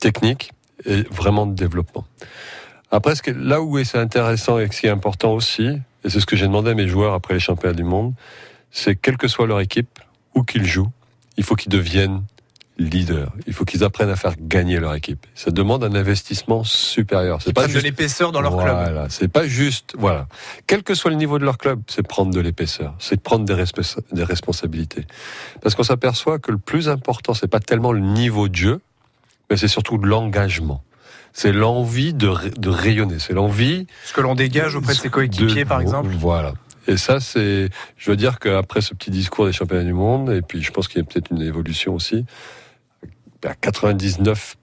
technique 0.04 0.52
et 0.84 1.02
vraiment 1.10 1.46
de 1.46 1.54
développement. 1.54 2.04
Après, 2.90 3.14
là 3.34 3.62
où 3.62 3.82
c'est 3.84 3.98
intéressant 3.98 4.58
et 4.58 4.68
ce 4.70 4.78
qui 4.80 4.86
est 4.86 4.90
important 4.90 5.32
aussi, 5.32 5.68
et 6.04 6.10
c'est 6.10 6.20
ce 6.20 6.26
que 6.26 6.36
j'ai 6.36 6.46
demandé 6.46 6.72
à 6.72 6.74
mes 6.74 6.88
joueurs 6.88 7.14
après 7.14 7.32
les 7.32 7.40
championnats 7.40 7.74
du 7.74 7.84
monde, 7.84 8.12
c'est 8.70 8.96
quelle 8.96 9.16
que 9.16 9.28
soit 9.28 9.46
leur 9.46 9.60
équipe, 9.60 9.98
où 10.34 10.42
qu'ils 10.42 10.66
jouent, 10.66 10.92
il 11.38 11.44
faut 11.44 11.56
qu'ils 11.56 11.72
deviennent 11.72 12.22
leaders. 12.76 13.32
Il 13.46 13.54
faut 13.54 13.64
qu'ils 13.64 13.82
apprennent 13.82 14.10
à 14.10 14.16
faire 14.16 14.34
gagner 14.38 14.78
leur 14.78 14.94
équipe. 14.94 15.26
Ça 15.34 15.50
demande 15.50 15.82
un 15.84 15.94
investissement 15.94 16.64
supérieur. 16.64 17.40
C'est 17.40 17.50
Ils 17.50 17.54
prennent 17.54 17.72
de 17.72 17.78
l'épaisseur 17.78 18.30
dans 18.30 18.42
leur 18.42 18.56
club. 18.56 18.76
Voilà, 18.76 19.06
c'est 19.08 19.28
pas 19.28 19.46
juste. 19.46 19.94
Voilà, 19.96 20.26
quel 20.66 20.82
que 20.82 20.94
soit 20.94 21.10
le 21.10 21.16
niveau 21.16 21.38
de 21.38 21.44
leur 21.44 21.56
club, 21.56 21.80
c'est 21.86 22.06
prendre 22.06 22.34
de 22.34 22.40
l'épaisseur, 22.40 22.94
c'est 22.98 23.20
prendre 23.20 23.44
des 23.46 24.24
responsabilités. 24.24 25.06
Parce 25.62 25.74
qu'on 25.74 25.84
s'aperçoit 25.84 26.38
que 26.38 26.50
le 26.50 26.58
plus 26.58 26.88
important, 26.88 27.32
c'est 27.32 27.48
pas 27.48 27.60
tellement 27.60 27.92
le 27.92 28.00
niveau 28.00 28.48
de 28.48 28.56
jeu, 28.56 28.80
mais 29.50 29.56
c'est 29.56 29.68
surtout 29.68 29.98
l'engagement. 29.98 30.82
C'est 31.32 31.52
l'envie 31.52 32.14
de, 32.14 32.32
de 32.56 32.68
rayonner. 32.68 33.18
C'est 33.18 33.32
l'envie. 33.32 33.86
Ce 34.04 34.12
que 34.12 34.20
l'on 34.20 34.34
dégage 34.36 34.76
auprès 34.76 34.94
de 34.94 34.98
ses 34.98 35.10
coéquipiers, 35.10 35.64
par 35.64 35.80
exemple. 35.80 36.10
Voilà. 36.10 36.54
Et 36.86 36.96
ça, 36.96 37.18
c'est, 37.18 37.70
je 37.96 38.10
veux 38.10 38.16
dire 38.16 38.38
qu'après 38.38 38.80
ce 38.80 38.94
petit 38.94 39.10
discours 39.10 39.46
des 39.46 39.52
championnats 39.52 39.84
du 39.84 39.94
monde, 39.94 40.30
et 40.30 40.42
puis 40.42 40.62
je 40.62 40.70
pense 40.70 40.86
qu'il 40.86 40.98
y 40.98 41.00
a 41.00 41.04
peut-être 41.04 41.30
une 41.30 41.42
évolution 41.42 41.94
aussi, 41.94 42.24
à 43.44 43.54
99, 43.54 44.56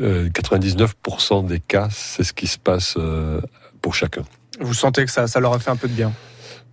euh, 0.00 0.28
99% 0.30 1.46
des 1.46 1.60
cas, 1.60 1.88
c'est 1.90 2.24
ce 2.24 2.32
qui 2.32 2.46
se 2.46 2.58
passe 2.58 2.94
euh, 2.96 3.40
pour 3.80 3.94
chacun. 3.94 4.22
Vous 4.60 4.74
sentez 4.74 5.04
que 5.04 5.10
ça, 5.10 5.26
ça 5.26 5.40
leur 5.40 5.52
a 5.52 5.58
fait 5.58 5.70
un 5.70 5.76
peu 5.76 5.88
de 5.88 5.94
bien? 5.94 6.12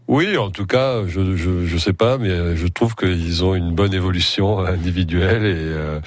Oui, 0.10 0.38
en 0.38 0.50
tout 0.50 0.66
cas, 0.66 1.04
je, 1.06 1.36
je, 1.38 1.68
je 1.68 1.78
sais 1.78 1.94
pas, 1.94 2.18
mais 2.18 2.56
je 2.56 2.66
trouve 2.66 2.96
qu'ils 2.96 3.46
ont 3.46 3.54
une 3.54 3.76
bonne 3.76 3.94
évolution 3.94 4.58
individuelle 4.58 5.46
et, 5.46 5.54
euh, 5.56 6.00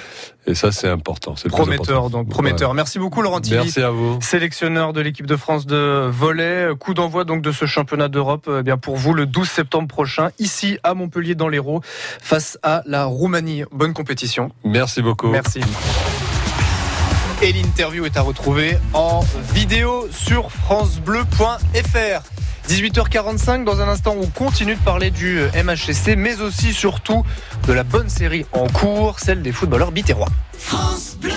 et 0.45 0.57
ça, 0.57 0.73
c'est 0.73 0.89
important. 0.89 1.37
C'est 1.37 1.49
Prometteur, 1.49 1.99
important. 1.99 2.19
donc 2.19 2.29
prometteur. 2.29 2.75
Merci 2.75 2.99
beaucoup 2.99 3.23
Laurent 3.23 3.41
Tilly. 3.41 3.59
Merci 3.59 3.81
à 3.81 3.91
vous. 3.91 4.19
Sélectionneur 4.21 4.93
de 4.93 5.01
l'équipe 5.01 5.27
de 5.27 5.37
France 5.37 5.67
de 5.67 6.09
volley. 6.11 6.71
Coup 6.81 6.95
d'envoi 6.95 7.23
donc 7.23 7.43
de 7.43 7.53
ce 7.53 7.65
championnat 7.65 8.09
d'Europe 8.09 8.51
eh 8.59 8.65
bien 8.65 8.77
pour 8.77 8.97
vous 8.97 9.15
le 9.15 9.25
12 9.25 9.49
septembre 9.49 9.87
prochain, 9.87 10.31
ici 10.41 10.79
à 10.83 10.95
Montpellier 10.95 11.37
dans 11.37 11.47
l'Hérault, 11.47 11.81
face 12.21 12.59
à 12.65 12.83
la 12.87 13.05
Roumanie. 13.05 13.63
Bonne 13.71 13.93
compétition. 13.93 14.51
Merci 14.65 15.01
beaucoup. 15.01 15.29
Merci. 15.29 15.61
Et 17.41 17.53
l'interview 17.53 18.05
est 18.05 18.17
à 18.17 18.23
retrouver 18.23 18.79
en 18.95 19.21
vidéo 19.55 20.09
sur 20.11 20.51
francebleu.fr. 20.51 22.42
18h45, 22.69 23.65
dans 23.65 23.81
un 23.81 23.89
instant, 23.89 24.17
on 24.19 24.27
continue 24.27 24.75
de 24.75 24.81
parler 24.81 25.11
du 25.11 25.41
MHSC, 25.55 26.17
mais 26.17 26.41
aussi, 26.41 26.73
surtout, 26.73 27.25
de 27.67 27.73
la 27.73 27.83
bonne 27.83 28.09
série 28.09 28.47
en 28.53 28.67
cours, 28.69 29.21
celle 29.21 29.43
des 29.43 29.53
footballeurs 29.53 29.93
bitérois. 29.93 30.29
France 30.59 31.17
Bleu. 31.21 31.33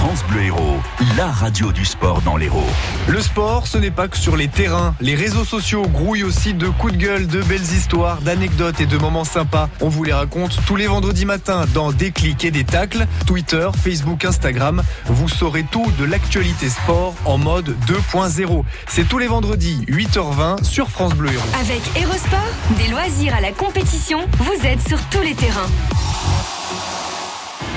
France 0.00 0.24
Bleu 0.30 0.44
Héros, 0.44 0.78
la 1.18 1.26
radio 1.26 1.72
du 1.72 1.84
sport 1.84 2.22
dans 2.22 2.38
l'Hérault. 2.38 2.64
Le 3.06 3.20
sport, 3.20 3.66
ce 3.66 3.76
n'est 3.76 3.90
pas 3.90 4.08
que 4.08 4.16
sur 4.16 4.34
les 4.34 4.48
terrains. 4.48 4.94
Les 4.98 5.14
réseaux 5.14 5.44
sociaux 5.44 5.82
grouillent 5.86 6.24
aussi 6.24 6.54
de 6.54 6.68
coups 6.68 6.94
de 6.94 6.98
gueule, 6.98 7.26
de 7.26 7.42
belles 7.42 7.60
histoires, 7.60 8.22
d'anecdotes 8.22 8.80
et 8.80 8.86
de 8.86 8.96
moments 8.96 9.24
sympas. 9.24 9.68
On 9.82 9.90
vous 9.90 10.02
les 10.02 10.14
raconte 10.14 10.58
tous 10.64 10.76
les 10.76 10.86
vendredis 10.86 11.26
matins 11.26 11.66
dans 11.74 11.92
Des 11.92 12.12
clics 12.12 12.46
et 12.46 12.50
des 12.50 12.64
tacles. 12.64 13.06
Twitter, 13.26 13.68
Facebook, 13.76 14.24
Instagram. 14.24 14.82
Vous 15.04 15.28
saurez 15.28 15.66
tout 15.70 15.92
de 15.98 16.06
l'actualité 16.06 16.70
sport 16.70 17.14
en 17.26 17.36
mode 17.36 17.76
2.0. 17.86 18.64
C'est 18.88 19.06
tous 19.06 19.18
les 19.18 19.26
vendredis, 19.26 19.84
8h20 19.86 20.64
sur 20.64 20.88
France 20.88 21.12
Bleu 21.12 21.30
Héros. 21.30 21.44
Avec 21.60 21.82
Aerosport, 21.94 22.40
des 22.78 22.88
loisirs 22.88 23.34
à 23.34 23.42
la 23.42 23.52
compétition, 23.52 24.20
vous 24.38 24.66
êtes 24.66 24.80
sur 24.88 24.98
tous 25.10 25.20
les 25.20 25.34
terrains. 25.34 25.68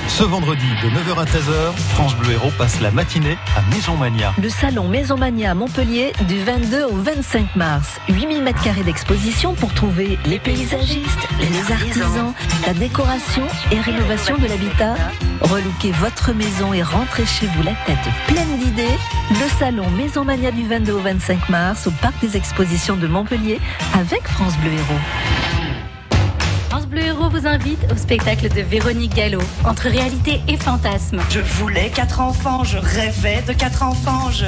Ce 0.08 0.22
vendredi 0.22 0.68
de 0.82 0.90
9h 0.90 1.18
à 1.20 1.24
13h, 1.24 1.72
France 1.90 2.14
Bleu 2.16 2.32
Héros 2.32 2.52
passe 2.56 2.80
la 2.80 2.90
matinée 2.90 3.36
à 3.56 3.62
Maison 3.74 3.96
Mania. 3.96 4.32
Le 4.40 4.48
salon 4.48 4.88
Maison 4.88 5.16
Mania 5.16 5.50
à 5.50 5.54
Montpellier 5.54 6.12
du 6.28 6.38
22 6.38 6.84
au 6.84 6.96
25 6.96 7.56
mars. 7.56 7.98
8000 8.08 8.42
mètres 8.42 8.62
carrés 8.62 8.84
d'exposition 8.84 9.54
pour 9.54 9.74
trouver 9.74 10.18
les 10.26 10.38
paysagistes, 10.38 11.28
les 11.40 11.72
artisans, 11.72 12.32
la 12.66 12.74
décoration 12.74 13.46
et 13.72 13.80
rénovation 13.80 14.36
de 14.36 14.46
l'habitat. 14.46 14.94
Relookez 15.40 15.92
votre 15.92 16.32
maison 16.32 16.72
et 16.72 16.82
rentrez 16.82 17.26
chez 17.26 17.46
vous 17.46 17.62
la 17.62 17.74
tête 17.86 17.96
pleine 18.28 18.58
d'idées. 18.58 18.98
Le 19.30 19.48
salon 19.58 19.90
Maison 19.90 20.24
Mania 20.24 20.52
du 20.52 20.66
22 20.66 20.92
au 20.92 21.00
25 21.00 21.48
mars 21.48 21.86
au 21.86 21.90
parc 21.90 22.20
des 22.20 22.36
expositions 22.36 22.96
de 22.96 23.08
Montpellier 23.08 23.60
avec 23.94 24.22
France 24.28 24.56
Bleu 24.58 24.72
Héros. 24.72 25.73
France 26.74 26.88
Bleu 26.88 27.02
Héros 27.02 27.28
vous 27.30 27.46
invite 27.46 27.78
au 27.92 27.96
spectacle 27.96 28.48
de 28.48 28.60
Véronique 28.60 29.14
Gallo, 29.14 29.38
entre 29.64 29.82
réalité 29.82 30.40
et 30.48 30.56
fantasme. 30.56 31.20
Je 31.30 31.38
voulais 31.38 31.88
quatre 31.88 32.20
enfants, 32.20 32.64
je 32.64 32.78
rêvais 32.78 33.44
de 33.46 33.52
quatre 33.52 33.84
enfants, 33.84 34.32
je, 34.32 34.44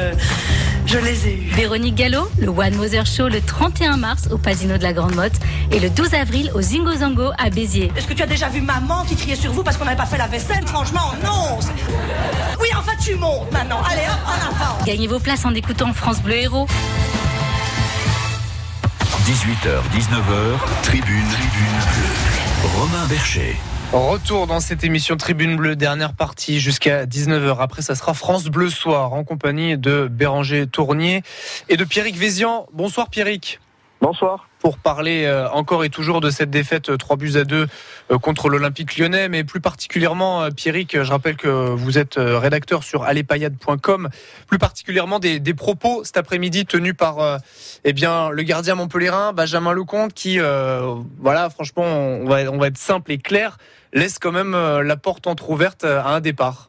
je 0.87 0.99
les 0.99 1.29
ai 1.29 1.35
eus. 1.37 1.51
Véronique 1.53 1.95
Gallo, 1.95 2.29
le 2.41 2.49
One 2.49 2.75
Mother 2.75 3.07
Show 3.07 3.29
le 3.29 3.41
31 3.41 3.99
mars 3.99 4.29
au 4.33 4.39
Pasino 4.39 4.77
de 4.77 4.83
la 4.83 4.93
Grande 4.93 5.15
Motte 5.15 5.39
et 5.71 5.79
le 5.79 5.89
12 5.89 6.15
avril 6.15 6.51
au 6.53 6.61
Zingo 6.61 6.95
Zango 6.97 7.31
à 7.39 7.49
Béziers. 7.49 7.93
Est-ce 7.97 8.09
que 8.09 8.15
tu 8.15 8.25
as 8.25 8.27
déjà 8.27 8.49
vu 8.49 8.61
maman 8.61 9.05
qui 9.05 9.15
criait 9.15 9.37
sur 9.37 9.53
vous 9.53 9.63
parce 9.63 9.77
qu'on 9.77 9.85
n'avait 9.85 9.97
pas 9.97 10.07
fait 10.07 10.19
la 10.19 10.27
vaisselle? 10.27 10.67
Franchement, 10.67 11.13
non 11.25 11.61
Oui, 12.61 12.67
enfin, 12.77 12.95
tu 13.01 13.15
montes 13.15 13.53
maintenant. 13.53 13.79
Allez, 13.89 14.03
hop, 14.03 14.19
en 14.27 14.49
avant. 14.51 14.85
Gagnez 14.85 15.07
vos 15.07 15.21
places 15.21 15.45
en 15.45 15.55
écoutant 15.55 15.93
France 15.93 16.21
Bleu 16.21 16.35
Héros. 16.35 16.67
18h, 19.27 19.83
19h, 19.91 20.83
tribune, 20.85 21.25
tribune 21.33 21.77
bleue. 21.91 22.79
Romain 22.79 23.07
Bercher. 23.09 23.57
Retour 23.93 24.47
dans 24.47 24.61
cette 24.61 24.85
émission 24.85 25.17
Tribune 25.17 25.57
Bleue, 25.57 25.75
dernière 25.75 26.13
partie 26.13 26.61
jusqu'à 26.61 27.07
19h. 27.07 27.57
Après, 27.59 27.83
ça 27.83 27.97
sera 27.97 28.15
France 28.15 28.45
Bleu 28.45 28.71
Soir 28.71 29.15
en 29.15 29.25
compagnie 29.25 29.77
de 29.77 30.07
Béranger 30.07 30.69
Tournier 30.69 31.25
et 31.69 31.77
de 31.77 31.83
Pierrick 31.83 32.17
Vézian. 32.17 32.69
Bonsoir 32.73 33.11
Pierrick. 33.11 33.59
Bonsoir. 34.03 34.49
Pour 34.61 34.79
parler 34.79 35.25
euh, 35.25 35.49
encore 35.51 35.83
et 35.83 35.89
toujours 35.89 36.21
de 36.21 36.29
cette 36.29 36.51
défaite 36.51 36.91
euh, 36.91 36.97
3 36.99 37.17
buts 37.17 37.37
à 37.37 37.45
2 37.45 37.67
euh, 38.11 38.19
contre 38.19 38.51
l'Olympique 38.51 38.99
lyonnais, 38.99 39.29
mais 39.31 39.43
plus 39.43 39.61
particulièrement, 39.61 40.43
euh, 40.43 40.51
Pierrick, 40.51 40.95
euh, 40.95 41.05
je 41.05 41.11
rappelle 41.11 41.37
que 41.37 41.49
vous 41.49 41.97
êtes 41.97 42.19
euh, 42.19 42.39
rédacteur 42.39 42.83
sur 42.83 43.05
alepayade.com, 43.05 44.11
plus 44.47 44.59
particulièrement 44.59 45.19
des, 45.19 45.41
des 45.41 45.55
propos 45.55 46.05
cet 46.05 46.19
après-midi 46.19 46.67
tenus 46.67 46.95
par 46.95 47.21
euh, 47.21 47.39
eh 47.85 47.95
bien, 47.95 48.29
le 48.29 48.43
gardien 48.43 48.75
montpelliérain, 48.75 49.33
Benjamin 49.33 49.73
Lecomte, 49.73 50.13
qui, 50.13 50.41
euh, 50.41 50.95
voilà, 51.19 51.49
franchement, 51.49 51.85
on 51.85 52.27
va, 52.27 52.51
on 52.51 52.59
va 52.59 52.67
être 52.67 52.79
simple 52.79 53.13
et 53.13 53.19
clair, 53.19 53.57
laisse 53.95 54.19
quand 54.19 54.33
même 54.33 54.55
euh, 54.55 54.83
la 54.83 54.97
porte 54.97 55.27
entrouverte 55.27 55.85
à 55.85 56.09
un 56.09 56.21
départ. 56.21 56.69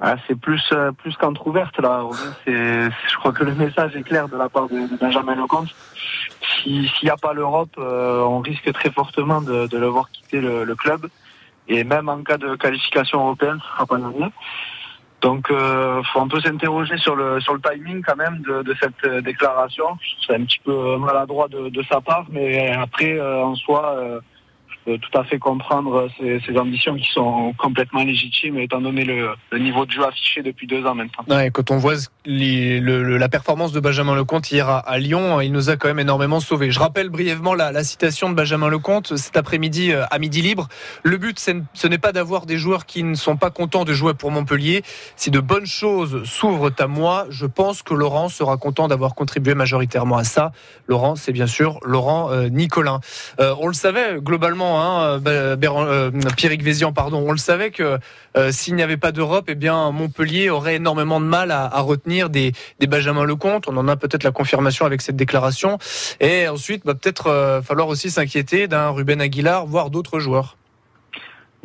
Ah, 0.00 0.16
c'est 0.26 0.34
plus 0.34 0.62
euh, 0.72 0.90
plus 0.92 1.14
qu'entrouverte 1.16 1.78
là. 1.80 2.02
C'est, 2.44 2.52
je 2.52 3.16
crois 3.18 3.32
que 3.32 3.44
le 3.44 3.54
message 3.54 3.94
est 3.94 4.02
clair 4.02 4.28
de 4.28 4.36
la 4.36 4.48
part 4.48 4.68
de, 4.68 4.74
de 4.74 4.96
Benjamin 5.00 5.34
Lecomte. 5.36 5.68
Si- 6.62 6.88
S'il 6.88 7.06
n'y 7.06 7.10
a 7.10 7.16
pas 7.16 7.32
l'Europe, 7.32 7.70
euh, 7.78 8.20
on 8.22 8.40
risque 8.40 8.72
très 8.72 8.90
fortement 8.90 9.40
de, 9.40 9.66
de 9.66 9.78
le 9.78 9.86
voir 9.86 10.10
quitter 10.10 10.40
le, 10.40 10.64
le 10.64 10.74
club. 10.74 11.08
Et 11.68 11.82
même 11.84 12.08
en 12.08 12.22
cas 12.22 12.36
de 12.38 12.54
qualification 12.56 13.20
européenne, 13.20 13.58
ce 13.78 13.84
gagné. 13.84 14.26
Donc, 15.22 15.50
euh, 15.50 16.02
faut 16.12 16.20
un 16.20 16.28
peu 16.28 16.40
s'interroger 16.40 16.96
sur 16.98 17.16
le 17.16 17.40
sur 17.40 17.54
le 17.54 17.60
timing 17.60 18.02
quand 18.06 18.16
même 18.16 18.42
de, 18.42 18.62
de 18.62 18.74
cette 18.80 19.02
euh, 19.04 19.20
déclaration. 19.20 19.98
C'est 20.24 20.34
un 20.36 20.44
petit 20.44 20.60
peu 20.64 20.72
euh, 20.72 20.98
maladroit 20.98 21.48
de, 21.48 21.68
de 21.70 21.82
sa 21.90 22.00
part, 22.00 22.26
mais 22.30 22.70
après, 22.70 23.18
euh, 23.18 23.42
en 23.42 23.54
soi, 23.56 23.96
tout 24.86 25.18
à 25.18 25.24
fait 25.24 25.38
comprendre 25.38 26.08
ces, 26.18 26.40
ambitions 26.56 26.94
qui 26.96 27.10
sont 27.12 27.52
complètement 27.58 28.04
légitimes, 28.04 28.58
étant 28.58 28.80
donné 28.80 29.04
le, 29.04 29.34
niveau 29.58 29.84
de 29.84 29.90
jeu 29.90 30.04
affiché 30.04 30.42
depuis 30.42 30.66
deux 30.66 30.84
ans 30.86 30.94
maintenant. 30.94 31.24
Ouais, 31.28 31.50
quand 31.50 31.70
on 31.70 31.76
voit 31.76 31.94
la 32.26 33.28
performance 33.28 33.72
de 33.72 33.80
Benjamin 33.80 34.14
Lecomte 34.14 34.50
hier 34.50 34.68
à, 34.68 34.98
Lyon, 34.98 35.40
il 35.40 35.52
nous 35.52 35.70
a 35.70 35.76
quand 35.76 35.88
même 35.88 35.98
énormément 35.98 36.40
sauvés. 36.40 36.70
Je 36.70 36.78
rappelle 36.78 37.08
brièvement 37.08 37.54
la, 37.54 37.84
citation 37.84 38.30
de 38.30 38.34
Benjamin 38.34 38.68
Lecomte 38.68 39.16
cet 39.16 39.36
après-midi 39.36 39.92
euh, 39.92 40.04
à 40.10 40.18
midi 40.18 40.42
libre. 40.42 40.68
Le 41.02 41.16
but, 41.16 41.38
ce 41.38 41.86
n'est 41.86 41.98
pas 41.98 42.12
d'avoir 42.12 42.46
des 42.46 42.58
joueurs 42.58 42.86
qui 42.86 43.02
ne 43.02 43.14
sont 43.14 43.36
pas 43.36 43.50
contents 43.50 43.84
de 43.84 43.92
jouer 43.92 44.14
pour 44.14 44.30
Montpellier. 44.30 44.82
Si 45.16 45.30
de 45.30 45.40
bonnes 45.40 45.66
choses 45.66 46.24
s'ouvrent 46.24 46.72
à 46.78 46.86
moi, 46.86 47.26
je 47.30 47.46
pense 47.46 47.82
que 47.82 47.94
Laurent 47.94 48.28
sera 48.28 48.56
content 48.56 48.88
d'avoir 48.88 49.14
contribué 49.14 49.54
majoritairement 49.54 50.16
à 50.16 50.24
ça. 50.24 50.52
Laurent, 50.88 51.16
c'est 51.16 51.32
bien 51.32 51.46
sûr 51.46 51.78
Laurent 51.84 52.30
euh, 52.30 52.48
Nicolin. 52.48 53.00
Euh, 53.40 53.54
on 53.60 53.68
le 53.68 53.74
savait 53.74 54.18
globalement, 54.20 54.75
hein, 54.80 55.20
euh, 55.26 55.56
Béran- 55.56 55.86
euh, 55.86 56.10
Pierrick 56.36 56.62
Vézian, 56.62 56.92
pardon, 56.92 57.24
on 57.26 57.32
le 57.32 57.38
savait 57.38 57.70
que 57.70 57.98
euh, 58.36 58.52
s'il 58.52 58.74
n'y 58.74 58.82
avait 58.82 58.96
pas 58.96 59.12
d'Europe, 59.12 59.46
eh 59.48 59.54
bien 59.54 59.90
Montpellier 59.90 60.50
aurait 60.50 60.76
énormément 60.76 61.20
de 61.20 61.26
mal 61.26 61.50
à, 61.50 61.80
retenir 61.80 62.30
des, 62.30 62.52
des 62.80 62.86
Benjamin 62.86 63.24
Lecomte. 63.24 63.68
On 63.68 63.76
en 63.76 63.88
a 63.88 63.96
peut-être 63.96 64.24
la 64.24 64.32
confirmation 64.32 64.86
avec 64.86 65.00
cette 65.00 65.16
déclaration. 65.16 65.78
Et 66.20 66.48
ensuite, 66.48 66.84
va 66.84 66.94
peut-être 66.94 67.28
euh, 67.28 67.62
falloir 67.62 67.88
aussi 67.88 68.10
s'inquiéter 68.10 68.68
d'un 68.68 68.90
Ruben 68.90 69.20
Aguilar, 69.20 69.66
voire 69.66 69.90
d'autres 69.90 70.18
joueurs. 70.18 70.56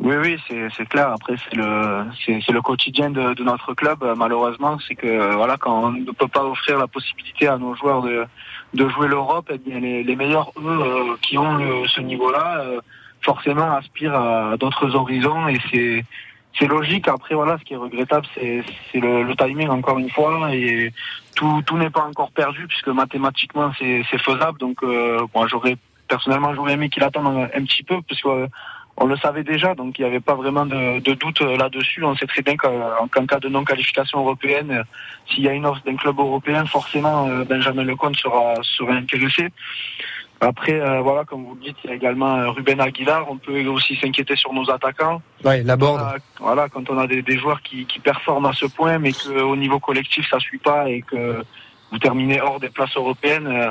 Oui, 0.02 0.16
oui, 0.16 0.36
c'est 0.76 0.88
clair. 0.88 1.10
Après, 1.10 1.36
c'est 1.48 1.54
le 1.56 2.60
quotidien 2.60 3.10
de, 3.10 3.40
notre 3.44 3.72
club. 3.74 4.02
euh, 4.02 4.16
Malheureusement, 4.16 4.78
c'est 4.88 4.96
que 4.96 5.06
euh, 5.06 5.36
voilà, 5.36 5.56
quand 5.56 5.84
on 5.84 5.92
ne 5.92 6.10
peut 6.10 6.26
pas 6.26 6.44
offrir 6.44 6.76
la 6.78 6.88
possibilité 6.88 7.46
à 7.46 7.56
nos 7.56 7.76
joueurs 7.76 8.02
de 8.02 8.88
jouer 8.88 9.06
l'Europe, 9.06 9.48
eh 9.52 9.58
bien 9.58 9.78
les, 9.78 10.16
meilleurs 10.16 10.50
eux 10.58 10.80
euh, 10.82 11.16
qui 11.22 11.38
ont 11.38 11.86
ce 11.86 12.00
niveau-là, 12.00 12.62
euh, 12.62 12.80
forcément 13.22 13.76
aspirent 13.76 14.14
à 14.14 14.56
d'autres 14.56 14.94
horizons 14.94 15.48
et 15.48 15.58
c'est 15.70 16.04
c'est 16.58 16.66
logique. 16.66 17.08
Après, 17.08 17.34
voilà, 17.34 17.56
ce 17.58 17.64
qui 17.64 17.74
est 17.74 17.78
regrettable, 17.78 18.26
c'est 18.34 18.62
c'est 18.90 19.00
le, 19.00 19.22
le 19.22 19.36
timing 19.36 19.68
encore 19.68 19.98
une 19.98 20.10
fois 20.10 20.54
et 20.54 20.92
tout 21.34 21.62
tout 21.66 21.78
n'est 21.78 21.90
pas 21.90 22.04
encore 22.04 22.30
perdu 22.32 22.66
puisque 22.66 22.88
mathématiquement 22.88 23.72
c'est 23.78 24.02
c'est 24.10 24.20
faisable. 24.20 24.58
Donc, 24.58 24.82
euh, 24.82 25.26
moi, 25.34 25.46
j'aurais 25.48 25.76
personnellement 26.08 26.54
j'aurais 26.54 26.74
aimé 26.74 26.90
qu'il 26.90 27.02
attende 27.02 27.26
un, 27.26 27.64
petit 27.64 27.82
peu 27.82 28.02
parce 28.02 28.20
que 28.20 28.28
euh, 28.28 28.46
on 28.98 29.06
le 29.06 29.16
savait 29.16 29.42
déjà, 29.42 29.74
donc 29.74 29.98
il 29.98 30.02
n'y 30.02 30.08
avait 30.08 30.20
pas 30.20 30.34
vraiment 30.34 30.66
de, 30.66 31.00
de 31.00 31.14
doute 31.14 31.40
là-dessus. 31.40 32.04
On 32.04 32.14
sait 32.14 32.26
très 32.26 32.42
bien 32.42 32.56
qu'en 32.56 33.26
cas 33.26 33.40
de 33.40 33.48
non-qualification 33.48 34.18
européenne, 34.18 34.84
s'il 35.28 35.44
y 35.44 35.48
a 35.48 35.52
une 35.52 35.64
offre 35.64 35.82
d'un 35.84 35.96
club 35.96 36.18
européen, 36.18 36.66
forcément 36.66 37.26
euh, 37.26 37.44
Benjamin 37.44 37.84
Lecomte 37.84 38.16
sera, 38.16 38.54
sera 38.62 38.92
intéressé. 38.92 39.48
Après, 40.42 40.80
euh, 40.80 41.00
voilà, 41.02 41.24
comme 41.24 41.44
vous 41.44 41.54
le 41.54 41.60
dites, 41.60 41.76
il 41.84 41.90
y 41.90 41.92
a 41.92 41.96
également 41.96 42.36
euh, 42.36 42.50
Ruben 42.50 42.80
Aguilar. 42.80 43.26
On 43.30 43.36
peut 43.36 43.64
aussi 43.66 43.96
s'inquiéter 43.96 44.34
sur 44.34 44.52
nos 44.52 44.68
attaquants. 44.70 45.22
Ouais, 45.44 45.62
la 45.62 45.76
borde. 45.76 46.00
Voilà, 46.00 46.18
voilà, 46.40 46.68
quand 46.68 46.90
on 46.90 46.98
a 46.98 47.06
des, 47.06 47.22
des 47.22 47.38
joueurs 47.38 47.62
qui, 47.62 47.86
qui 47.86 48.00
performent 48.00 48.46
à 48.46 48.52
ce 48.52 48.66
point, 48.66 48.98
mais 48.98 49.12
qu'au 49.12 49.54
niveau 49.54 49.78
collectif, 49.78 50.28
ça 50.28 50.40
suit 50.40 50.58
pas 50.58 50.88
et 50.88 51.02
que 51.02 51.44
vous 51.92 51.98
terminez 51.98 52.40
hors 52.40 52.58
des 52.58 52.70
places 52.70 52.96
européennes, 52.96 53.46
euh, 53.46 53.70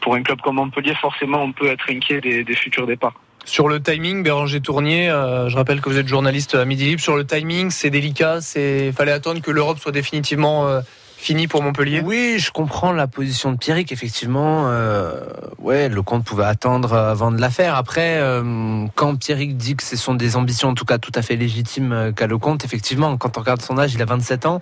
pour 0.00 0.14
un 0.14 0.22
club 0.22 0.40
comme 0.40 0.56
Montpellier, 0.56 0.94
forcément, 0.94 1.42
on 1.42 1.52
peut 1.52 1.68
être 1.68 1.84
inquiet 1.90 2.20
des, 2.20 2.44
des 2.44 2.54
futurs 2.56 2.86
départs. 2.86 3.14
Sur 3.44 3.68
le 3.68 3.80
timing, 3.80 4.22
Béranger 4.22 4.60
Tournier, 4.60 5.08
euh, 5.08 5.48
je 5.48 5.56
rappelle 5.56 5.80
que 5.80 5.88
vous 5.88 5.98
êtes 5.98 6.08
journaliste 6.08 6.54
à 6.54 6.64
Midi 6.64 6.86
Libre. 6.86 7.00
Sur 7.00 7.16
le 7.16 7.24
timing, 7.24 7.70
c'est 7.70 7.90
délicat. 7.90 8.40
C'est 8.40 8.90
fallait 8.92 9.12
attendre 9.12 9.40
que 9.40 9.50
l'Europe 9.50 9.78
soit 9.78 9.92
définitivement 9.92 10.66
euh, 10.66 10.80
finie 11.16 11.48
pour 11.48 11.62
Montpellier? 11.62 12.02
Oui, 12.04 12.36
je 12.38 12.50
comprends 12.50 12.92
la 12.92 13.06
position 13.06 13.50
de 13.50 13.56
Pierrick. 13.56 13.90
Effectivement, 13.90 14.66
euh, 14.68 15.20
ouais, 15.58 15.88
le 15.88 16.02
compte 16.02 16.24
pouvait 16.24 16.44
attendre 16.44 16.94
avant 16.94 17.32
de 17.32 17.40
la 17.40 17.50
faire. 17.50 17.74
Après, 17.74 18.18
euh, 18.18 18.86
quand 18.94 19.16
Pierrick 19.16 19.56
dit 19.56 19.76
que 19.76 19.82
ce 19.82 19.96
sont 19.96 20.14
des 20.14 20.36
ambitions, 20.36 20.68
en 20.68 20.74
tout 20.74 20.84
cas 20.84 20.98
tout 20.98 21.12
à 21.14 21.22
fait 21.22 21.36
légitimes 21.36 21.92
euh, 21.92 22.12
qu'a 22.12 22.26
le 22.26 22.38
compte, 22.38 22.64
effectivement, 22.64 23.16
quand 23.16 23.36
on 23.36 23.40
regarde 23.40 23.62
son 23.62 23.78
âge, 23.78 23.94
il 23.94 24.02
a 24.02 24.04
27 24.04 24.46
ans. 24.46 24.60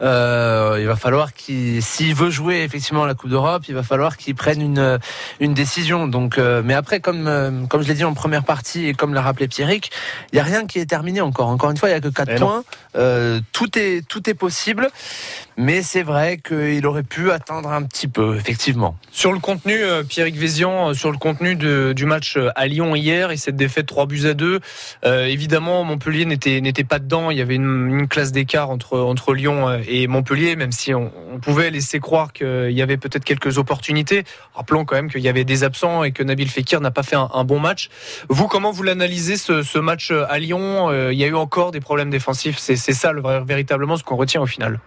Euh, 0.00 0.78
il 0.80 0.86
va 0.86 0.96
falloir 0.96 1.32
qu'il, 1.34 1.82
s'il 1.82 2.14
veut 2.14 2.30
jouer 2.30 2.62
effectivement 2.62 3.04
la 3.04 3.14
Coupe 3.14 3.30
d'Europe, 3.30 3.64
il 3.68 3.74
va 3.74 3.82
falloir 3.82 4.16
qu'il 4.16 4.34
prenne 4.34 4.60
une 4.60 4.98
une 5.40 5.54
décision. 5.54 6.08
Donc, 6.08 6.38
mais 6.38 6.74
après, 6.74 7.00
comme 7.00 7.66
comme 7.68 7.82
je 7.82 7.88
l'ai 7.88 7.94
dit 7.94 8.04
en 8.04 8.14
première 8.14 8.44
partie 8.44 8.86
et 8.86 8.94
comme 8.94 9.14
l'a 9.14 9.22
rappelé 9.22 9.48
Pierrick, 9.48 9.90
il 10.32 10.36
y 10.36 10.40
a 10.40 10.44
rien 10.44 10.66
qui 10.66 10.78
est 10.78 10.86
terminé 10.86 11.20
encore. 11.20 11.48
Encore 11.48 11.70
une 11.70 11.76
fois, 11.76 11.88
il 11.88 11.92
y 11.92 11.94
a 11.94 12.00
que 12.00 12.08
4 12.08 12.30
Eh 12.32 12.38
points. 12.38 12.64
Tout 13.52 13.78
est 13.78 14.06
tout 14.06 14.28
est 14.28 14.34
possible. 14.34 14.88
Mais 15.56 15.81
c'est 15.82 16.02
vrai 16.02 16.38
qu'il 16.38 16.86
aurait 16.86 17.02
pu 17.02 17.30
attendre 17.30 17.70
un 17.70 17.82
petit 17.82 18.08
peu, 18.08 18.36
effectivement. 18.36 18.96
Sur 19.10 19.32
le 19.32 19.38
contenu, 19.38 19.74
euh, 19.82 20.02
Pierrick 20.02 20.36
Vézian, 20.36 20.90
euh, 20.90 20.94
sur 20.94 21.10
le 21.10 21.18
contenu 21.18 21.56
du 21.56 22.04
match 22.04 22.36
euh, 22.36 22.50
à 22.54 22.66
Lyon 22.66 22.94
hier 22.94 23.30
et 23.30 23.36
cette 23.36 23.56
défaite 23.56 23.86
3 23.86 24.06
buts 24.06 24.26
à 24.26 24.34
2, 24.34 24.60
euh, 25.04 25.26
évidemment 25.26 25.84
Montpellier 25.84 26.24
n'était 26.24 26.84
pas 26.84 26.98
dedans. 26.98 27.30
Il 27.30 27.38
y 27.38 27.40
avait 27.40 27.54
une, 27.54 28.06
classe 28.08 28.32
d'écart 28.32 28.70
entre 28.70 28.98
entre 28.98 29.32
Lyon 29.32 29.80
et 29.86 30.06
Montpellier, 30.06 30.56
même 30.56 30.72
si 30.72 30.92
on, 30.92 31.10
pouvait 31.40 31.70
laisser 31.70 31.98
croire 31.98 32.32
qu'il 32.32 32.72
y 32.72 32.82
avait 32.82 32.96
peut-être 32.96 33.24
quelques 33.24 33.58
opportunités. 33.58 34.24
Rappelons 34.54 34.84
quand 34.84 34.96
même 34.96 35.10
qu'il 35.10 35.20
y 35.20 35.28
avait 35.28 35.44
des 35.44 35.64
absents 35.64 36.04
et 36.04 36.12
que 36.12 36.22
Nabil 36.22 36.48
Fekir 36.48 36.80
n'a 36.80 36.90
pas 36.90 37.02
fait 37.02 37.16
un, 37.16 37.44
bon 37.44 37.58
match. 37.58 37.88
Vous, 38.28 38.48
comment 38.48 38.70
vous 38.70 38.82
l'analysez 38.82 39.36
ce, 39.36 39.78
match 39.78 40.10
à 40.10 40.38
Lyon? 40.38 41.10
Il 41.10 41.18
y 41.18 41.24
a 41.24 41.26
eu 41.26 41.34
encore 41.34 41.70
des 41.70 41.80
problèmes 41.80 42.10
défensifs. 42.10 42.58
C'est 42.58 42.76
ça 42.76 43.12
le 43.12 43.22
véritablement 43.44 43.96
ce 43.96 44.04
qu'on 44.04 44.16
retient 44.16 44.42
au 44.42 44.46
final. 44.46 44.78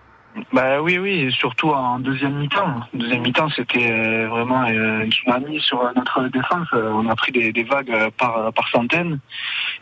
Bah 0.52 0.82
oui, 0.82 0.98
oui, 0.98 1.12
et 1.22 1.32
surtout 1.32 1.70
en 1.70 1.98
deuxième 2.00 2.36
mi-temps. 2.38 2.82
Deuxième 2.94 3.22
mi-temps, 3.22 3.48
c'était 3.50 3.90
euh, 3.90 4.28
vraiment 4.28 4.64
euh, 4.64 5.04
une 5.04 5.12
tsunami 5.12 5.62
sur 5.62 5.82
notre 5.96 6.28
défense. 6.28 6.68
Euh, 6.74 6.92
On 6.94 7.08
a 7.08 7.16
pris 7.16 7.32
des, 7.32 7.54
des 7.54 7.64
vagues 7.64 8.10
par, 8.18 8.52
par 8.52 8.68
centaines. 8.70 9.20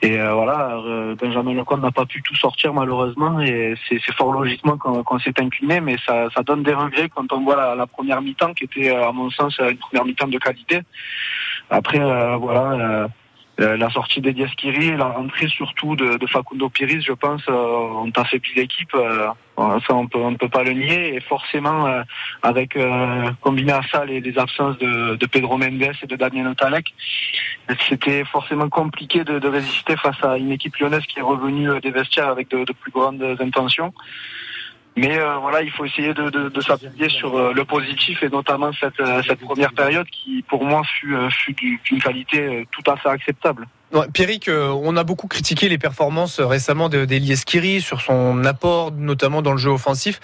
Et 0.03 0.17
voilà, 0.17 0.79
Benjamin 1.19 1.53
Lecomte 1.53 1.81
n'a 1.81 1.91
pas 1.91 2.05
pu 2.05 2.21
tout 2.21 2.35
sortir 2.35 2.73
malheureusement. 2.73 3.39
Et 3.39 3.73
c'est 3.87 3.99
fort 4.13 4.33
logiquement 4.33 4.77
qu'on 4.77 5.01
qu'on 5.03 5.17
s'est 5.19 5.39
incliné, 5.39 5.79
mais 5.81 5.95
ça, 6.05 6.29
ça 6.35 6.43
donne 6.43 6.61
des 6.61 6.73
regrets 6.73 7.09
quand 7.09 7.31
on 7.33 7.41
voit 7.41 7.55
la, 7.55 7.73
la 7.73 7.87
première 7.87 8.21
mi-temps 8.21 8.53
qui 8.53 8.65
était, 8.65 8.89
à 8.95 9.11
mon 9.11 9.29
sens, 9.31 9.57
une 9.59 9.77
première 9.77 10.05
mi-temps 10.05 10.27
de 10.27 10.37
qualité. 10.37 10.81
Après, 11.69 11.99
voilà. 12.37 13.07
euh, 13.59 13.77
la 13.77 13.89
sortie 13.91 14.19
d'Edias 14.19 14.51
Kiri, 14.57 14.97
la 14.97 15.05
rentrée 15.05 15.47
surtout 15.47 15.95
de, 15.95 16.17
de 16.17 16.27
Facundo 16.27 16.69
Piris, 16.69 17.03
je 17.05 17.13
pense, 17.13 17.43
euh, 17.49 17.53
ont 17.53 18.11
affaibli 18.15 18.51
l'équipe. 18.55 18.93
euh, 18.95 19.27
ça, 19.57 19.93
on 19.93 20.07
peut, 20.07 20.19
on 20.19 20.35
peut 20.35 20.49
pas 20.49 20.63
le 20.63 20.73
nier. 20.73 21.15
Et 21.15 21.19
forcément, 21.19 21.87
euh, 21.87 22.03
avec 22.41 22.75
euh, 22.75 23.31
combiné 23.41 23.71
à 23.71 23.81
ça 23.91 24.05
les, 24.05 24.19
les 24.19 24.37
absences 24.37 24.77
de, 24.77 25.15
de 25.15 25.25
Pedro 25.25 25.57
Mendes 25.57 25.93
et 26.01 26.07
de 26.07 26.15
Damien 26.15 26.49
Otalek, 26.49 26.93
c'était 27.87 28.25
forcément 28.25 28.69
compliqué 28.69 29.23
de, 29.23 29.39
de 29.39 29.47
résister 29.47 29.95
face 29.97 30.21
à 30.23 30.37
une 30.37 30.51
équipe 30.51 30.75
lyonnaise 30.77 31.05
qui 31.05 31.19
est 31.19 31.23
revenue 31.23 31.69
euh, 31.69 31.79
des 31.79 31.91
vestiaires 31.91 32.29
avec 32.29 32.49
de, 32.49 32.63
de 32.63 32.73
plus 32.73 32.91
grandes 32.91 33.23
intentions. 33.39 33.93
Mais 34.95 35.17
euh, 35.17 35.37
voilà, 35.37 35.63
il 35.63 35.71
faut 35.71 35.85
essayer 35.85 36.13
de, 36.13 36.29
de, 36.29 36.49
de 36.49 36.61
s'appuyer 36.61 37.09
sur 37.09 37.35
euh, 37.35 37.51
le 37.53 37.65
positif 37.65 38.21
et 38.21 38.29
notamment 38.29 38.71
cette, 38.79 38.99
euh, 38.99 39.23
cette 39.27 39.39
première 39.39 39.73
période 39.73 40.05
qui, 40.07 40.43
pour 40.47 40.63
moi, 40.65 40.83
fut, 40.99 41.15
euh, 41.15 41.29
fut 41.31 41.53
du- 41.53 41.81
d'une 41.83 41.99
qualité 41.99 42.39
euh, 42.39 42.63
tout 42.71 42.91
à 42.91 42.95
fait 42.97 43.09
acceptable. 43.09 43.65
Ouais, 43.91 44.05
Pierrick, 44.13 44.47
euh, 44.49 44.69
on 44.69 44.95
a 44.95 45.03
beaucoup 45.03 45.27
critiqué 45.27 45.67
les 45.69 45.77
performances 45.79 46.39
récemment 46.39 46.89
de- 46.89 47.05
d'Elias 47.05 47.43
Kiri 47.45 47.81
sur 47.81 48.01
son 48.01 48.43
apport, 48.45 48.91
notamment 48.91 49.41
dans 49.41 49.51
le 49.53 49.57
jeu 49.57 49.71
offensif. 49.71 50.19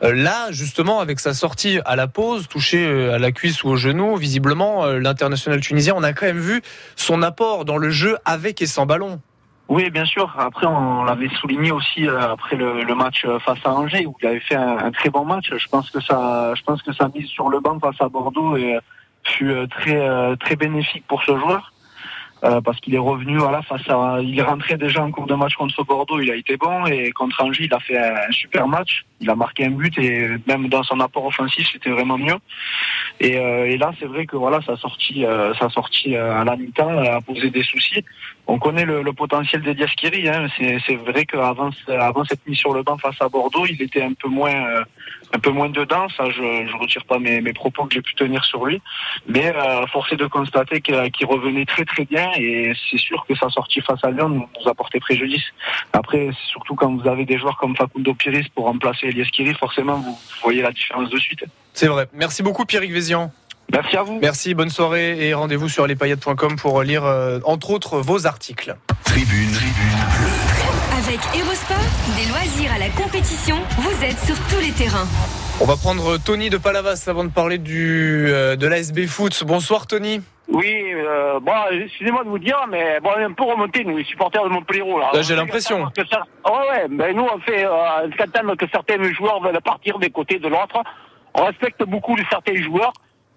Là, 0.00 0.48
justement, 0.50 1.00
avec 1.00 1.20
sa 1.20 1.34
sortie 1.34 1.78
à 1.84 1.94
la 1.96 2.06
pause, 2.06 2.48
touché 2.48 3.10
à 3.10 3.18
la 3.18 3.30
cuisse 3.32 3.62
ou 3.62 3.68
au 3.68 3.76
genou, 3.76 4.16
visiblement, 4.16 4.86
l'international 4.86 5.60
tunisien, 5.60 5.94
on 5.96 6.02
a 6.02 6.12
quand 6.14 6.26
même 6.26 6.38
vu 6.38 6.62
son 6.96 7.22
apport 7.22 7.64
dans 7.66 7.76
le 7.76 7.90
jeu 7.90 8.16
avec 8.24 8.62
et 8.62 8.66
sans 8.66 8.86
ballon. 8.86 9.20
Oui, 9.68 9.90
bien 9.90 10.04
sûr. 10.04 10.34
Après, 10.38 10.66
on 10.66 11.04
l'avait 11.04 11.28
souligné 11.40 11.70
aussi 11.72 12.06
euh, 12.06 12.32
après 12.32 12.56
le, 12.56 12.82
le 12.84 12.94
match 12.94 13.24
euh, 13.24 13.38
face 13.38 13.58
à 13.64 13.70
Angers 13.72 14.06
où 14.06 14.14
il 14.20 14.26
avait 14.26 14.40
fait 14.40 14.56
un, 14.56 14.76
un 14.78 14.90
très 14.92 15.08
bon 15.10 15.24
match. 15.24 15.50
Je 15.56 15.68
pense 15.68 15.90
que 15.90 16.00
ça, 16.00 16.52
je 16.54 16.62
pense 16.62 16.82
que 16.82 16.92
sa 16.92 17.08
mise 17.08 17.28
sur 17.28 17.48
le 17.48 17.60
banc 17.60 17.78
face 17.80 18.00
à 18.00 18.08
Bordeaux 18.08 18.56
euh, 18.56 18.78
fut 19.24 19.54
très 19.70 20.36
très 20.36 20.54
bénéfique 20.56 21.04
pour 21.08 21.22
ce 21.24 21.36
joueur. 21.38 21.72
euh, 22.44 22.60
parce 22.60 22.78
qu'il 22.80 22.94
est 22.94 22.98
revenu 22.98 23.38
voilà 23.38 23.62
face 23.62 23.88
à 23.88 24.18
il 24.20 24.38
est 24.38 24.42
rentré 24.42 24.76
déjà 24.76 25.02
en 25.02 25.10
cours 25.10 25.26
de 25.26 25.34
match 25.34 25.54
contre 25.54 25.82
Bordeaux 25.84 26.20
il 26.20 26.30
a 26.30 26.34
été 26.36 26.56
bon 26.58 26.84
et 26.86 27.10
contre 27.12 27.42
Angers 27.42 27.64
il 27.64 27.72
a 27.74 27.80
fait 27.80 27.96
un 27.98 28.30
super 28.32 28.68
match 28.68 29.04
il 29.20 29.30
a 29.30 29.34
marqué 29.34 29.64
un 29.64 29.70
but 29.70 29.96
et 29.98 30.28
même 30.46 30.68
dans 30.68 30.82
son 30.82 31.00
apport 31.00 31.24
offensif 31.24 31.66
c'était 31.72 31.90
vraiment 31.90 32.18
mieux 32.18 32.36
et, 33.20 33.38
euh, 33.38 33.64
et 33.72 33.78
là 33.78 33.92
c'est 33.98 34.04
vrai 34.06 34.26
que 34.26 34.36
voilà 34.36 34.60
sa 34.60 34.76
sortie 34.76 35.24
euh, 35.24 35.54
sa 35.54 35.70
sortie 35.70 36.16
à 36.16 36.44
la 36.44 36.56
mi-temps 36.56 36.98
a 36.98 37.20
posé 37.22 37.48
des 37.50 37.62
soucis 37.62 38.04
on 38.46 38.58
connaît 38.58 38.84
le, 38.84 39.12
potentiel 39.12 39.62
de 39.62 39.72
Diaskiri 39.72 40.28
hein. 40.28 40.48
c'est 40.58 40.96
vrai 40.96 41.24
qu'avant 41.24 41.70
avant 41.88 42.24
cette 42.24 42.46
mise 42.46 42.58
sur 42.58 42.74
le 42.74 42.82
banc 42.82 42.98
face 42.98 43.16
à 43.20 43.28
Bordeaux 43.28 43.66
il 43.66 43.80
était 43.80 44.02
un 44.02 44.12
peu 44.12 44.28
moins 44.28 44.54
euh, 44.54 44.84
un 45.32 45.38
peu 45.38 45.50
moins 45.50 45.68
dedans 45.68 46.08
ça 46.16 46.30
je 46.30 46.66
je 46.66 46.76
retire 46.76 47.04
pas 47.04 47.18
mes, 47.18 47.40
propos 47.52 47.84
que 47.84 47.94
j'ai 47.94 48.02
pu 48.02 48.14
tenir 48.14 48.44
sur 48.44 48.66
lui 48.66 48.82
mais 49.26 49.54
euh, 49.54 49.86
force 49.86 50.14
de 50.16 50.26
constater 50.26 50.80
qu'il 50.80 51.26
revenait 51.26 51.64
très 51.64 51.84
très 51.84 52.04
bien 52.04 52.30
et 52.36 52.72
c'est 52.90 52.98
sûr 52.98 53.24
que 53.28 53.34
sa 53.34 53.48
sortie 53.48 53.80
face 53.80 54.02
à 54.02 54.10
Lyon 54.10 54.28
nous, 54.28 54.68
a 54.68 54.74
porté 54.74 55.00
préjudice. 55.00 55.44
Après, 55.92 56.30
surtout 56.50 56.74
quand 56.74 56.94
vous 56.94 57.08
avez 57.08 57.24
des 57.24 57.38
joueurs 57.38 57.56
comme 57.56 57.76
Facundo 57.76 58.14
Piris 58.14 58.48
pour 58.54 58.64
remplacer 58.64 59.06
Elias 59.06 59.28
Kiri, 59.32 59.54
forcément 59.54 59.96
vous 59.96 60.16
voyez 60.42 60.62
la 60.62 60.72
différence 60.72 61.10
de 61.10 61.18
suite. 61.18 61.44
C'est 61.72 61.88
vrai. 61.88 62.06
Merci 62.12 62.42
beaucoup 62.42 62.64
Pierrick 62.64 62.92
Vézian. 62.92 63.32
Merci 63.72 63.96
à 63.96 64.02
vous. 64.02 64.18
Merci, 64.20 64.54
bonne 64.54 64.70
soirée 64.70 65.26
et 65.28 65.34
rendez-vous 65.34 65.68
sur 65.68 65.86
lespaillettes.com 65.86 66.56
pour 66.56 66.82
lire 66.82 67.04
euh, 67.04 67.40
entre 67.44 67.70
autres 67.70 67.98
vos 67.98 68.26
articles. 68.26 68.76
Tribune, 69.04 69.50
Avec 70.98 71.18
Erosport, 71.34 71.76
des 72.16 72.28
loisirs 72.30 72.72
à 72.72 72.78
la 72.78 72.88
compétition, 72.90 73.56
vous 73.78 74.04
êtes 74.04 74.18
sur 74.20 74.36
tous 74.48 74.60
les 74.60 74.70
terrains. 74.72 75.06
On 75.60 75.64
va 75.66 75.76
prendre 75.76 76.18
Tony 76.18 76.50
de 76.50 76.56
Palavas 76.58 77.04
avant 77.08 77.24
de 77.24 77.30
parler 77.30 77.58
du, 77.58 78.26
euh, 78.28 78.54
de 78.56 78.66
l'ASB 78.66 79.06
Foot. 79.06 79.44
Bonsoir 79.44 79.86
Tony. 79.86 80.20
Oui, 80.48 80.92
euh, 80.92 81.40
bon, 81.40 81.52
excusez-moi 81.72 82.22
de 82.24 82.28
vous 82.28 82.38
dire, 82.38 82.58
mais 82.70 83.00
bon, 83.02 83.10
on 83.16 83.20
est 83.20 83.24
un 83.24 83.32
peu 83.32 83.44
remonté, 83.44 83.82
nous, 83.84 83.96
les 83.96 84.04
supporters 84.04 84.44
de 84.44 84.50
Montpellier. 84.50 84.82
Là. 85.00 85.10
Là, 85.14 85.22
j'ai 85.22 85.34
l'impression. 85.34 85.88
Ça- 86.10 86.22
Ouais, 86.44 86.68
ouais, 86.70 86.86
ben 86.90 87.16
nous, 87.16 87.24
on 87.34 87.38
fait, 87.40 87.64
euh, 87.64 88.54
que 88.56 88.66
certains 88.70 89.02
joueurs 89.14 89.40
veulent 89.42 89.60
partir 89.62 89.98
des 89.98 90.10
côtés 90.10 90.38
de 90.38 90.48
l'autre. 90.48 90.82
On 91.34 91.44
respecte 91.46 91.82
beaucoup 91.84 92.14
les 92.14 92.24
certains 92.30 92.60
joueurs. 92.62 92.92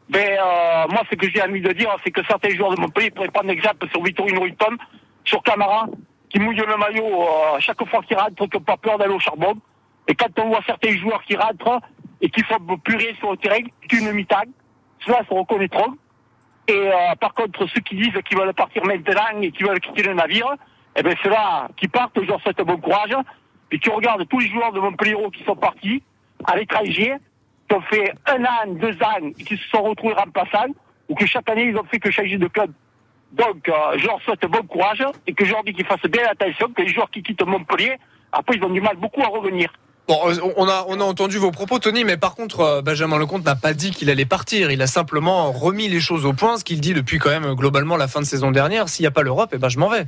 Mais 0.10 0.38
euh, 0.40 0.88
moi, 0.90 1.02
ce 1.10 1.16
que 1.16 1.30
j'ai 1.30 1.42
envie 1.42 1.62
de 1.62 1.74
dire, 1.74 1.96
c'est 2.04 2.12
que 2.12 2.24
certains 2.26 2.50
joueurs 2.52 2.74
de 2.76 2.80
Montpellier 2.80 3.12
pourraient 3.12 3.28
prendre 3.28 3.50
exemple 3.50 3.90
sur 3.90 4.02
Vittorino 4.04 4.46
Hilton, 4.46 4.78
sur 5.26 5.44
Camara, 5.44 5.88
qui 6.30 6.40
mouille 6.40 6.56
le 6.56 6.78
maillot 6.78 7.24
euh, 7.24 7.60
chaque 7.60 7.84
fois 7.90 8.02
qu'il 8.04 8.18
rentre, 8.18 8.48
qui 8.48 8.58
n'a 8.58 8.64
pas 8.64 8.78
peur 8.78 8.98
d'aller 8.98 9.14
au 9.14 9.20
charbon. 9.20 9.56
Et 10.08 10.16
quand 10.16 10.28
on 10.40 10.48
voit 10.48 10.62
certains 10.66 10.96
joueurs 10.98 11.22
qui 11.24 11.36
rentrent 11.36 11.82
et 12.22 12.30
qui 12.30 12.42
font 12.44 12.58
purée 12.84 13.16
sur 13.20 13.32
le 13.32 13.38
terrain, 13.38 13.60
qu'une 13.90 14.12
mi-temps, 14.14 14.44
cela 15.06 15.20
se 15.28 15.34
reconnaîtront. 15.34 15.98
Et 16.70 16.74
euh, 16.74 17.16
par 17.20 17.34
contre, 17.34 17.68
ceux 17.68 17.82
qui 17.82 17.96
disent 17.96 18.22
qu'ils 18.26 18.38
veulent 18.38 18.54
partir 18.54 18.86
maintenant 18.86 19.42
et 19.42 19.52
qui 19.52 19.64
veulent 19.64 19.80
quitter 19.80 20.04
le 20.04 20.14
navire, 20.14 20.56
eh 20.96 21.04
bien 21.04 21.14
ceux-là 21.22 21.68
qui 21.78 21.88
partent, 21.88 22.20
je 22.22 22.28
leur 22.28 22.42
souhaite 22.42 22.62
bon 22.62 22.78
courage. 22.78 23.16
Et 23.72 23.80
tu 23.80 23.90
regardes 23.90 24.28
tous 24.28 24.40
les 24.40 24.48
joueurs 24.48 24.72
de 24.72 24.80
Montpellier 24.80 25.16
qui 25.34 25.44
sont 25.44 25.56
partis 25.56 26.02
à 26.46 26.56
l'étranger, 26.56 27.16
qui 27.68 27.76
ont 27.76 27.82
fait 27.82 28.14
un 28.26 28.44
an, 28.44 28.68
deux 28.68 28.94
ans, 29.04 29.28
et 29.38 29.44
qui 29.44 29.58
se 29.58 29.68
sont 29.70 29.84
retrouvés 29.84 30.14
remplaçants, 30.14 30.74
ou 31.10 31.16
que 31.16 31.26
chaque 31.26 31.50
année 31.50 31.66
ils 31.66 31.78
ont 31.78 31.84
fait 31.84 32.00
que 32.00 32.12
changer 32.12 32.38
de 32.38 32.48
club. 32.48 32.72
Donc, 33.34 33.68
euh, 33.68 33.74
je 33.98 34.06
leur 34.08 34.22
souhaite 34.22 34.46
bon 34.46 34.64
courage 34.64 35.04
et 35.26 35.34
que 35.34 35.46
je 35.46 35.52
leur 35.52 35.64
dis 35.64 35.74
qu'ils 35.74 35.86
fassent 35.86 36.10
bien 36.10 36.24
attention, 36.30 36.70
que 36.70 36.82
les 36.82 36.94
joueurs 36.94 37.12
qui 37.12 37.22
quittent 37.22 37.46
Montpellier, 37.46 37.98
après 38.32 38.56
ils 38.56 38.64
ont 38.64 38.70
du 38.70 38.82
mal 38.82 38.96
beaucoup 38.96 39.22
à 39.22 39.28
revenir. 39.28 39.72
Bon, 40.08 40.18
euh, 40.26 40.36
on 40.56 40.68
a, 40.70 40.86
on 40.88 41.02
a 41.02 41.04
entendu 41.04 41.38
vos 41.38 41.52
propos, 41.52 41.80
Tony, 41.80 42.06
mais 42.06 42.16
par 42.16 42.36
contre, 42.36 42.62
euh, 42.62 42.82
Benjamin 42.82 43.20
Lecomte 43.20 43.44
n'a 43.44 43.58
pas 43.58 43.74
dit 43.74 43.92
qu'il 43.92 44.10
allait 44.10 44.26
partir. 44.26 44.72
Il 44.72 44.82
a 44.82 44.88
simplement 44.88 45.52
remis 45.52 45.90
les 45.90 46.00
choses 46.00 46.26
au 46.26 46.32
point, 46.32 46.58
ce 46.58 46.64
qu'il 46.64 46.80
dit 46.80 46.94
depuis 46.94 47.20
quand 47.20 47.30
même 47.30 47.54
globalement 47.56 47.98
la 47.98 48.08
fin 48.08 48.22
de 48.22 48.26
saison 48.26 48.52
dernière. 48.52 48.88
S'il 48.88 49.04
n'y 49.04 49.08
a 49.08 49.12
pas 49.12 49.24
l'Europe, 49.24 49.50
eh 49.52 49.58
ben, 49.58 49.68
je 49.68 49.78
m'en 49.80 49.90
vais. 49.90 50.06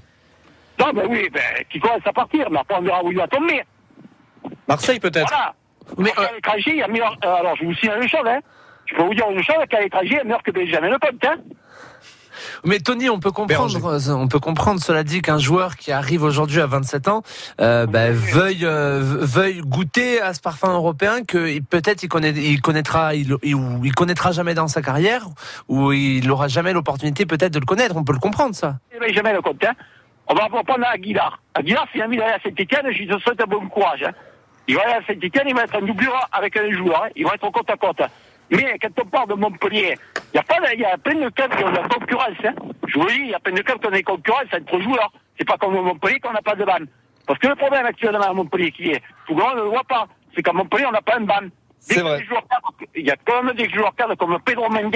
Non, 0.79 0.93
ben 0.93 1.05
oui, 1.09 1.29
ben, 1.33 1.41
qui 1.69 1.81
commence 1.81 2.05
à 2.05 2.13
partir, 2.13 2.49
mais 2.49 2.59
après 2.59 2.75
on 2.77 2.81
verra 2.81 3.03
où 3.03 3.11
il 3.11 3.17
va 3.17 3.27
tomber. 3.27 3.61
Marseille 4.69 5.01
peut-être. 5.01 5.27
Voilà. 5.27 5.53
Mais 5.97 6.11
à 6.17 6.31
l'étranger, 6.33 6.71
il 6.71 6.77
y 6.77 6.81
a 6.83 6.87
meilleur. 6.87 7.17
euh, 7.25 7.33
alors, 7.35 7.55
je 7.57 7.65
vous 7.65 7.73
signale 7.75 8.01
une 8.03 8.09
chose, 8.09 8.21
hein. 8.25 8.39
Je 8.85 8.95
peux 8.95 9.03
vous 9.03 9.13
dire 9.13 9.25
une 9.29 9.43
chose, 9.43 9.55
qu'à 9.69 9.81
l'étranger, 9.81 10.07
il 10.11 10.17
y 10.17 10.19
a 10.19 10.23
meilleur 10.23 10.43
que 10.43 10.51
Benjamin 10.51 10.89
Lecomte, 10.89 11.25
hein. 11.25 11.35
Mais 12.63 12.79
Tony, 12.79 13.09
on 13.09 13.19
peut 13.19 13.31
comprendre, 13.31 13.85
euh, 13.85 14.13
on 14.13 14.27
peut 14.29 14.39
comprendre, 14.39 14.79
cela 14.81 15.03
dit, 15.03 15.21
qu'un 15.21 15.39
joueur 15.39 15.75
qui 15.75 15.91
arrive 15.91 16.23
aujourd'hui 16.23 16.61
à 16.61 16.67
27 16.67 17.07
ans 17.09 17.21
euh, 17.59 17.85
bah, 17.85 18.11
veuille, 18.11 18.65
euh, 18.65 18.99
veuille 19.01 19.59
goûter 19.59 20.21
à 20.21 20.33
ce 20.33 20.39
parfum 20.39 20.71
européen 20.73 21.23
que 21.25 21.59
peut-être 21.59 22.01
il, 22.03 22.07
connaît, 22.07 22.29
il 22.31 22.61
connaîtra, 22.61 23.13
il, 23.13 23.35
il- 23.43 23.55
ou 23.55 23.81
il 23.83 23.93
connaîtra 23.93 24.31
jamais 24.31 24.53
dans 24.53 24.69
sa 24.69 24.81
carrière, 24.81 25.25
ou 25.67 25.91
il 25.91 26.25
n'aura 26.27 26.47
jamais 26.47 26.71
l'opportunité 26.71 27.25
peut-être 27.25 27.53
de 27.53 27.59
le 27.59 27.65
connaître. 27.65 27.97
On 27.97 28.03
peut 28.05 28.13
le 28.13 28.19
comprendre, 28.19 28.55
ça. 28.55 28.77
Benjamin 28.99 29.33
Lecomte, 29.33 29.63
hein. 29.65 29.73
On 30.27 30.35
va 30.35 30.47
prendre 30.47 30.85
Aguilar. 30.85 31.41
Aguilar, 31.55 31.87
c'est 31.91 32.01
un 32.01 32.05
ami 32.05 32.17
d'aller 32.17 32.33
à 32.33 32.39
Saint-Etienne, 32.41 32.85
je 32.91 32.99
lui 33.03 33.21
souhaite 33.21 33.41
un 33.41 33.47
bon 33.47 33.67
courage, 33.67 34.03
hein. 34.03 34.11
Il 34.69 34.75
va 34.75 34.83
aller 34.83 34.93
à 34.93 35.01
Saint-Etienne, 35.07 35.47
il 35.47 35.55
va 35.55 35.63
être 35.63 35.75
un 35.77 35.81
doublure 35.81 36.15
avec 36.31 36.55
un 36.55 36.71
joueur, 36.71 37.05
hein. 37.05 37.09
Il 37.15 37.25
va 37.25 37.33
être 37.33 37.49
côte 37.49 37.67
à 37.71 37.75
côte. 37.75 38.03
Mais 38.51 38.77
quand 38.79 39.01
on 39.01 39.05
parle 39.07 39.29
de 39.29 39.33
Montpellier, 39.33 39.97
il 40.31 40.37
y 40.37 40.39
a 40.39 40.43
pas, 40.43 40.57
il 40.71 40.79
y 40.79 40.85
a 40.85 40.95
plein 40.95 41.15
de 41.15 41.29
clubs 41.29 41.55
qui 41.55 41.63
ont 41.63 41.71
de 41.71 41.75
la 41.75 41.87
concurrence, 41.87 42.37
hein. 42.45 42.53
Je 42.87 42.99
vous 42.99 43.05
le 43.05 43.11
dis, 43.11 43.19
il 43.21 43.29
y 43.29 43.33
a 43.33 43.39
plein 43.39 43.53
de 43.53 43.63
clubs 43.63 43.79
qui 43.79 43.87
ont 43.87 43.91
des 43.91 44.03
concurrences 44.03 44.53
entre 44.53 44.79
joueurs. 44.79 45.11
C'est 45.39 45.47
pas 45.47 45.57
comme 45.57 45.73
Montpellier 45.73 46.19
qu'on 46.19 46.33
n'a 46.33 46.43
pas 46.43 46.53
de 46.53 46.65
ban. 46.65 46.85
Parce 47.25 47.39
que 47.39 47.47
le 47.47 47.55
problème 47.55 47.83
actuellement 47.83 48.29
à 48.29 48.33
Montpellier 48.33 48.71
qui 48.71 48.91
est, 48.91 49.01
souvent 49.25 49.53
on 49.53 49.55
ne 49.55 49.61
le 49.63 49.69
voit 49.69 49.83
pas, 49.85 50.07
c'est 50.35 50.43
qu'à 50.43 50.53
Montpellier 50.53 50.85
on 50.85 50.91
n'a 50.91 51.01
pas 51.01 51.17
un 51.17 51.21
ban. 51.21 51.47
C'est 51.79 52.01
vrai. 52.01 52.23
Il 52.95 53.07
y 53.07 53.11
a 53.11 53.15
quand 53.25 53.41
même 53.41 53.55
des 53.55 53.69
joueurs 53.71 53.95
cadres 53.95 54.15
comme 54.15 54.37
Pedro 54.45 54.69
Mendes 54.69 54.95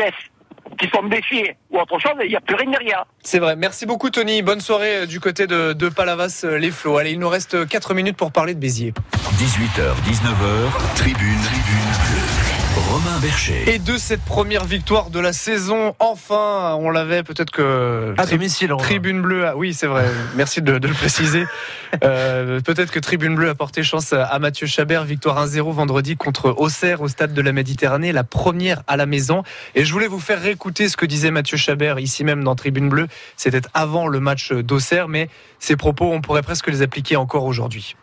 qui 0.80 0.88
sont 0.89 1.03
blessés 1.03 1.55
ou 1.72 1.80
autre 1.80 1.99
chose, 1.99 2.14
il 2.24 2.30
n'y 2.30 2.36
a 2.36 2.41
plus 2.41 2.55
rien 2.55 2.72
derrière. 2.72 3.05
C'est 3.22 3.39
vrai. 3.39 3.55
Merci 3.55 3.86
beaucoup, 3.86 4.09
Tony. 4.09 4.41
Bonne 4.41 4.61
soirée 4.61 4.97
euh, 4.97 5.05
du 5.05 5.20
côté 5.20 5.47
de, 5.47 5.74
de 5.74 5.89
Palavas, 5.89 6.41
euh, 6.43 6.57
les 6.57 6.72
Flots. 6.72 6.97
Allez, 6.97 7.11
il 7.11 7.20
nous 7.20 7.30
reste 7.30 7.68
4 7.68 7.93
minutes 7.93 8.18
pour 8.18 8.32
parler 8.32 8.53
de 8.53 8.59
Béziers. 8.59 8.93
18h, 9.38 9.93
19h, 10.05 10.95
tribune, 10.95 11.39
tribune 11.41 11.89
bleue. 12.07 12.42
Romain 12.76 13.19
Bercher. 13.19 13.63
Et 13.67 13.80
de 13.80 13.97
cette 13.97 14.21
première 14.21 14.65
victoire 14.65 15.09
de 15.09 15.19
la 15.19 15.34
saison, 15.34 15.95
enfin, 15.99 16.76
on 16.80 16.89
l'avait 16.89 17.24
peut-être 17.24 17.51
que. 17.51 18.13
À 18.17 18.26
domicile, 18.26 18.74
Romain. 18.74 18.84
Tribune 18.84 19.21
Bleue, 19.21 19.45
ah 19.45 19.55
oui, 19.55 19.74
c'est 19.74 19.88
vrai, 19.88 20.05
merci 20.36 20.61
de, 20.61 20.78
de 20.78 20.88
le 20.88 20.93
préciser. 20.93 21.45
Euh, 22.03 22.59
peut-être 22.59 22.89
que 22.89 22.99
Tribune 22.99 23.36
Bleue 23.36 23.49
a 23.49 23.53
porté 23.53 23.84
chance 23.84 24.13
à 24.13 24.39
Mathieu 24.39 24.65
Chabert, 24.65 25.03
victoire 25.03 25.45
1-0 25.45 25.71
vendredi 25.71 26.17
contre 26.17 26.49
Auxerre 26.49 27.01
au 27.01 27.07
stade 27.07 27.36
de 27.36 27.41
la 27.41 27.51
Méditerranée, 27.51 28.11
la 28.11 28.24
première 28.24 28.82
à 28.88 28.97
la 28.97 29.05
maison. 29.05 29.43
Et 29.76 29.86
je 29.86 29.93
voulais 29.93 30.07
vous 30.07 30.19
faire 30.19 30.41
réécouter 30.41 30.89
ce 30.89 30.97
que 30.97 31.05
disait 31.05 31.30
Mathieu 31.30 31.55
Chabert 31.55 31.99
ici 31.99 32.24
même 32.24 32.43
dans 32.43 32.55
Tribune 32.55 32.89
Bleue. 32.89 33.07
C'était 33.38 33.61
avant 33.76 34.07
le 34.07 34.19
match 34.19 34.51
d'Auxerre, 34.51 35.07
mais 35.07 35.30
ces 35.59 35.76
propos, 35.76 36.11
on 36.11 36.19
pourrait 36.19 36.41
presque 36.41 36.67
les 36.67 36.82
appliquer 36.82 37.15
encore 37.15 37.43
aujourd'hui. 37.43 37.95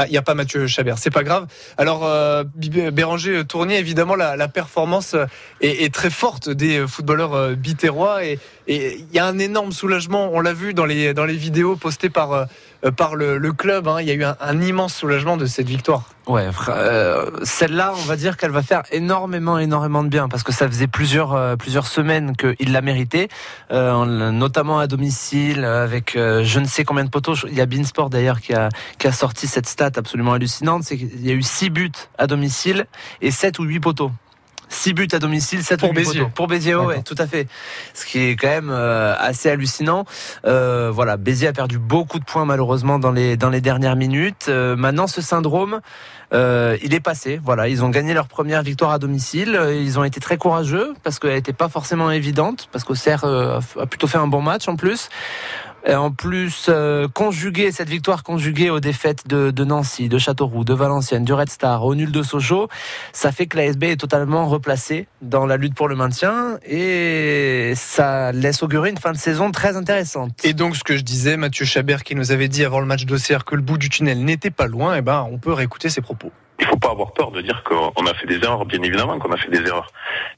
Ah, 0.00 0.06
il 0.06 0.12
n'y 0.12 0.16
a 0.16 0.22
pas 0.22 0.34
Mathieu 0.34 0.68
Chabert, 0.68 0.96
c'est 0.96 1.10
pas 1.10 1.24
grave. 1.24 1.48
Alors, 1.76 2.06
euh, 2.06 2.44
Béranger 2.44 3.44
Tournier, 3.44 3.78
évidemment, 3.78 4.14
la, 4.14 4.46
performance 4.46 5.14
euh, 5.14 5.26
est, 5.60 5.82
est 5.82 5.92
très 5.92 6.08
forte 6.08 6.48
des 6.50 6.86
footballeurs 6.86 7.34
euh, 7.34 7.54
bitérois 7.56 8.24
et 8.24 8.38
il 8.68 9.06
y 9.12 9.18
a 9.18 9.26
un 9.26 9.38
énorme 9.38 9.72
soulagement. 9.72 10.30
On 10.32 10.40
l'a 10.40 10.52
vu 10.52 10.74
dans 10.74 10.84
les, 10.84 11.14
dans 11.14 11.24
les 11.24 11.34
vidéos 11.34 11.74
postées 11.74 12.10
par, 12.10 12.32
euh, 12.32 12.44
par 12.96 13.16
le, 13.16 13.38
club. 13.52 13.88
hein. 13.88 14.00
Il 14.00 14.06
y 14.06 14.10
a 14.10 14.14
eu 14.14 14.24
un, 14.24 14.60
immense 14.60 14.94
soulagement 14.94 15.36
de 15.36 15.46
cette 15.46 15.68
victoire. 15.68 16.04
Ouais, 16.26 16.46
euh, 16.68 17.30
celle-là, 17.42 17.92
on 17.96 18.02
va 18.02 18.16
dire 18.16 18.36
qu'elle 18.36 18.50
va 18.50 18.62
faire 18.62 18.82
énormément, 18.92 19.58
énormément 19.58 20.04
de 20.04 20.08
bien 20.08 20.28
parce 20.28 20.42
que 20.42 20.52
ça 20.52 20.68
faisait 20.68 20.86
plusieurs, 20.86 21.32
euh, 21.32 21.56
plusieurs 21.56 21.86
semaines 21.86 22.36
qu'il 22.36 22.70
l'a 22.72 22.82
mérité, 22.82 23.28
euh, 23.72 23.92
en- 23.92 24.04
notamment 24.32 24.78
à 24.78 24.86
domicile 24.86 25.64
euh, 25.64 25.82
avec 25.84 26.16
euh, 26.16 26.44
je 26.44 26.60
ne 26.60 26.66
sais 26.66 26.84
combien 26.84 27.04
de 27.04 27.10
poteaux. 27.10 27.34
Il 27.46 27.54
y 27.54 27.60
a 27.62 27.66
Beansport 27.66 28.10
d'ailleurs 28.10 28.40
qui 28.40 28.52
a, 28.52 28.68
qui 28.98 29.06
a 29.06 29.12
sorti 29.12 29.46
cette 29.46 29.66
stat 29.66 29.92
absolument 29.96 30.34
hallucinante, 30.34 30.82
c'est 30.84 30.98
qu'il 30.98 31.26
y 31.26 31.30
a 31.30 31.34
eu 31.34 31.42
6 31.42 31.70
buts 31.70 31.90
à 32.18 32.26
domicile 32.26 32.84
et 33.22 33.30
7 33.30 33.58
ou 33.58 33.62
8 33.64 33.80
poteaux. 33.80 34.12
6 34.68 34.92
buts 34.94 35.08
à 35.12 35.18
domicile, 35.18 35.62
7 35.62 35.80
Pour 35.80 35.90
ou 35.90 35.92
8 35.92 35.96
Béziers. 35.98 36.26
Pour 36.34 36.46
Béziers, 36.46 36.74
ouais, 36.74 37.02
tout 37.02 37.14
à 37.18 37.26
fait. 37.26 37.46
Ce 37.94 38.04
qui 38.04 38.18
est 38.20 38.36
quand 38.36 38.48
même 38.48 38.70
euh, 38.70 39.14
assez 39.18 39.50
hallucinant. 39.50 40.04
Euh, 40.46 40.90
voilà, 40.92 41.16
Béziers 41.16 41.48
a 41.48 41.52
perdu 41.52 41.78
beaucoup 41.78 42.18
de 42.18 42.24
points 42.24 42.44
malheureusement 42.44 42.98
dans 42.98 43.12
les 43.12 43.36
dans 43.36 43.50
les 43.50 43.60
dernières 43.60 43.96
minutes. 43.96 44.46
Euh, 44.48 44.76
maintenant, 44.76 45.06
ce 45.06 45.20
syndrome, 45.20 45.80
euh, 46.34 46.76
il 46.82 46.94
est 46.94 47.00
passé. 47.00 47.40
Voilà, 47.42 47.68
ils 47.68 47.82
ont 47.84 47.88
gagné 47.88 48.14
leur 48.14 48.28
première 48.28 48.62
victoire 48.62 48.90
à 48.92 48.98
domicile. 48.98 49.56
Euh, 49.56 49.74
Ils 49.74 49.98
ont 49.98 50.04
été 50.04 50.20
très 50.20 50.36
courageux 50.36 50.94
parce 51.02 51.18
qu'elle 51.18 51.34
n'était 51.34 51.52
pas 51.52 51.68
forcément 51.68 52.10
évidente, 52.10 52.68
parce 52.72 52.84
qu'Auxerre 52.84 53.24
euh, 53.24 53.60
a 53.80 53.86
plutôt 53.86 54.06
fait 54.06 54.18
un 54.18 54.26
bon 54.26 54.42
match 54.42 54.68
en 54.68 54.76
plus. 54.76 55.08
Et 55.88 55.94
en 55.94 56.10
plus, 56.10 56.66
euh, 56.68 57.08
conjugué, 57.08 57.72
cette 57.72 57.88
victoire 57.88 58.22
conjuguée 58.22 58.68
aux 58.68 58.78
défaites 58.78 59.26
de, 59.26 59.64
Nancy, 59.64 60.10
de 60.10 60.18
Châteauroux, 60.18 60.62
de 60.62 60.74
Valenciennes, 60.74 61.24
du 61.24 61.32
Red 61.32 61.48
Star, 61.48 61.82
au 61.82 61.94
nul 61.94 62.12
de 62.12 62.22
Sochaux, 62.22 62.68
ça 63.14 63.32
fait 63.32 63.46
que 63.46 63.56
l'ASB 63.56 63.84
est 63.84 63.96
totalement 63.96 64.46
replacée 64.46 65.08
dans 65.22 65.46
la 65.46 65.56
lutte 65.56 65.74
pour 65.74 65.88
le 65.88 65.96
maintien 65.96 66.58
et 66.68 67.72
ça 67.74 68.32
laisse 68.32 68.62
augurer 68.62 68.90
une 68.90 68.98
fin 68.98 69.12
de 69.12 69.16
saison 69.16 69.50
très 69.50 69.76
intéressante. 69.76 70.32
Et 70.44 70.52
donc, 70.52 70.76
ce 70.76 70.84
que 70.84 70.94
je 70.94 71.02
disais, 71.02 71.38
Mathieu 71.38 71.64
Chabert 71.64 72.04
qui 72.04 72.14
nous 72.14 72.32
avait 72.32 72.48
dit 72.48 72.66
avant 72.66 72.80
le 72.80 72.86
match 72.86 73.06
d'Auxerre 73.06 73.46
que 73.46 73.54
le 73.54 73.62
bout 73.62 73.78
du 73.78 73.88
tunnel 73.88 74.22
n'était 74.22 74.50
pas 74.50 74.66
loin, 74.66 74.94
et 74.94 75.00
ben, 75.00 75.26
on 75.32 75.38
peut 75.38 75.54
réécouter 75.54 75.88
ses 75.88 76.02
propos. 76.02 76.30
Il 76.60 76.66
faut 76.66 76.76
pas 76.76 76.90
avoir 76.90 77.12
peur 77.12 77.30
de 77.30 77.40
dire 77.40 77.62
qu'on 77.62 78.06
a 78.06 78.14
fait 78.14 78.26
des 78.26 78.42
erreurs, 78.42 78.64
bien 78.64 78.82
évidemment 78.82 79.18
qu'on 79.18 79.32
a 79.32 79.36
fait 79.36 79.50
des 79.50 79.66
erreurs. 79.66 79.90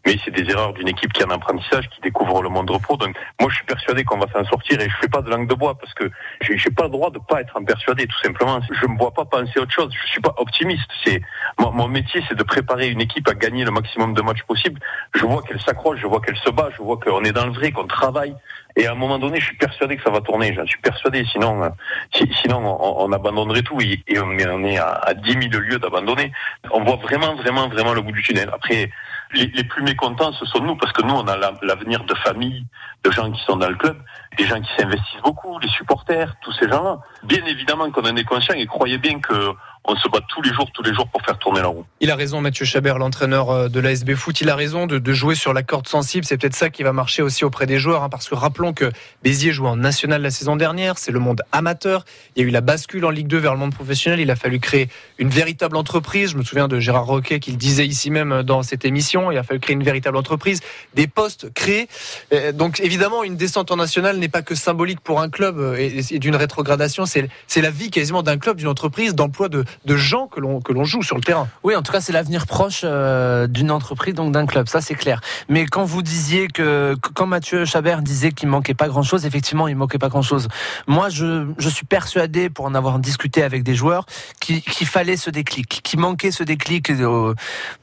Mais 0.06 0.16
c'est 0.24 0.30
des 0.30 0.48
erreurs 0.50 0.74
d'une 0.74 0.88
équipe 0.88 1.12
qui 1.12 1.22
a 1.22 1.26
un 1.26 1.30
apprentissage, 1.30 1.88
qui 1.88 2.00
découvre 2.02 2.42
le 2.42 2.48
monde 2.48 2.70
repos. 2.70 2.96
Donc 2.96 3.16
moi 3.40 3.48
je 3.50 3.56
suis 3.56 3.64
persuadé 3.64 4.04
qu'on 4.04 4.18
va 4.18 4.26
s'en 4.32 4.44
sortir 4.44 4.80
et 4.80 4.88
je 4.88 4.96
fais 5.00 5.08
pas 5.08 5.22
de 5.22 5.30
langue 5.30 5.48
de 5.48 5.54
bois 5.54 5.76
parce 5.78 5.94
que 5.94 6.10
j'ai 6.42 6.70
pas 6.70 6.84
le 6.84 6.90
droit 6.90 7.10
de 7.10 7.18
pas 7.18 7.40
être 7.40 7.56
en 7.56 7.64
persuadé, 7.64 8.06
tout 8.06 8.20
simplement. 8.22 8.60
Je 8.70 8.86
me 8.86 8.98
vois 8.98 9.12
pas 9.12 9.24
penser 9.24 9.58
autre 9.58 9.72
chose. 9.72 9.92
Je 10.04 10.10
suis 10.10 10.20
pas 10.20 10.34
optimiste. 10.36 10.90
C'est 11.04 11.22
mon, 11.58 11.72
mon 11.72 11.88
métier, 11.88 12.22
c'est 12.28 12.36
de 12.36 12.42
préparer 12.42 12.88
une 12.88 13.00
équipe 13.00 13.28
à 13.28 13.34
gagner 13.34 13.64
le 13.64 13.70
maximum 13.70 14.14
de 14.14 14.22
matchs 14.22 14.42
possible. 14.42 14.80
Je 15.14 15.24
vois 15.24 15.42
qu'elle 15.42 15.60
s'accroche, 15.60 16.00
je 16.00 16.06
vois 16.06 16.20
qu'elle 16.20 16.36
se 16.36 16.50
bat, 16.50 16.68
je 16.76 16.82
vois 16.82 16.98
qu'on 16.98 17.24
est 17.24 17.32
dans 17.32 17.46
le 17.46 17.52
vrai, 17.52 17.72
qu'on 17.72 17.86
travaille. 17.86 18.34
Et 18.80 18.86
à 18.86 18.92
un 18.92 18.94
moment 18.94 19.18
donné, 19.18 19.38
je 19.40 19.44
suis 19.46 19.56
persuadé 19.56 19.96
que 19.98 20.02
ça 20.02 20.10
va 20.10 20.20
tourner. 20.22 20.54
J'en 20.54 20.64
suis 20.66 20.80
persuadé. 20.80 21.24
Sinon, 21.30 21.62
euh, 21.64 21.68
si- 22.14 22.32
sinon 22.40 22.58
on, 22.64 23.04
on 23.04 23.12
abandonnerait 23.12 23.62
tout 23.62 23.78
et, 23.82 24.02
on 24.18 24.30
est, 24.64 24.78
à, 24.78 24.88
à 24.92 25.12
10 25.14 25.32
000 25.50 25.62
lieues 25.62 25.78
d'abandonner. 25.78 26.32
On 26.70 26.82
voit 26.82 26.96
vraiment, 26.96 27.34
vraiment, 27.36 27.68
vraiment 27.68 27.92
le 27.92 28.00
bout 28.00 28.12
du 28.12 28.22
tunnel. 28.22 28.48
Après, 28.54 28.90
les, 29.34 29.46
les 29.48 29.64
plus 29.64 29.82
mécontents, 29.82 30.32
ce 30.32 30.46
sont 30.46 30.60
nous, 30.60 30.76
parce 30.76 30.92
que 30.92 31.02
nous, 31.02 31.14
on 31.14 31.26
a 31.28 31.36
la- 31.36 31.52
l'avenir 31.62 32.04
de 32.04 32.14
famille, 32.14 32.64
de 33.04 33.10
gens 33.10 33.30
qui 33.30 33.42
sont 33.44 33.56
dans 33.56 33.68
le 33.68 33.74
club, 33.76 33.98
des 34.38 34.46
gens 34.46 34.60
qui 34.60 34.70
s'investissent 34.78 35.22
beaucoup, 35.24 35.58
les 35.58 35.68
supporters, 35.68 36.34
tous 36.42 36.52
ces 36.52 36.68
gens-là. 36.68 37.00
Bien 37.24 37.44
évidemment 37.46 37.90
qu'on 37.90 38.02
en 38.02 38.16
est 38.16 38.24
conscient 38.24 38.54
et 38.54 38.66
croyez 38.66 38.98
bien 38.98 39.20
que 39.20 39.54
on 39.84 39.96
se 39.96 40.08
bat 40.08 40.20
tous 40.28 40.42
les 40.42 40.52
jours, 40.52 40.70
tous 40.72 40.82
les 40.82 40.92
jours 40.92 41.08
pour 41.08 41.22
faire 41.22 41.38
tourner 41.38 41.60
la 41.60 41.68
roue. 41.68 41.84
Il 42.00 42.10
a 42.10 42.16
raison, 42.16 42.40
Mathieu 42.40 42.66
Chabert, 42.66 42.98
l'entraîneur 42.98 43.50
euh, 43.50 43.68
de 43.68 43.80
l'ASB 43.80 44.14
Foot. 44.14 44.40
Il 44.42 44.50
a 44.50 44.54
raison 44.54 44.86
de, 44.86 45.12
jouer 45.12 45.34
sur 45.34 45.52
la 45.54 45.62
corde 45.62 45.88
sensible. 45.88 46.24
C'est 46.26 46.36
peut-être 46.36 46.54
ça 46.54 46.68
qui 46.68 46.82
va 46.82 46.92
marcher 46.92 47.22
aussi 47.22 47.44
auprès 47.44 47.66
des 47.66 47.78
joueurs. 47.78 48.02
hein, 48.02 48.08
parce 48.10 48.28
que 48.28 48.34
rappelons 48.34 48.74
que 48.74 48.92
Béziers 49.22 49.52
joue 49.52 49.66
en 49.66 49.76
national 49.76 50.20
la 50.20 50.30
saison 50.30 50.56
dernière. 50.56 50.98
C'est 50.98 51.12
le 51.12 51.18
monde 51.18 51.42
amateur. 51.50 52.04
Il 52.36 52.42
y 52.42 52.44
a 52.44 52.48
eu 52.48 52.50
la 52.50 52.60
bascule 52.60 53.04
en 53.06 53.10
Ligue 53.10 53.26
2 53.26 53.38
vers 53.38 53.54
le 53.54 53.58
monde 53.58 53.74
professionnel. 53.74 54.20
Il 54.20 54.30
a 54.30 54.36
fallu 54.36 54.60
créer 54.60 54.88
une 55.18 55.30
véritable 55.30 55.76
entreprise. 55.76 56.32
Je 56.32 56.36
me 56.36 56.44
souviens 56.44 56.68
de 56.68 56.78
Gérard 56.78 57.06
Roquet 57.06 57.40
qui 57.40 57.50
le 57.50 57.56
disait 57.56 57.86
ici 57.86 58.10
même 58.10 58.42
dans 58.42 58.62
cette 58.62 58.84
émission. 58.84 59.30
Il 59.30 59.38
a 59.38 59.42
fallu 59.42 59.60
créer 59.60 59.74
une 59.74 59.82
véritable 59.82 60.18
entreprise, 60.18 60.60
des 60.94 61.06
postes 61.06 61.52
créés. 61.54 61.88
Euh, 62.32 62.52
Donc 62.52 62.80
évidemment, 62.80 63.24
une 63.24 63.36
descente 63.36 63.72
en 63.72 63.76
national 63.76 64.19
n'est 64.20 64.28
pas 64.28 64.42
que 64.42 64.54
symbolique 64.54 65.00
pour 65.00 65.20
un 65.20 65.28
club 65.28 65.58
euh, 65.58 65.76
et, 65.76 66.18
d'une 66.18 66.36
rétrogradation. 66.36 67.04
C'est 67.06 67.60
la 67.60 67.70
vie 67.70 67.90
quasiment 67.90 68.22
d'un 68.22 68.38
club, 68.38 68.56
d'une 68.56 68.68
entreprise, 68.68 69.14
d'emploi 69.14 69.48
de, 69.48 69.64
de 69.84 69.96
gens 69.96 70.26
que 70.26 70.40
l'on 70.40 70.84
joue 70.84 71.02
sur 71.02 71.16
le 71.16 71.22
terrain. 71.22 71.48
Oui, 71.62 71.74
en 71.74 71.82
tout 71.82 71.92
cas, 71.92 72.00
c'est 72.00 72.12
l'avenir 72.12 72.46
proche 72.46 72.82
euh, 72.84 73.46
d'une 73.46 73.70
entreprise, 73.70 74.14
donc 74.14 74.32
d'un 74.32 74.46
club, 74.46 74.68
ça 74.68 74.80
c'est 74.80 74.94
clair. 74.94 75.20
Mais 75.48 75.66
quand 75.66 75.84
vous 75.84 76.02
disiez 76.02 76.48
que, 76.48 76.96
quand 77.14 77.26
Mathieu 77.26 77.64
Chabert 77.64 78.02
disait 78.02 78.32
qu'il 78.32 78.48
manquait 78.48 78.74
pas 78.74 78.88
grand-chose, 78.88 79.26
effectivement, 79.26 79.68
il 79.68 79.76
manquait 79.76 79.98
pas 79.98 80.08
grand-chose. 80.08 80.48
Moi, 80.86 81.08
je, 81.08 81.46
je 81.58 81.68
suis 81.68 81.86
persuadé, 81.86 82.50
pour 82.50 82.64
en 82.64 82.74
avoir 82.74 82.98
discuté 82.98 83.42
avec 83.42 83.62
des 83.62 83.74
joueurs, 83.74 84.06
qu'il 84.40 84.86
fallait 84.86 85.16
ce 85.16 85.30
déclic, 85.30 85.80
qu'il 85.82 86.00
manquait 86.00 86.30
ce 86.30 86.42
déclic 86.42 86.90
euh, 86.90 87.34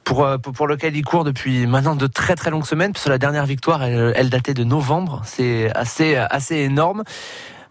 pour, 0.03 0.27
pour 0.41 0.67
lequel 0.67 0.95
il 0.95 1.03
court 1.03 1.23
depuis 1.23 1.67
maintenant 1.67 1.95
de 1.95 2.07
très 2.07 2.35
très 2.35 2.51
longues 2.51 2.65
semaines, 2.65 2.93
parce 2.93 3.05
que 3.05 3.09
la 3.09 3.17
dernière 3.17 3.45
victoire, 3.45 3.83
elle 3.83 4.29
datait 4.29 4.53
de 4.53 4.63
novembre, 4.63 5.21
c'est 5.25 5.71
assez 5.75 6.15
assez 6.29 6.55
énorme. 6.55 7.03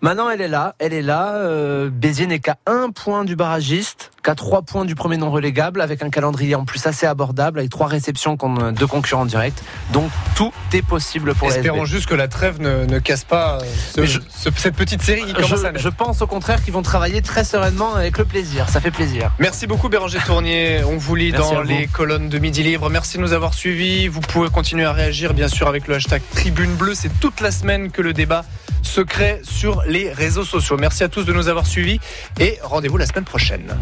Maintenant, 0.01 0.29
elle 0.29 0.41
est 0.41 0.49
là, 0.49 0.75
elle 0.79 0.93
est 0.93 1.03
là. 1.03 1.35
Euh, 1.37 1.91
n'est 2.27 2.39
qu'à 2.39 2.57
un 2.67 2.91
point 2.91 3.25
du 3.25 3.37
barragiste, 3.37 4.11
qu'à 4.27 4.35
trois 4.35 4.63
points 4.63 4.85
du 4.85 4.97
premier 4.97 5.17
non 5.19 5.31
relégable, 5.31 5.81
avec 5.81 6.03
un 6.03 6.11
calendrier 6.11 6.57
en 6.57 6.65
plus 6.65 6.85
assez 6.89 7.07
abordable, 7.07 7.61
avec 7.61 7.71
trois 7.71 7.87
réceptions 7.87 8.37
contre 8.37 8.73
deux 8.73 8.89
concurrents 8.89 9.25
directs. 9.25 9.63
Donc 9.93 10.11
tout 10.35 10.53
est 10.73 10.83
possible 10.83 11.33
pour 11.37 11.47
Espérons 11.47 11.85
juste 11.85 12.07
que 12.07 12.15
la 12.17 12.27
trêve 12.27 12.61
ne, 12.61 12.87
ne 12.87 12.99
casse 12.99 13.23
pas 13.23 13.59
euh, 13.59 13.65
ce- 13.95 14.01
Mais 14.01 14.07
je- 14.09 14.19
ce- 14.29 14.49
cette 14.57 14.75
petite 14.75 15.01
série 15.01 15.25
qui 15.25 15.33
commence 15.33 15.61
Je, 15.77 15.89
pense 15.89 16.23
au 16.23 16.27
contraire 16.27 16.61
qu'ils 16.65 16.73
vont 16.73 16.83
travailler 16.83 17.23
très 17.23 17.45
sereinement 17.45 17.95
avec 17.95 18.19
le 18.19 18.25
plaisir. 18.25 18.69
Ça 18.69 18.81
fait 18.81 18.91
plaisir. 18.91 19.31
Merci 19.39 19.69
beaucoup 19.69 19.89
Béranger 19.89 20.19
Tournier. 20.27 20.81
On 20.85 20.97
vous 20.97 21.15
lit 21.15 21.31
Merci 21.31 21.55
dans 21.55 21.63
les 21.63 21.87
colonnes 21.87 22.29
de 22.29 22.39
Midi 22.41 22.65
Libre. 22.65 22.91
Merci 22.91 23.19
de 23.19 23.23
nous 23.23 23.33
avoir 23.33 23.55
suivis. 23.55 24.09
Vous 24.09 24.21
pouvez 24.23 24.51
continuer 24.51 24.87
à 24.87 24.93
réagir 24.93 25.35
bien 25.35 25.47
sûr 25.47 25.69
avec 25.69 25.87
le 25.87 25.95
hashtag 25.95 26.21
Tribune 26.35 26.75
Bleue. 26.75 26.95
C'est 26.97 27.13
toute 27.21 27.41
la 27.41 27.53
semaine 27.53 27.93
que 27.93 28.03
le 28.03 28.13
débat 28.13 28.45
se 28.83 29.01
crée 29.03 29.41
sur 29.45 29.83
les 29.87 30.11
réseaux 30.13 30.45
sociaux. 30.45 30.77
Merci 30.79 31.05
à 31.05 31.09
tous 31.09 31.23
de 31.25 31.33
nous 31.33 31.47
avoir 31.47 31.65
suivis 31.67 32.01
et 32.41 32.59
rendez-vous 32.65 32.97
la 32.97 33.07
semaine 33.07 33.25
prochaine. 33.25 33.77